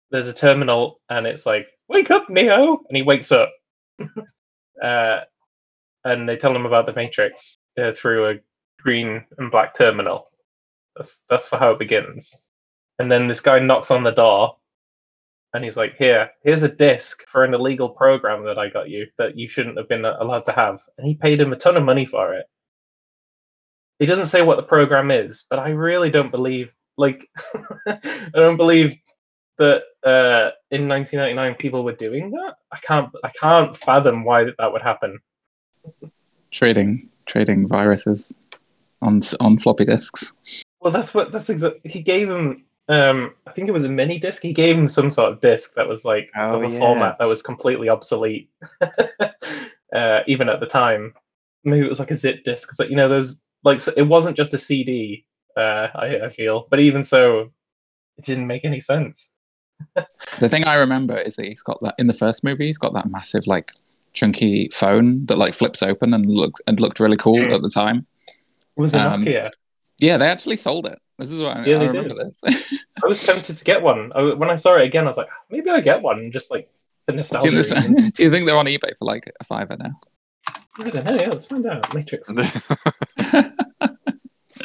there's 0.09 0.27
a 0.29 0.33
terminal, 0.33 1.01
and 1.09 1.27
it's 1.27 1.45
like, 1.45 1.67
"Wake 1.89 2.11
up, 2.11 2.29
Neo!" 2.29 2.81
And 2.87 2.97
he 2.97 3.03
wakes 3.03 3.31
up. 3.31 3.51
uh, 4.81 5.19
and 6.05 6.27
they 6.27 6.37
tell 6.37 6.55
him 6.55 6.65
about 6.65 6.85
the 6.85 6.93
Matrix 6.93 7.55
uh, 7.77 7.91
through 7.93 8.29
a 8.29 8.39
green 8.79 9.23
and 9.37 9.51
black 9.51 9.73
terminal. 9.73 10.29
That's 10.95 11.23
that's 11.29 11.47
for 11.47 11.57
how 11.57 11.71
it 11.71 11.79
begins. 11.79 12.49
And 12.99 13.11
then 13.11 13.27
this 13.27 13.39
guy 13.39 13.59
knocks 13.59 13.91
on 13.91 14.03
the 14.03 14.11
door, 14.11 14.57
and 15.53 15.63
he's 15.63 15.77
like, 15.77 15.95
"Here, 15.97 16.31
here's 16.43 16.63
a 16.63 16.69
disc 16.69 17.23
for 17.27 17.43
an 17.43 17.53
illegal 17.53 17.89
program 17.89 18.43
that 18.45 18.57
I 18.57 18.69
got 18.69 18.89
you 18.89 19.07
that 19.17 19.37
you 19.37 19.47
shouldn't 19.47 19.77
have 19.77 19.89
been 19.89 20.05
allowed 20.05 20.45
to 20.45 20.51
have." 20.51 20.81
And 20.97 21.07
he 21.07 21.15
paid 21.15 21.41
him 21.41 21.53
a 21.53 21.57
ton 21.57 21.77
of 21.77 21.83
money 21.83 22.05
for 22.05 22.33
it. 22.33 22.45
He 23.99 24.05
doesn't 24.05 24.27
say 24.27 24.41
what 24.41 24.57
the 24.57 24.63
program 24.63 25.11
is, 25.11 25.45
but 25.49 25.59
I 25.59 25.69
really 25.69 26.09
don't 26.11 26.31
believe. 26.31 26.75
Like, 26.97 27.27
I 27.87 28.29
don't 28.33 28.57
believe 28.57 28.97
that 29.57 29.83
uh, 30.03 30.51
in 30.71 30.87
1999 30.87 31.55
people 31.55 31.83
were 31.83 31.93
doing 31.93 32.31
that. 32.31 32.55
I 32.71 32.77
can't. 32.79 33.09
I 33.23 33.29
can't 33.29 33.77
fathom 33.77 34.23
why 34.23 34.43
that, 34.45 34.55
that 34.57 34.71
would 34.71 34.81
happen. 34.81 35.19
Trading, 36.51 37.09
trading 37.25 37.67
viruses 37.67 38.37
on 39.01 39.21
on 39.39 39.57
floppy 39.57 39.85
disks. 39.85 40.33
Well, 40.79 40.91
that's 40.91 41.13
what 41.13 41.31
that's 41.31 41.49
exactly. 41.49 41.89
He 41.89 42.01
gave 42.01 42.29
him. 42.29 42.65
Um, 42.89 43.33
I 43.47 43.51
think 43.53 43.69
it 43.69 43.71
was 43.71 43.85
a 43.85 43.89
mini 43.89 44.19
disc. 44.19 44.41
He 44.41 44.53
gave 44.53 44.77
him 44.77 44.87
some 44.87 45.09
sort 45.09 45.31
of 45.31 45.39
disc 45.41 45.73
that 45.75 45.87
was 45.87 46.03
like 46.03 46.29
Oh, 46.35 46.55
of 46.61 46.63
a 46.63 46.69
yeah. 46.73 46.79
format 46.79 47.17
that 47.19 47.25
was 47.25 47.41
completely 47.41 47.87
obsolete, 47.89 48.49
uh, 49.95 50.19
even 50.27 50.49
at 50.49 50.59
the 50.59 50.65
time. 50.65 51.13
Maybe 51.63 51.85
it 51.85 51.89
was 51.89 51.99
like 51.99 52.11
a 52.11 52.15
zip 52.15 52.43
disc. 52.43 52.73
So, 52.73 52.83
you 52.83 52.95
know, 52.95 53.07
there's 53.07 53.41
like 53.63 53.79
so 53.81 53.93
it 53.95 54.03
wasn't 54.03 54.35
just 54.37 54.53
a 54.53 54.57
CD. 54.57 55.25
Uh, 55.55 55.87
I, 55.95 56.19
I 56.25 56.29
feel, 56.29 56.67
but 56.69 56.79
even 56.79 57.03
so, 57.03 57.51
it 58.17 58.25
didn't 58.25 58.47
make 58.47 58.65
any 58.65 58.79
sense. 58.79 59.35
The 60.39 60.47
thing 60.49 60.63
I 60.65 60.75
remember 60.75 61.17
is 61.17 61.35
that 61.35 61.45
he's 61.45 61.61
got 61.61 61.79
that 61.81 61.95
in 61.99 62.07
the 62.07 62.13
first 62.13 62.43
movie. 62.43 62.65
He's 62.67 62.77
got 62.77 62.93
that 62.93 63.09
massive 63.09 63.45
like 63.47 63.71
chunky 64.13 64.69
phone 64.73 65.25
that 65.25 65.37
like 65.37 65.53
flips 65.53 65.83
open 65.83 66.13
and 66.13 66.25
looks 66.25 66.61
and 66.67 66.79
looked 66.79 66.99
really 66.99 67.17
cool 67.17 67.37
Mm. 67.39 67.53
at 67.53 67.61
the 67.61 67.69
time. 67.69 68.07
Was 68.75 68.93
a 68.95 68.99
Um, 69.01 69.23
Nokia. 69.25 69.51
Yeah, 69.99 70.17
they 70.17 70.27
actually 70.27 70.55
sold 70.55 70.87
it. 70.87 70.99
This 71.23 71.31
is 71.31 71.41
what 71.41 71.57
I, 71.57 71.65
Yeah, 71.65 71.77
I 71.77 71.85
remember 71.87 72.09
did. 72.09 72.17
this. 72.17 72.43
I 73.03 73.07
was 73.07 73.23
tempted 73.25 73.57
to 73.57 73.63
get 73.63 73.81
one. 73.81 74.11
I, 74.15 74.33
when 74.33 74.49
I 74.49 74.55
saw 74.55 74.75
it 74.75 74.85
again, 74.85 75.05
I 75.05 75.07
was 75.07 75.17
like, 75.17 75.29
maybe 75.49 75.69
I 75.69 75.79
get 75.81 76.01
one, 76.01 76.31
just 76.31 76.51
like 76.51 76.69
for 77.05 77.11
do, 77.13 77.17
nostalgia. 77.17 77.49
you, 77.49 77.55
this- 77.57 77.73
reasons. 77.73 78.11
do 78.11 78.23
you 78.23 78.29
think 78.29 78.45
they're 78.45 78.57
on 78.57 78.65
eBay 78.65 78.97
for 78.97 79.05
like 79.05 79.31
a 79.39 79.43
fiver 79.43 79.75
now? 79.79 79.91
I 80.79 80.89
don't 80.89 81.05
know. 81.05 81.13
Yeah, 81.15 81.29
let's 81.29 81.45
find 81.45 81.65
out. 81.65 81.93
Matrix. 81.95 82.29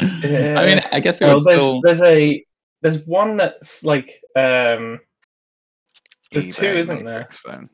I 0.00 0.66
mean, 0.66 0.80
I 0.92 1.00
guess 1.00 1.20
it 1.20 1.26
Well, 1.26 1.40
there's 1.40 1.60
still. 1.60 1.80
there's 1.82 2.02
a 2.02 2.44
there's 2.82 3.04
one 3.06 3.36
that's 3.36 3.84
like 3.84 4.20
um 4.36 5.00
There's 6.32 6.48
two, 6.54 6.66
isn't 6.66 7.04
there? 7.04 7.28
Phone. 7.32 7.68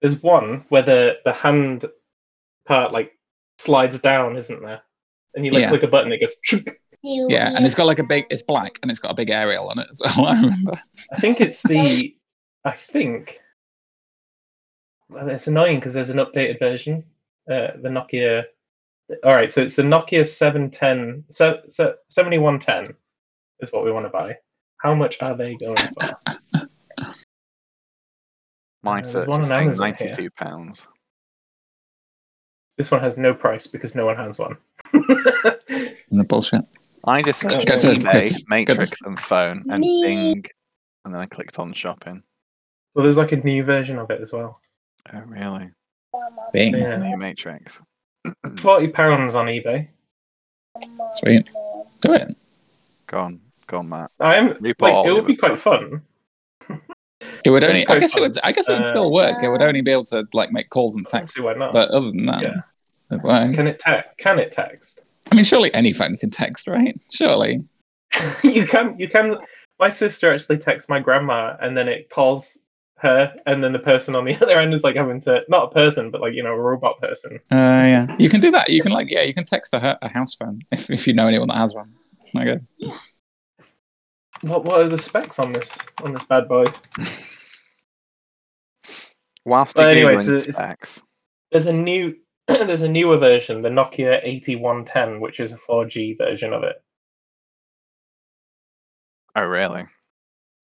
there's 0.00 0.22
one 0.22 0.64
where 0.68 0.82
the 0.82 1.16
the 1.24 1.32
hand 1.32 1.84
part 2.66 2.92
like 2.92 3.12
slides 3.58 4.00
down, 4.00 4.36
isn't 4.36 4.62
there? 4.62 4.82
And 5.36 5.44
you 5.44 5.52
like 5.52 5.60
Yeah. 5.62 5.68
click 5.68 5.82
a 5.82 5.88
button, 5.88 6.10
it 6.12 6.20
goes. 6.20 6.34
shoop. 6.42 6.66
Yeah, 7.02 7.54
and 7.54 7.64
it's 7.64 7.74
got 7.74 7.86
like 7.86 7.98
a 7.98 8.04
big. 8.04 8.24
It's 8.30 8.42
black 8.42 8.78
and 8.82 8.90
it's 8.90 8.98
got 9.00 9.10
a 9.10 9.14
big 9.14 9.30
aerial 9.30 9.68
on 9.68 9.78
it 9.78 9.86
as 9.90 10.00
well. 10.02 10.26
I 10.26 10.34
remember. 10.40 10.72
I 11.12 11.16
think 11.20 11.40
it's 11.40 11.62
the. 11.62 12.16
I 12.64 12.72
think. 12.72 13.38
Well, 15.08 15.28
it's 15.28 15.46
annoying 15.46 15.78
because 15.78 15.92
there's 15.92 16.10
an 16.10 16.16
updated 16.16 16.58
version. 16.58 17.04
Uh, 17.50 17.68
the 17.82 17.88
Nokia. 17.90 18.44
All 19.24 19.34
right, 19.34 19.52
so 19.52 19.62
it's 19.62 19.76
the 19.76 19.82
Nokia 19.84 20.26
710, 20.26 21.22
se- 21.30 21.60
se- 21.68 21.94
7110 22.08 22.96
is 23.60 23.72
what 23.72 23.84
we 23.84 23.92
want 23.92 24.04
to 24.04 24.10
buy. 24.10 24.36
How 24.78 24.96
much 24.96 25.22
are 25.22 25.36
they 25.36 25.54
going 25.62 25.76
for? 25.76 26.66
My 28.82 28.98
Uh, 28.98 29.02
there's 29.02 29.12
search 29.12 29.28
one 29.28 29.40
is 29.40 29.46
on 29.46 29.50
saying 29.50 29.68
Amazon 29.68 29.94
here. 30.18 30.30
pounds. 30.36 30.88
This 32.78 32.90
one 32.90 33.00
has 33.00 33.16
no 33.16 33.32
price 33.32 33.68
because 33.68 33.94
no 33.94 34.06
one 34.06 34.16
has 34.16 34.40
one. 34.40 34.56
And 36.10 36.20
the 36.20 36.24
bullshit. 36.24 36.62
I 37.04 37.22
just 37.22 37.42
Get 37.42 37.50
searched 37.52 37.66
to- 37.68 37.88
eBay, 38.00 38.12
get 38.12 38.28
to- 38.28 38.44
Matrix, 38.48 39.02
and 39.02 39.18
phone, 39.18 39.64
and 39.70 39.80
Me. 39.80 40.02
Bing, 40.34 40.44
and 41.04 41.14
then 41.14 41.20
I 41.20 41.26
clicked 41.26 41.58
on 41.58 41.72
shopping. 41.72 42.22
well, 42.94 43.02
there's 43.04 43.16
like 43.16 43.32
a 43.32 43.36
new 43.36 43.62
version 43.64 43.98
of 43.98 44.10
it 44.10 44.20
as 44.20 44.32
well. 44.32 44.60
Oh, 45.12 45.20
really? 45.26 45.70
Bing. 46.52 46.74
Yeah. 46.74 46.96
New 46.96 47.16
Matrix. 47.16 47.80
Forty 48.58 48.88
pounds 48.88 49.34
on 49.34 49.46
eBay. 49.46 49.88
Sweet. 51.12 51.48
Do 52.00 52.12
it. 52.14 52.36
Go 53.06 53.18
on, 53.20 53.40
go 53.66 53.78
on, 53.78 53.88
Matt. 53.88 54.10
I 54.20 54.34
am 54.36 54.48
You 54.64 54.74
like 54.80 54.92
it 54.92 55.06
the 55.08 55.14
would 55.14 55.26
be 55.26 55.32
other 55.34 55.54
quite 55.54 55.58
fun. 55.60 56.02
It 57.44 57.50
would 57.50 57.62
only. 57.64 57.82
I 57.82 57.84
quite 57.86 58.00
guess 58.00 58.16
it 58.16 58.20
would. 58.20 58.34
I 58.42 58.52
guess 58.52 58.68
it 58.68 58.72
would 58.72 58.82
Uh, 58.82 58.88
still 58.88 59.12
work. 59.12 59.36
It 59.42 59.48
would 59.48 59.62
only 59.62 59.80
be 59.80 59.90
able 59.92 60.04
to 60.04 60.26
like 60.32 60.50
make 60.50 60.70
calls 60.70 60.96
and 60.96 61.06
texts. 61.06 61.38
Obviously, 61.38 61.60
why 61.60 61.66
not? 61.66 61.72
But 61.72 61.90
other 61.90 62.06
than 62.10 62.26
that, 62.26 62.42
Yeah. 62.42 62.56
It. 63.10 63.54
Can 63.54 63.66
it 63.66 63.78
text? 63.78 64.10
Can 64.18 64.38
it 64.38 64.52
text? 64.52 65.02
I 65.30 65.34
mean, 65.34 65.44
surely 65.44 65.72
any 65.74 65.92
phone 65.92 66.16
can 66.16 66.30
text, 66.30 66.68
right? 66.68 66.98
Surely. 67.12 67.64
you 68.42 68.66
can. 68.66 68.98
You 68.98 69.08
can. 69.08 69.36
My 69.78 69.88
sister 69.88 70.32
actually 70.32 70.58
texts 70.58 70.88
my 70.88 71.00
grandma, 71.00 71.56
and 71.60 71.76
then 71.76 71.88
it 71.88 72.08
calls 72.10 72.58
her, 72.98 73.34
and 73.44 73.62
then 73.62 73.72
the 73.72 73.78
person 73.78 74.14
on 74.14 74.24
the 74.24 74.34
other 74.42 74.58
end 74.58 74.72
is 74.72 74.82
like 74.84 74.96
having 74.96 75.20
to 75.22 75.40
not 75.48 75.64
a 75.70 75.74
person, 75.74 76.10
but 76.10 76.20
like 76.20 76.32
you 76.34 76.42
know 76.42 76.52
a 76.52 76.58
robot 76.58 76.98
person. 77.00 77.36
Uh, 77.50 77.56
yeah. 77.56 78.16
You 78.18 78.28
can 78.30 78.40
do 78.40 78.50
that. 78.52 78.70
You 78.70 78.80
can 78.82 78.92
like, 78.92 79.10
yeah, 79.10 79.22
you 79.22 79.34
can 79.34 79.44
text 79.44 79.74
a, 79.74 79.98
a 80.02 80.08
house 80.08 80.34
phone 80.34 80.60
if, 80.72 80.90
if 80.90 81.06
you 81.06 81.12
know 81.12 81.26
anyone 81.26 81.48
that 81.48 81.56
has 81.58 81.74
one. 81.74 81.92
I 82.34 82.44
guess. 82.44 82.74
What 84.42 84.64
What 84.64 84.80
are 84.80 84.88
the 84.88 84.98
specs 84.98 85.38
on 85.38 85.52
this 85.52 85.76
on 86.02 86.12
this 86.14 86.24
bad 86.24 86.48
boy? 86.48 86.64
Whilst 89.44 89.76
Well, 89.76 89.94
you're 89.94 90.08
anyway, 90.08 90.22
googling 90.22 90.36
it's 90.36 90.46
a- 90.46 90.48
it's- 90.48 90.54
specs, 90.56 91.02
There's 91.52 91.66
a 91.66 91.72
new. 91.72 92.16
there's 92.66 92.82
a 92.82 92.88
newer 92.88 93.18
version, 93.18 93.62
the 93.62 93.68
Nokia 93.68 94.20
8110, 94.22 95.20
which 95.20 95.40
is 95.40 95.52
a 95.52 95.56
4G 95.56 96.16
version 96.18 96.52
of 96.52 96.62
it. 96.62 96.82
oh 99.36 99.44
really? 99.44 99.84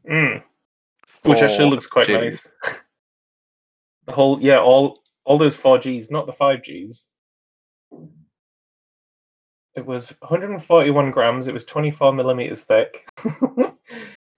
Mm. 0.08 0.42
which 1.24 1.42
actually 1.42 1.70
looks 1.70 1.86
quite 1.86 2.08
4Gs. 2.08 2.20
nice. 2.20 2.52
the 4.06 4.12
whole 4.12 4.40
yeah, 4.40 4.58
all 4.58 5.02
all 5.24 5.38
those 5.38 5.56
four 5.56 5.78
Gs, 5.78 6.10
not 6.10 6.26
the 6.26 6.32
five 6.32 6.62
Gs. 6.64 7.08
It 9.74 9.86
was 9.86 10.10
141 10.20 11.10
grams. 11.10 11.48
It 11.48 11.54
was 11.54 11.64
24 11.64 12.12
millimeters 12.12 12.64
thick. 12.64 13.08
uh, 13.24 13.70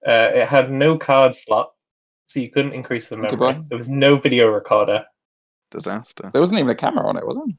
it 0.04 0.46
had 0.46 0.70
no 0.70 0.96
card 0.96 1.34
slot, 1.34 1.72
so 2.26 2.38
you 2.38 2.50
couldn't 2.50 2.72
increase 2.72 3.08
the 3.08 3.16
memory. 3.16 3.60
There 3.68 3.78
was 3.78 3.88
no 3.88 4.16
video 4.16 4.48
recorder. 4.48 5.04
Disaster. 5.74 6.30
There 6.32 6.40
wasn't 6.40 6.60
even 6.60 6.70
a 6.70 6.74
camera 6.74 7.06
on 7.06 7.16
it, 7.16 7.26
was 7.26 7.36
it? 7.38 7.54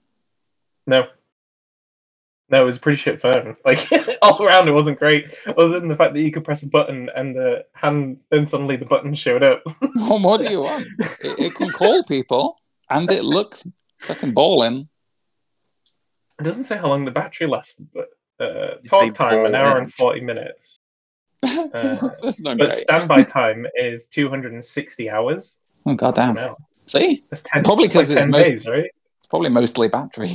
No. 0.87 1.03
No, 2.49 2.61
it 2.61 2.65
was 2.65 2.77
a 2.77 2.79
pretty 2.79 2.97
shit 2.97 3.21
phone. 3.21 3.55
Like 3.65 3.87
all 4.21 4.41
around, 4.43 4.67
it 4.67 4.71
wasn't 4.71 4.99
great. 4.99 5.33
Other 5.47 5.79
than 5.79 5.87
the 5.89 5.95
fact 5.95 6.13
that 6.13 6.21
you 6.21 6.31
could 6.31 6.43
press 6.45 6.61
a 6.63 6.69
button 6.69 7.09
and 7.15 7.35
the 7.35 7.65
hand, 7.73 8.19
then 8.29 8.45
suddenly 8.45 8.75
the 8.75 8.85
button 8.85 9.13
showed 9.15 9.43
up. 9.43 9.63
What 9.95 10.39
do 10.41 10.49
you 10.49 10.61
want? 10.61 10.85
It, 11.21 11.39
it 11.39 11.55
can 11.55 11.69
call 11.71 12.03
people, 12.03 12.59
and 12.89 13.09
it 13.11 13.23
looks 13.23 13.67
fucking 13.99 14.33
balling. 14.33 14.87
It 16.39 16.43
doesn't 16.43 16.65
say 16.65 16.77
how 16.77 16.87
long 16.89 17.05
the 17.05 17.11
battery 17.11 17.47
lasted, 17.47 17.87
but 17.93 18.09
Uh, 18.39 18.75
talk 18.87 19.13
time 19.13 19.45
an 19.45 19.55
hour 19.55 19.77
in. 19.77 19.83
and 19.83 19.93
forty 19.93 20.19
minutes, 20.21 20.79
that's, 21.41 22.19
that's 22.19 22.41
not 22.41 22.57
but 22.57 22.69
great. 22.69 22.73
standby 22.73 23.23
time 23.23 23.65
is 23.75 24.07
two 24.07 24.27
hundred 24.29 24.51
and 24.53 24.63
sixty 24.63 25.09
hours. 25.09 25.59
Oh 25.85 25.95
god 25.95 26.13
damn. 26.15 26.35
Wow. 26.35 26.57
See, 26.87 27.23
That's 27.29 27.43
ten. 27.43 27.63
Probably 27.63 27.85
it's 27.85 27.95
like 27.95 28.07
'cause 28.07 28.15
it's 28.15 28.27
most- 28.27 28.49
days, 28.49 28.67
right? 28.67 28.91
it's 29.19 29.27
probably 29.27 29.49
mostly 29.49 29.87
battery. 29.87 30.29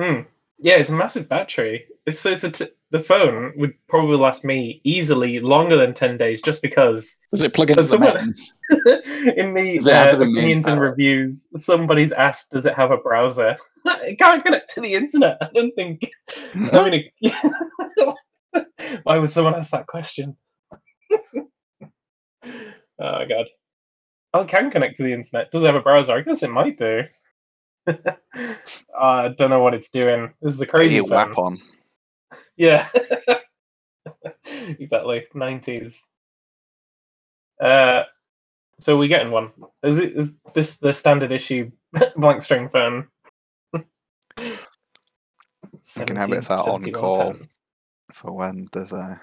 Hmm. 0.00 0.20
Yeah, 0.58 0.74
it's 0.74 0.90
a 0.90 0.94
massive 0.94 1.28
battery. 1.28 1.86
It's, 2.06 2.24
it's 2.24 2.44
a 2.44 2.50
t- 2.50 2.68
the 2.90 3.00
phone 3.00 3.52
would 3.56 3.74
probably 3.88 4.16
last 4.16 4.44
me 4.44 4.80
easily 4.84 5.40
longer 5.40 5.76
than 5.76 5.94
ten 5.94 6.16
days, 6.16 6.40
just 6.42 6.62
because 6.62 7.18
Does 7.32 7.42
it 7.42 7.54
plug 7.54 7.70
into 7.70 7.82
the 7.82 7.88
someone- 7.88 8.16
in 9.36 9.54
the 9.54 9.74
Does 9.78 9.86
it 9.88 9.94
have 9.94 10.08
uh, 10.08 10.10
to 10.10 10.18
be 10.18 10.24
mains 10.26 10.36
opinions 10.36 10.66
and 10.68 10.80
reviews, 10.80 11.48
somebody's 11.56 12.12
asked, 12.12 12.52
"Does 12.52 12.66
it 12.66 12.74
have 12.74 12.90
a 12.92 12.98
browser?" 12.98 13.56
it 13.86 14.18
can't 14.18 14.44
connect 14.44 14.74
to 14.74 14.80
the 14.80 14.94
internet. 14.94 15.38
I 15.40 15.48
don't 15.54 15.74
think. 15.74 16.08
I 16.54 16.90
mean, 16.90 17.10
it- 17.22 18.16
why 19.04 19.18
would 19.18 19.32
someone 19.32 19.54
ask 19.54 19.70
that 19.72 19.86
question? 19.86 20.36
oh 21.12 23.24
god. 23.28 23.46
Oh, 24.34 24.42
it 24.42 24.48
can 24.48 24.70
connect 24.70 24.96
to 24.96 25.02
the 25.02 25.12
internet. 25.12 25.50
Does 25.50 25.62
it 25.62 25.66
have 25.66 25.74
a 25.74 25.80
browser? 25.80 26.12
I 26.14 26.22
guess 26.22 26.42
it 26.42 26.50
might 26.50 26.78
do. 26.78 27.04
I 27.86 29.28
don't 29.38 29.50
know 29.50 29.60
what 29.62 29.74
it's 29.74 29.90
doing. 29.90 30.32
This 30.40 30.54
is 30.54 30.60
a 30.60 30.66
crazy 30.66 30.96
your 30.96 31.06
phone. 31.06 31.32
On. 31.36 31.60
Yeah. 32.56 32.88
exactly. 34.78 35.26
Nineties. 35.34 36.06
Uh 37.60 38.04
so 38.80 38.98
we're 38.98 39.08
getting 39.08 39.30
one. 39.32 39.50
Is 39.82 39.98
it 39.98 40.16
is 40.16 40.34
this 40.54 40.76
the 40.78 40.94
standard 40.94 41.32
issue 41.32 41.70
blank 42.16 42.42
string 42.42 42.68
phone? 42.68 43.08
You 45.96 46.04
can 46.06 46.16
have 46.16 46.32
it 46.32 46.38
as 46.38 46.50
our 46.50 46.68
on-call. 46.68 47.34
for 48.12 48.32
when 48.32 48.68
there's 48.72 48.92
a 48.92 49.20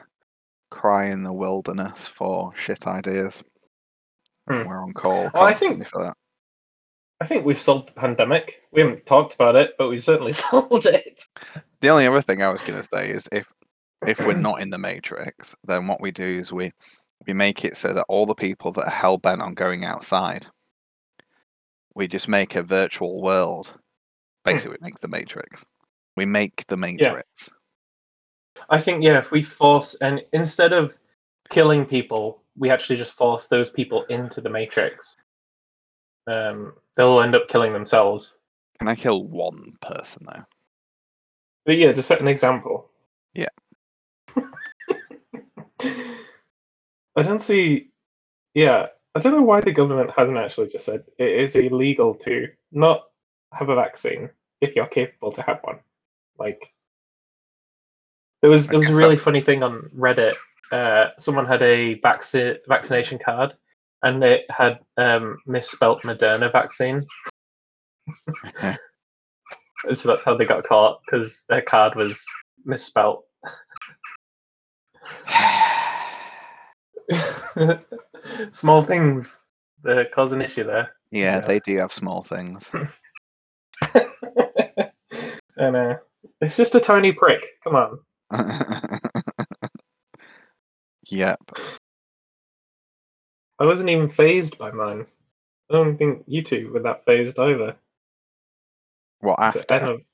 cry 0.71 1.07
in 1.09 1.23
the 1.23 1.33
wilderness 1.33 2.07
for 2.07 2.53
shit 2.55 2.87
ideas. 2.87 3.43
Hmm. 4.49 4.67
We're 4.67 4.81
on 4.81 4.93
call 4.93 5.29
Well, 5.33 5.43
I 5.43 5.53
think- 5.53 5.85
for 5.87 6.03
that. 6.03 6.15
I 7.21 7.25
think 7.27 7.45
we've 7.45 7.59
solved 7.59 7.89
the 7.89 7.93
pandemic. 7.93 8.61
We 8.71 8.81
haven't 8.81 9.05
talked 9.05 9.33
about 9.33 9.57
it, 9.57 9.73
but 9.77 9.89
we 9.89 9.97
certainly 9.99 10.31
solved 10.33 10.85
it. 10.85 11.21
The 11.81 11.89
only 11.89 12.07
other 12.07 12.21
thing 12.21 12.41
I 12.41 12.49
was 12.49 12.61
going 12.61 12.79
to 12.79 12.87
say 12.89 13.09
is 13.09 13.27
if 13.31 13.51
if 14.07 14.19
we're 14.19 14.37
not 14.37 14.61
in 14.61 14.69
the 14.69 14.77
matrix, 14.77 15.53
then 15.65 15.85
what 15.85 15.99
we 15.99 16.11
do 16.11 16.23
is 16.37 16.53
we 16.53 16.71
we 17.27 17.33
make 17.33 17.65
it 17.65 17.75
so 17.75 17.93
that 17.93 18.05
all 18.07 18.25
the 18.25 18.33
people 18.35 18.71
that 18.71 18.85
are 18.85 18.89
hell 18.89 19.17
bent 19.17 19.41
on 19.41 19.53
going 19.53 19.83
outside, 19.83 20.47
we 21.93 22.07
just 22.07 22.29
make 22.29 22.55
a 22.55 22.63
virtual 22.63 23.21
world. 23.21 23.73
Basically, 24.45 24.77
we 24.79 24.85
make 24.87 24.99
the 24.99 25.09
matrix. 25.09 25.65
We 26.15 26.25
make 26.25 26.65
the 26.67 26.77
matrix. 26.77 27.49
I 28.69 28.79
think 28.79 29.03
yeah, 29.03 29.19
if 29.19 29.31
we 29.31 29.43
force 29.43 29.95
and 29.95 30.21
instead 30.31 30.71
of 30.71 30.97
killing 31.49 31.85
people, 31.85 32.41
we 32.59 32.69
actually 32.69 32.97
just 32.97 33.13
force 33.13 33.47
those 33.47 33.69
people 33.69 34.03
into 34.09 34.41
the 34.41 34.49
matrix. 34.49 35.15
Um, 36.27 36.73
they'll 36.95 37.21
end 37.21 37.33
up 37.35 37.47
killing 37.47 37.73
themselves. 37.73 38.37
Can 38.77 38.87
I 38.87 38.95
kill 38.95 39.23
one 39.23 39.73
person 39.81 40.27
though? 40.27 40.43
But 41.65 41.77
yeah, 41.77 41.91
to 41.93 42.03
set 42.03 42.21
an 42.21 42.27
example. 42.27 42.89
Yeah. 43.33 43.47
I 47.15 47.23
don't 47.23 47.41
see. 47.41 47.89
Yeah, 48.53 48.87
I 49.15 49.19
don't 49.19 49.33
know 49.33 49.41
why 49.41 49.61
the 49.61 49.71
government 49.71 50.11
hasn't 50.15 50.37
actually 50.37 50.69
just 50.69 50.85
said 50.85 51.03
it 51.17 51.29
is 51.29 51.55
illegal 51.55 52.13
to 52.15 52.47
not 52.71 53.05
have 53.53 53.69
a 53.69 53.75
vaccine 53.75 54.29
if 54.61 54.75
you're 54.75 54.87
capable 54.87 55.31
to 55.31 55.41
have 55.41 55.59
one. 55.63 55.79
Like, 56.37 56.61
there 58.41 58.49
was 58.49 58.67
there 58.67 58.79
was 58.79 58.89
a 58.89 58.95
really 58.95 59.17
funny 59.17 59.41
thing 59.41 59.63
on 59.63 59.89
Reddit. 59.95 60.35
Uh, 60.71 61.07
someone 61.17 61.45
had 61.47 61.61
a 61.63 61.95
vaccination 62.01 63.19
card, 63.23 63.53
and 64.03 64.23
it 64.23 64.45
had 64.49 64.79
um, 64.97 65.37
misspelt 65.45 66.03
Moderna 66.03 66.51
vaccine. 66.51 67.05
And 68.61 68.77
so 69.97 70.09
that's 70.09 70.23
how 70.23 70.35
they 70.37 70.45
got 70.45 70.63
caught 70.65 71.01
because 71.05 71.43
their 71.49 71.61
card 71.61 71.95
was 71.95 72.25
misspelt. 72.65 73.25
Small 78.51 78.83
things 78.83 79.39
that 79.83 80.11
cause 80.13 80.31
an 80.33 80.41
issue 80.41 80.63
there. 80.63 80.91
yeah, 81.11 81.35
Yeah. 81.37 81.41
they 81.41 81.59
do 81.59 81.77
have 81.77 81.93
small 81.93 82.23
things. 82.23 82.69
and 85.57 85.75
uh, 85.75 85.95
it's 86.41 86.57
just 86.57 86.75
a 86.75 86.79
tiny 86.79 87.11
prick. 87.11 87.43
Come 87.63 87.75
on. 87.75 87.99
Yep. 91.09 91.39
I 93.59 93.65
wasn't 93.65 93.89
even 93.89 94.09
fazed 94.09 94.57
by 94.57 94.71
mine. 94.71 95.05
I 95.69 95.73
don't 95.73 95.97
think 95.97 96.23
you 96.27 96.41
two 96.43 96.71
were 96.73 96.79
that 96.81 97.05
fazed 97.05 97.37
either. 97.39 97.75
What 99.19 99.39
after? 99.39 99.63
I 99.69 99.79
don't- 99.79 100.05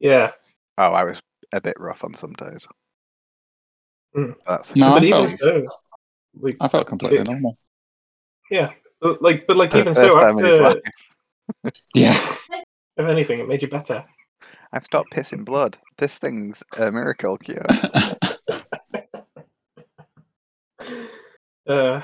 yeah, 0.00 0.32
Oh, 0.76 0.92
I 0.92 1.04
was 1.04 1.20
a 1.52 1.60
bit 1.60 1.78
rough 1.78 2.04
on 2.04 2.14
some 2.14 2.32
days. 2.32 2.66
Mm. 4.16 4.34
That's 4.46 4.74
No, 4.76 4.94
I 4.94 4.98
even 4.98 5.10
felt- 5.10 5.40
so, 5.40 5.66
like, 6.40 6.56
I 6.60 6.68
felt 6.68 6.86
completely 6.86 7.20
it- 7.20 7.28
normal. 7.30 7.56
yeah, 8.50 8.72
but 9.00 9.22
like, 9.22 9.46
but 9.46 9.56
like 9.56 9.70
the 9.72 9.78
even 9.80 9.94
first 9.94 10.12
so, 10.14 10.20
time 10.20 10.38
in 10.38 10.44
his 10.44 10.58
after, 10.58 10.80
life. 11.64 11.72
Yeah. 11.94 12.12
if 12.96 13.06
anything, 13.06 13.38
it 13.40 13.48
made 13.48 13.62
you 13.62 13.68
better. 13.68 14.04
I've 14.72 14.84
stopped 14.84 15.12
pissing 15.12 15.44
blood. 15.44 15.76
This 15.98 16.18
thing's 16.18 16.62
a 16.78 16.90
miracle 16.90 17.38
cure. 17.38 17.64
Uh, 21.66 22.00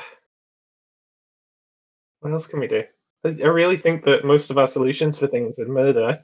what 2.20 2.32
else 2.32 2.46
can 2.46 2.60
we 2.60 2.66
do? 2.66 2.82
I, 3.24 3.28
I 3.28 3.46
really 3.46 3.76
think 3.76 4.04
that 4.04 4.24
most 4.24 4.50
of 4.50 4.58
our 4.58 4.66
solutions 4.66 5.18
for 5.18 5.26
things 5.26 5.58
are 5.58 5.66
murder. 5.66 6.22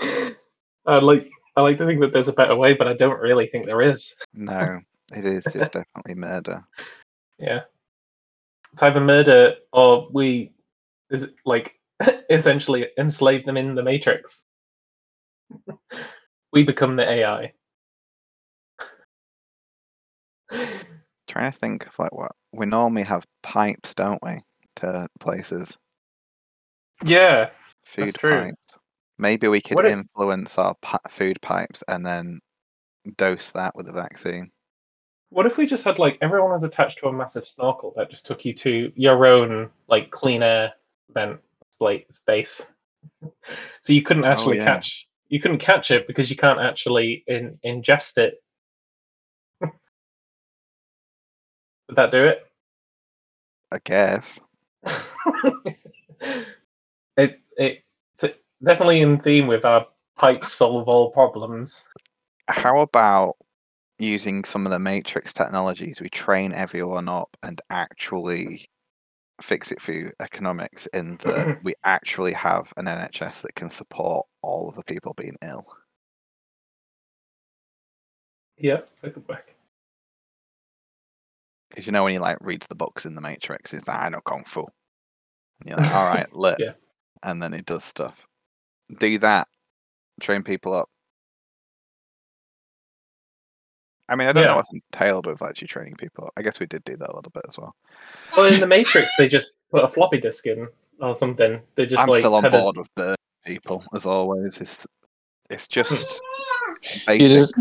I 0.00 0.98
like 0.98 1.30
I 1.56 1.62
like 1.62 1.78
to 1.78 1.86
think 1.86 2.00
that 2.00 2.12
there's 2.12 2.28
a 2.28 2.32
better 2.32 2.54
way, 2.54 2.74
but 2.74 2.86
I 2.86 2.94
don't 2.94 3.20
really 3.20 3.46
think 3.46 3.66
there 3.66 3.82
is. 3.82 4.14
No, 4.34 4.80
it 5.14 5.24
is 5.24 5.44
just 5.52 5.72
definitely 5.72 6.14
murder. 6.14 6.64
Yeah, 7.38 7.60
it's 8.72 8.82
either 8.82 9.00
murder 9.00 9.54
or 9.72 10.08
we 10.12 10.52
is 11.10 11.28
like 11.44 11.74
essentially 12.30 12.86
enslave 12.98 13.46
them 13.46 13.56
in 13.56 13.74
the 13.74 13.82
matrix. 13.82 14.44
we 16.52 16.62
become 16.62 16.96
the 16.96 17.08
AI. 17.08 17.52
Trying 21.26 21.50
to 21.52 21.58
think 21.58 21.86
of 21.86 21.98
like 21.98 22.12
what 22.12 22.32
we 22.56 22.66
normally 22.66 23.02
have 23.02 23.24
pipes, 23.42 23.94
don't 23.94 24.22
we, 24.22 24.40
to 24.76 25.08
places? 25.20 25.76
Yeah, 27.04 27.50
Food 27.84 28.14
true. 28.14 28.32
pipes. 28.32 28.78
Maybe 29.18 29.48
we 29.48 29.60
could 29.60 29.76
What 29.76 29.86
if- 29.86 29.92
influence 29.92 30.58
our 30.58 30.74
pi- 30.82 30.98
food 31.08 31.40
pipes 31.40 31.82
and 31.88 32.04
then 32.04 32.40
dose 33.16 33.50
that 33.52 33.74
with 33.76 33.88
a 33.88 33.92
vaccine. 33.92 34.50
What 35.30 35.46
if 35.46 35.56
we 35.56 35.66
just 35.66 35.84
had 35.84 35.98
like 35.98 36.18
everyone 36.20 36.50
was 36.50 36.64
attached 36.64 36.98
to 36.98 37.08
a 37.08 37.12
massive 37.12 37.46
snorkel 37.46 37.92
that 37.96 38.10
just 38.10 38.26
took 38.26 38.44
you 38.44 38.54
to 38.54 38.92
your 38.94 39.26
own 39.26 39.70
like 39.88 40.10
clean 40.10 40.42
air 40.42 40.72
vent 41.12 41.40
space? 42.12 42.66
so 43.82 43.92
you 43.92 44.02
couldn't 44.02 44.24
oh, 44.24 44.28
actually 44.28 44.56
yeah. 44.58 44.64
catch 44.64 45.06
you 45.28 45.40
couldn't 45.40 45.58
catch 45.58 45.90
it 45.90 46.06
because 46.06 46.30
you 46.30 46.36
can't 46.36 46.60
actually 46.60 47.24
in, 47.26 47.58
ingest 47.64 48.18
it. 48.18 48.42
Would 49.60 49.72
that 51.96 52.10
do 52.10 52.24
it? 52.24 52.45
I 53.72 53.78
guess. 53.84 54.40
it 57.16 57.40
it 57.56 57.82
it's 58.22 58.34
definitely 58.62 59.00
in 59.00 59.18
theme 59.20 59.46
with 59.46 59.64
our 59.64 59.86
pipes 60.16 60.52
solve 60.52 60.88
all 60.88 61.10
problems. 61.10 61.88
How 62.48 62.80
about 62.80 63.36
using 63.98 64.44
some 64.44 64.66
of 64.66 64.72
the 64.72 64.78
matrix 64.78 65.32
technologies? 65.32 66.00
We 66.00 66.08
train 66.08 66.52
everyone 66.52 67.08
up 67.08 67.36
and 67.42 67.60
actually 67.70 68.66
fix 69.42 69.72
it 69.72 69.82
through 69.82 70.12
economics 70.20 70.86
in 70.94 71.16
that 71.24 71.58
we 71.64 71.74
actually 71.84 72.32
have 72.32 72.72
an 72.76 72.86
NHS 72.86 73.42
that 73.42 73.54
can 73.54 73.68
support 73.68 74.26
all 74.42 74.68
of 74.68 74.76
the 74.76 74.84
people 74.84 75.14
being 75.14 75.36
ill. 75.42 75.66
Yeah, 78.58 78.80
that 79.02 79.12
could 79.12 79.28
work. 79.28 79.55
Because 81.76 81.86
you 81.86 81.92
know 81.92 82.04
when 82.04 82.14
you 82.14 82.20
like 82.20 82.38
reads 82.40 82.66
the 82.68 82.74
books 82.74 83.04
in 83.04 83.14
the 83.14 83.20
Matrix, 83.20 83.74
it's 83.74 83.86
like 83.86 84.00
I 84.00 84.08
know 84.08 84.22
kung 84.22 84.44
fu. 84.46 84.60
And 85.60 85.68
you're 85.68 85.76
like, 85.76 85.94
all 85.94 86.06
right, 86.06 86.32
lit. 86.34 86.56
Yeah. 86.58 86.72
And 87.22 87.42
then 87.42 87.52
it 87.52 87.66
does 87.66 87.84
stuff. 87.84 88.26
Do 88.98 89.18
that. 89.18 89.46
Train 90.22 90.42
people 90.42 90.72
up. 90.72 90.88
I 94.08 94.14
mean, 94.16 94.26
I 94.28 94.32
don't 94.32 94.44
Yeah. 94.44 94.50
know 94.50 94.56
what's 94.56 94.72
entailed 94.72 95.26
with 95.26 95.42
actually 95.42 95.68
training 95.68 95.96
people. 95.96 96.30
I 96.38 96.40
guess 96.42 96.60
we 96.60 96.64
did 96.66 96.82
do 96.84 96.96
that 96.96 97.10
a 97.10 97.14
little 97.14 97.30
bit 97.34 97.44
as 97.46 97.58
well. 97.58 97.74
Well, 98.38 98.50
in 98.50 98.58
the 98.58 98.66
Matrix, 98.66 99.08
they 99.18 99.28
just 99.28 99.58
put 99.70 99.84
a 99.84 99.88
floppy 99.88 100.18
disk 100.18 100.46
in 100.46 100.68
or 101.00 101.14
something. 101.14 101.60
They 101.74 101.84
just 101.84 102.00
I'm 102.00 102.08
like 102.08 102.20
still 102.20 102.36
on 102.36 102.44
had 102.44 102.54
a- 102.54 102.58
board 102.58 102.78
with 102.78 102.88
burn 102.94 103.16
people 103.44 103.84
as 103.94 104.06
always. 104.06 104.58
It's 104.62 104.86
it's 105.50 105.68
just 105.68 106.22
You 107.08 107.18
just, 107.28 107.54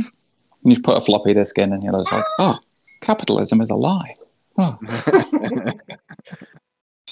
you 0.63 0.79
put 0.79 0.95
a 0.97 1.01
floppy 1.01 1.33
disk 1.33 1.57
in, 1.57 1.73
and 1.73 1.83
you're 1.83 1.93
just 1.93 2.11
like, 2.13 2.23
oh, 2.39 2.57
capitalism 3.05 3.61
is 3.61 3.69
a 3.69 3.75
lie. 3.75 4.13
Oh, 4.57 4.77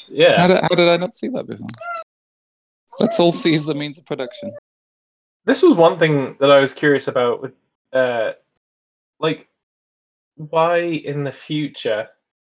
Yeah. 0.09 0.39
how 0.41 0.47
did, 0.47 0.57
how 0.61 0.67
did 0.75 0.89
I 0.89 0.97
not 0.97 1.15
see 1.15 1.27
that 1.29 1.47
before? 1.47 1.67
Let's 2.99 3.19
all 3.19 3.31
seize 3.31 3.65
the 3.65 3.75
means 3.75 3.97
of 3.97 4.05
production. 4.05 4.51
this 5.45 5.61
was 5.63 5.75
one 5.75 5.97
thing 5.99 6.35
that 6.39 6.51
I 6.51 6.59
was 6.59 6.73
curious 6.73 7.07
about 7.07 7.41
with 7.41 7.53
uh 7.93 8.31
like 9.19 9.47
why 10.35 10.79
in 10.79 11.23
the 11.23 11.31
future 11.31 12.07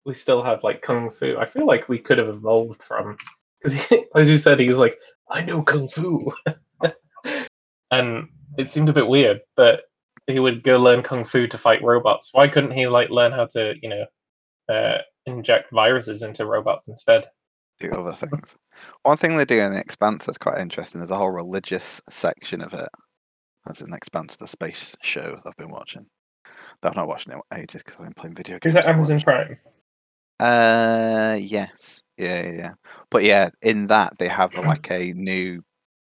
we 0.05 0.15
still 0.15 0.41
have 0.43 0.63
like 0.63 0.81
kung 0.81 1.11
fu. 1.11 1.35
I 1.37 1.45
feel 1.45 1.65
like 1.65 1.89
we 1.89 1.99
could 1.99 2.17
have 2.17 2.29
evolved 2.29 2.81
from 2.83 3.17
because 3.61 3.75
as 4.15 4.29
you 4.29 4.37
said 4.37 4.59
he's 4.59 4.75
like 4.75 4.97
I 5.29 5.43
know 5.43 5.61
kung 5.61 5.87
fu. 5.89 6.31
and 7.91 8.27
it 8.57 8.69
seemed 8.69 8.89
a 8.89 8.93
bit 8.93 9.07
weird 9.07 9.41
that 9.57 9.81
he 10.27 10.39
would 10.39 10.63
go 10.63 10.77
learn 10.77 11.03
kung 11.03 11.25
fu 11.25 11.47
to 11.47 11.57
fight 11.57 11.83
robots. 11.83 12.29
Why 12.33 12.47
couldn't 12.47 12.71
he 12.71 12.87
like 12.87 13.09
learn 13.09 13.31
how 13.31 13.45
to, 13.47 13.75
you 13.81 13.89
know, 13.89 14.05
uh 14.73 14.97
inject 15.25 15.71
viruses 15.71 16.21
into 16.21 16.45
robots 16.45 16.87
instead? 16.87 17.25
do 17.79 17.91
other 17.91 18.13
things. 18.13 18.55
One 19.03 19.17
thing 19.17 19.35
they 19.35 19.45
do 19.45 19.59
in 19.59 19.73
the 19.73 19.79
Expanse 19.79 20.25
that's 20.25 20.37
quite 20.37 20.59
interesting. 20.59 20.99
There's 20.99 21.11
a 21.11 21.17
whole 21.17 21.31
religious 21.31 22.01
section 22.09 22.61
of 22.61 22.73
it. 22.73 22.89
That's 23.65 23.81
in 23.81 23.89
the 23.89 23.97
Expanse, 23.97 24.35
the 24.35 24.47
space 24.47 24.95
show 25.01 25.39
I've 25.45 25.57
been 25.57 25.71
watching. 25.71 26.05
Though 26.81 26.89
I've 26.89 26.95
not 26.95 27.07
watched 27.07 27.27
it 27.27 27.33
in 27.33 27.59
ages 27.59 27.81
because 27.83 27.95
I've 27.99 28.05
been 28.05 28.13
playing 28.13 28.35
video 28.35 28.55
Is 28.57 28.61
games. 28.61 28.73
that 28.75 28.85
so 28.85 28.91
Amazon. 28.91 29.21
Prime? 29.21 29.57
Uh, 30.39 31.37
yes, 31.39 32.03
yeah, 32.17 32.43
yeah, 32.43 32.51
yeah. 32.51 32.71
But 33.09 33.23
yeah, 33.23 33.49
in 33.61 33.87
that 33.87 34.17
they 34.17 34.27
have 34.27 34.53
like 34.55 34.91
a 34.91 35.13
new 35.13 35.61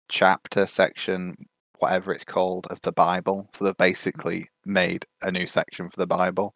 chapter 0.08 0.66
section, 0.66 1.36
whatever 1.78 2.12
it's 2.12 2.24
called, 2.24 2.66
of 2.70 2.80
the 2.82 2.92
Bible. 2.92 3.48
So 3.54 3.64
they've 3.64 3.72
mm-hmm. 3.72 3.82
basically 3.84 4.48
made 4.64 5.04
a 5.22 5.30
new 5.32 5.46
section 5.46 5.88
for 5.90 6.00
the 6.00 6.06
Bible, 6.06 6.54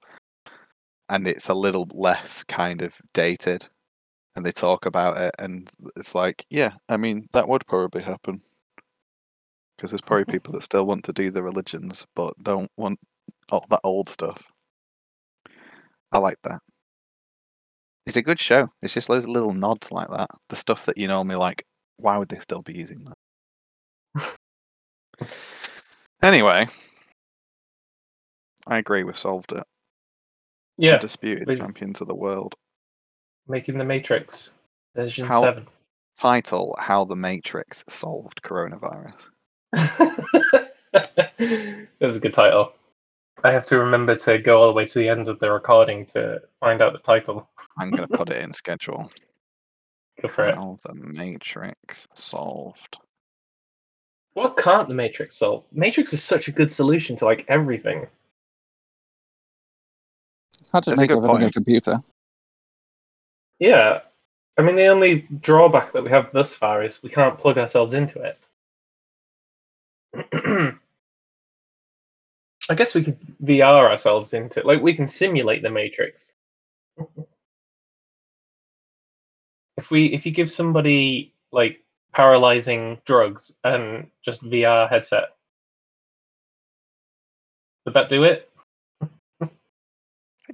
and 1.08 1.26
it's 1.28 1.48
a 1.48 1.54
little 1.54 1.88
less 1.92 2.42
kind 2.44 2.82
of 2.82 2.94
dated. 3.14 3.66
And 4.34 4.46
they 4.46 4.52
talk 4.52 4.86
about 4.86 5.18
it, 5.18 5.34
and 5.38 5.70
it's 5.96 6.14
like, 6.14 6.46
yeah, 6.50 6.72
I 6.88 6.96
mean, 6.96 7.28
that 7.32 7.48
would 7.48 7.66
probably 7.66 8.02
happen. 8.02 8.40
Because 9.76 9.90
there's 9.90 10.00
probably 10.00 10.24
mm-hmm. 10.24 10.32
people 10.32 10.54
that 10.54 10.62
still 10.62 10.86
want 10.86 11.04
to 11.04 11.12
do 11.12 11.30
the 11.30 11.42
religions, 11.42 12.06
but 12.16 12.34
don't 12.42 12.70
want 12.76 12.98
all 13.50 13.66
that 13.70 13.80
old 13.84 14.08
stuff. 14.08 14.42
I 16.12 16.18
like 16.18 16.38
that. 16.44 16.60
It's 18.06 18.16
a 18.16 18.22
good 18.22 18.40
show. 18.40 18.68
It's 18.82 18.94
just 18.94 19.08
loads 19.08 19.24
of 19.24 19.30
little 19.30 19.54
nods 19.54 19.92
like 19.92 20.08
that. 20.08 20.28
The 20.48 20.56
stuff 20.56 20.86
that 20.86 20.98
you 20.98 21.08
normally 21.08 21.36
like, 21.36 21.64
why 21.98 22.18
would 22.18 22.28
they 22.28 22.40
still 22.40 22.62
be 22.62 22.74
using 22.74 23.04
that? 23.04 24.36
anyway, 26.22 26.66
I 28.66 28.78
agree 28.78 29.04
we've 29.04 29.16
solved 29.18 29.52
it. 29.52 29.64
Yeah, 30.78 30.98
disputed 30.98 31.46
we- 31.48 31.56
champions 31.56 32.00
of 32.00 32.08
the 32.08 32.14
world. 32.14 32.54
making 33.48 33.78
the 33.78 33.84
Matrix 33.84 34.52
version 34.94 35.26
How- 35.26 35.42
seven. 35.42 35.66
Title 36.18 36.76
How 36.78 37.04
the 37.04 37.16
Matrix 37.16 37.82
Solved 37.88 38.42
Coronavirus. 38.42 39.30
that 39.72 40.66
was 42.00 42.16
a 42.18 42.20
good 42.20 42.34
title. 42.34 42.74
I 43.44 43.50
have 43.50 43.66
to 43.66 43.78
remember 43.78 44.14
to 44.16 44.38
go 44.38 44.60
all 44.60 44.66
the 44.68 44.74
way 44.74 44.84
to 44.86 44.98
the 44.98 45.08
end 45.08 45.28
of 45.28 45.38
the 45.40 45.50
recording 45.50 46.04
to 46.06 46.40
find 46.60 46.82
out 46.82 46.92
the 46.92 46.98
title. 46.98 47.48
I'm 47.78 47.90
going 47.90 48.06
to 48.06 48.16
put 48.16 48.28
it 48.28 48.44
in 48.44 48.52
schedule. 48.62 49.10
Go 50.20 50.28
for 50.28 50.48
it. 50.48 50.54
How 50.54 50.76
the 50.84 50.94
Matrix 50.94 52.06
Solved. 52.14 52.98
What 54.34 54.56
can't 54.56 54.88
the 54.88 54.94
Matrix 54.94 55.36
solve? 55.36 55.64
Matrix 55.72 56.12
is 56.12 56.22
such 56.22 56.48
a 56.48 56.52
good 56.52 56.72
solution 56.72 57.16
to 57.16 57.24
like 57.24 57.44
everything. 57.48 58.06
How 60.72 60.80
to 60.80 60.90
That's 60.90 61.00
make 61.00 61.10
good 61.10 61.18
everything 61.18 61.42
a 61.46 61.50
computer. 61.50 61.96
Yeah. 63.58 64.00
I 64.58 64.62
mean, 64.62 64.76
the 64.76 64.86
only 64.86 65.26
drawback 65.40 65.92
that 65.92 66.02
we 66.02 66.10
have 66.10 66.32
thus 66.32 66.54
far 66.54 66.82
is 66.82 67.02
we 67.02 67.10
can't 67.10 67.38
plug 67.38 67.58
ourselves 67.58 67.94
into 67.94 68.20
it. 68.22 68.38
I 72.70 72.74
guess 72.74 72.94
we 72.94 73.02
could 73.02 73.18
VR 73.42 73.90
ourselves 73.90 74.34
into 74.34 74.60
it. 74.60 74.66
Like, 74.66 74.82
we 74.82 74.94
can 74.94 75.06
simulate 75.06 75.62
the 75.62 75.70
Matrix. 75.70 76.36
if 79.76 79.90
we, 79.90 80.06
if 80.06 80.24
you 80.24 80.32
give 80.32 80.50
somebody 80.50 81.34
like 81.50 81.82
paralyzing 82.12 82.98
drugs 83.04 83.54
and 83.64 84.06
just 84.24 84.44
VR 84.44 84.88
headset, 84.88 85.30
would 87.84 87.94
that 87.94 88.08
do 88.08 88.22
it? 88.24 88.50
I 89.40 89.48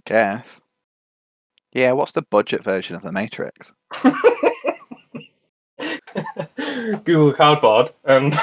guess. 0.05 0.61
Yeah, 1.73 1.93
what's 1.93 2.13
the 2.13 2.23
budget 2.23 2.65
version 2.65 2.97
of 2.97 3.03
the 3.03 3.13
Matrix? 3.13 3.73
Google 7.05 7.33
Cardboard 7.33 7.93
and 8.05 8.35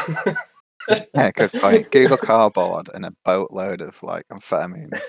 Yeah, 1.13 1.31
good 1.31 1.51
point. 1.53 1.91
Google 1.91 2.17
Cardboard 2.17 2.89
and 2.93 3.05
a 3.05 3.13
boatload 3.23 3.81
of 3.81 4.01
like 4.03 4.27
amphetamine. 4.29 4.99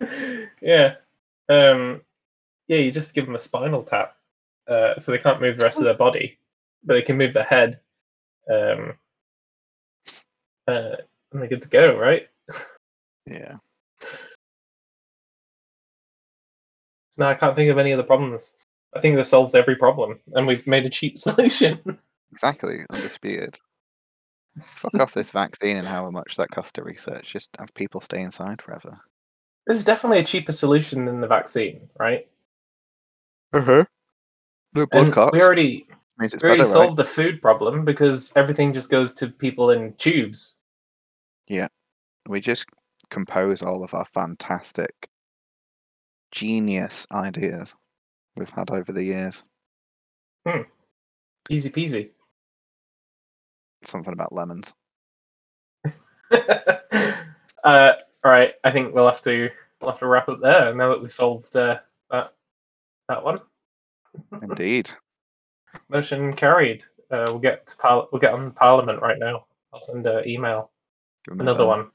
yeah, 0.60 0.94
um, 1.48 2.02
yeah. 2.68 2.78
You 2.78 2.92
just 2.92 3.14
give 3.14 3.26
them 3.26 3.34
a 3.34 3.40
spinal 3.40 3.82
tap, 3.82 4.16
uh, 4.68 4.98
so 4.98 5.10
they 5.10 5.18
can't 5.18 5.40
move 5.40 5.58
the 5.58 5.64
rest 5.64 5.78
of 5.78 5.84
their 5.84 5.94
body, 5.94 6.38
but 6.84 6.94
they 6.94 7.02
can 7.02 7.16
move 7.16 7.34
their 7.34 7.44
head. 7.44 7.80
Um, 8.50 8.94
uh, 10.66 10.96
and 11.32 11.40
they're 11.40 11.48
good 11.48 11.62
to 11.62 11.68
go, 11.68 11.96
right? 11.98 12.28
Yeah. 13.26 13.56
No, 17.18 17.26
I 17.26 17.34
can't 17.34 17.54
think 17.54 17.70
of 17.70 17.76
any 17.76 17.92
other 17.92 18.02
problems. 18.02 18.54
I 18.94 19.00
think 19.00 19.16
this 19.16 19.28
solves 19.28 19.54
every 19.54 19.76
problem, 19.76 20.18
and 20.34 20.46
we've 20.46 20.66
made 20.66 20.86
a 20.86 20.90
cheap 20.90 21.18
solution. 21.18 21.98
Exactly, 22.32 22.78
undisputed. 22.90 23.58
Fuck 24.76 24.94
off 24.94 25.14
this 25.14 25.30
vaccine 25.30 25.76
and 25.76 25.86
how 25.86 26.10
much 26.10 26.36
that 26.36 26.50
cost 26.50 26.74
to 26.76 26.82
research. 26.82 27.32
Just 27.32 27.50
have 27.58 27.72
people 27.74 28.00
stay 28.00 28.22
inside 28.22 28.60
forever. 28.62 28.98
this 29.66 29.78
is 29.78 29.84
definitely 29.84 30.20
a 30.20 30.24
cheaper 30.24 30.52
solution 30.52 31.04
than 31.04 31.20
the 31.20 31.26
vaccine, 31.26 31.88
right? 31.98 32.26
Uh 33.52 33.60
huh. 33.60 33.84
No 34.74 34.86
blood 34.86 35.32
we 35.32 35.42
already 35.42 35.86
means 36.18 36.34
it's 36.34 36.42
we 36.42 36.48
already 36.48 36.62
better, 36.62 36.78
right? 36.78 36.84
solved 36.84 36.96
the 36.96 37.04
food 37.04 37.40
problem 37.40 37.84
because 37.84 38.32
everything 38.36 38.72
just 38.72 38.90
goes 38.90 39.14
to 39.14 39.28
people 39.28 39.70
in 39.70 39.94
tubes. 39.94 40.56
Yeah, 41.48 41.68
we 42.28 42.40
just 42.40 42.66
compose 43.10 43.62
all 43.62 43.84
of 43.84 43.94
our 43.94 44.04
fantastic, 44.06 45.08
genius 46.30 47.06
ideas 47.12 47.74
we've 48.36 48.50
had 48.50 48.70
over 48.70 48.92
the 48.92 49.02
years. 49.02 49.44
Easy 51.50 51.70
peasy. 51.70 52.10
Something 53.84 54.12
about 54.12 54.32
lemons. 54.32 54.74
uh, 56.32 57.92
all 58.24 58.30
right, 58.30 58.54
I 58.64 58.70
think 58.70 58.94
we'll 58.94 59.06
have 59.06 59.22
to 59.22 59.50
we'll 59.80 59.90
have 59.90 60.00
to 60.00 60.06
wrap 60.06 60.28
up 60.28 60.40
there 60.40 60.74
now 60.74 60.90
that 60.90 61.02
we've 61.02 61.12
solved 61.12 61.54
uh, 61.56 61.78
that 62.10 62.34
that 63.08 63.24
one. 63.24 63.38
Indeed. 64.42 64.90
Motion 65.88 66.34
carried. 66.34 66.84
Uh, 67.10 67.24
we'll 67.28 67.38
get 67.38 67.66
to 67.66 67.76
par- 67.76 68.08
we'll 68.12 68.20
get 68.20 68.32
on 68.34 68.52
Parliament 68.52 69.00
right 69.02 69.18
now. 69.18 69.46
I'll 69.72 69.82
send 69.82 70.06
an 70.06 70.26
email. 70.28 70.70
Give 71.24 71.32
'em 71.32 71.40
a 71.40 71.42
Another 71.42 71.66
one. 71.66 71.90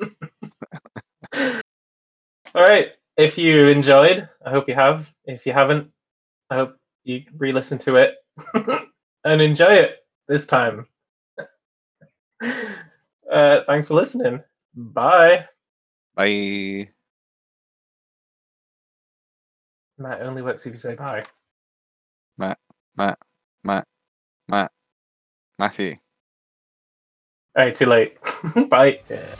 all 2.54 2.62
right. 2.62 2.88
If 3.16 3.38
you 3.38 3.66
enjoyed, 3.66 4.28
I 4.44 4.50
hope 4.50 4.68
you 4.68 4.74
have. 4.74 5.12
If 5.24 5.46
you 5.46 5.52
haven't, 5.52 5.90
I 6.50 6.56
hope 6.56 6.76
you 7.04 7.24
re-listen 7.36 7.78
to 7.78 7.96
it 7.96 8.14
and 9.24 9.42
enjoy 9.42 9.72
it 9.72 9.96
this 10.28 10.46
time. 10.46 10.86
Uh, 13.32 13.60
thanks 13.66 13.88
for 13.88 13.94
listening. 13.94 14.42
Bye. 14.74 15.46
Bye. 16.14 16.90
That 19.96 20.20
only 20.20 20.42
works 20.42 20.66
if 20.66 20.72
you 20.74 20.78
say 20.78 20.94
bye. 20.94 21.24
Matthew. 25.58 25.96
All 27.56 27.64
right, 27.64 27.74
too 27.74 27.86
late. 27.86 28.16
bye. 28.70 29.00
Yeah. 29.10 29.34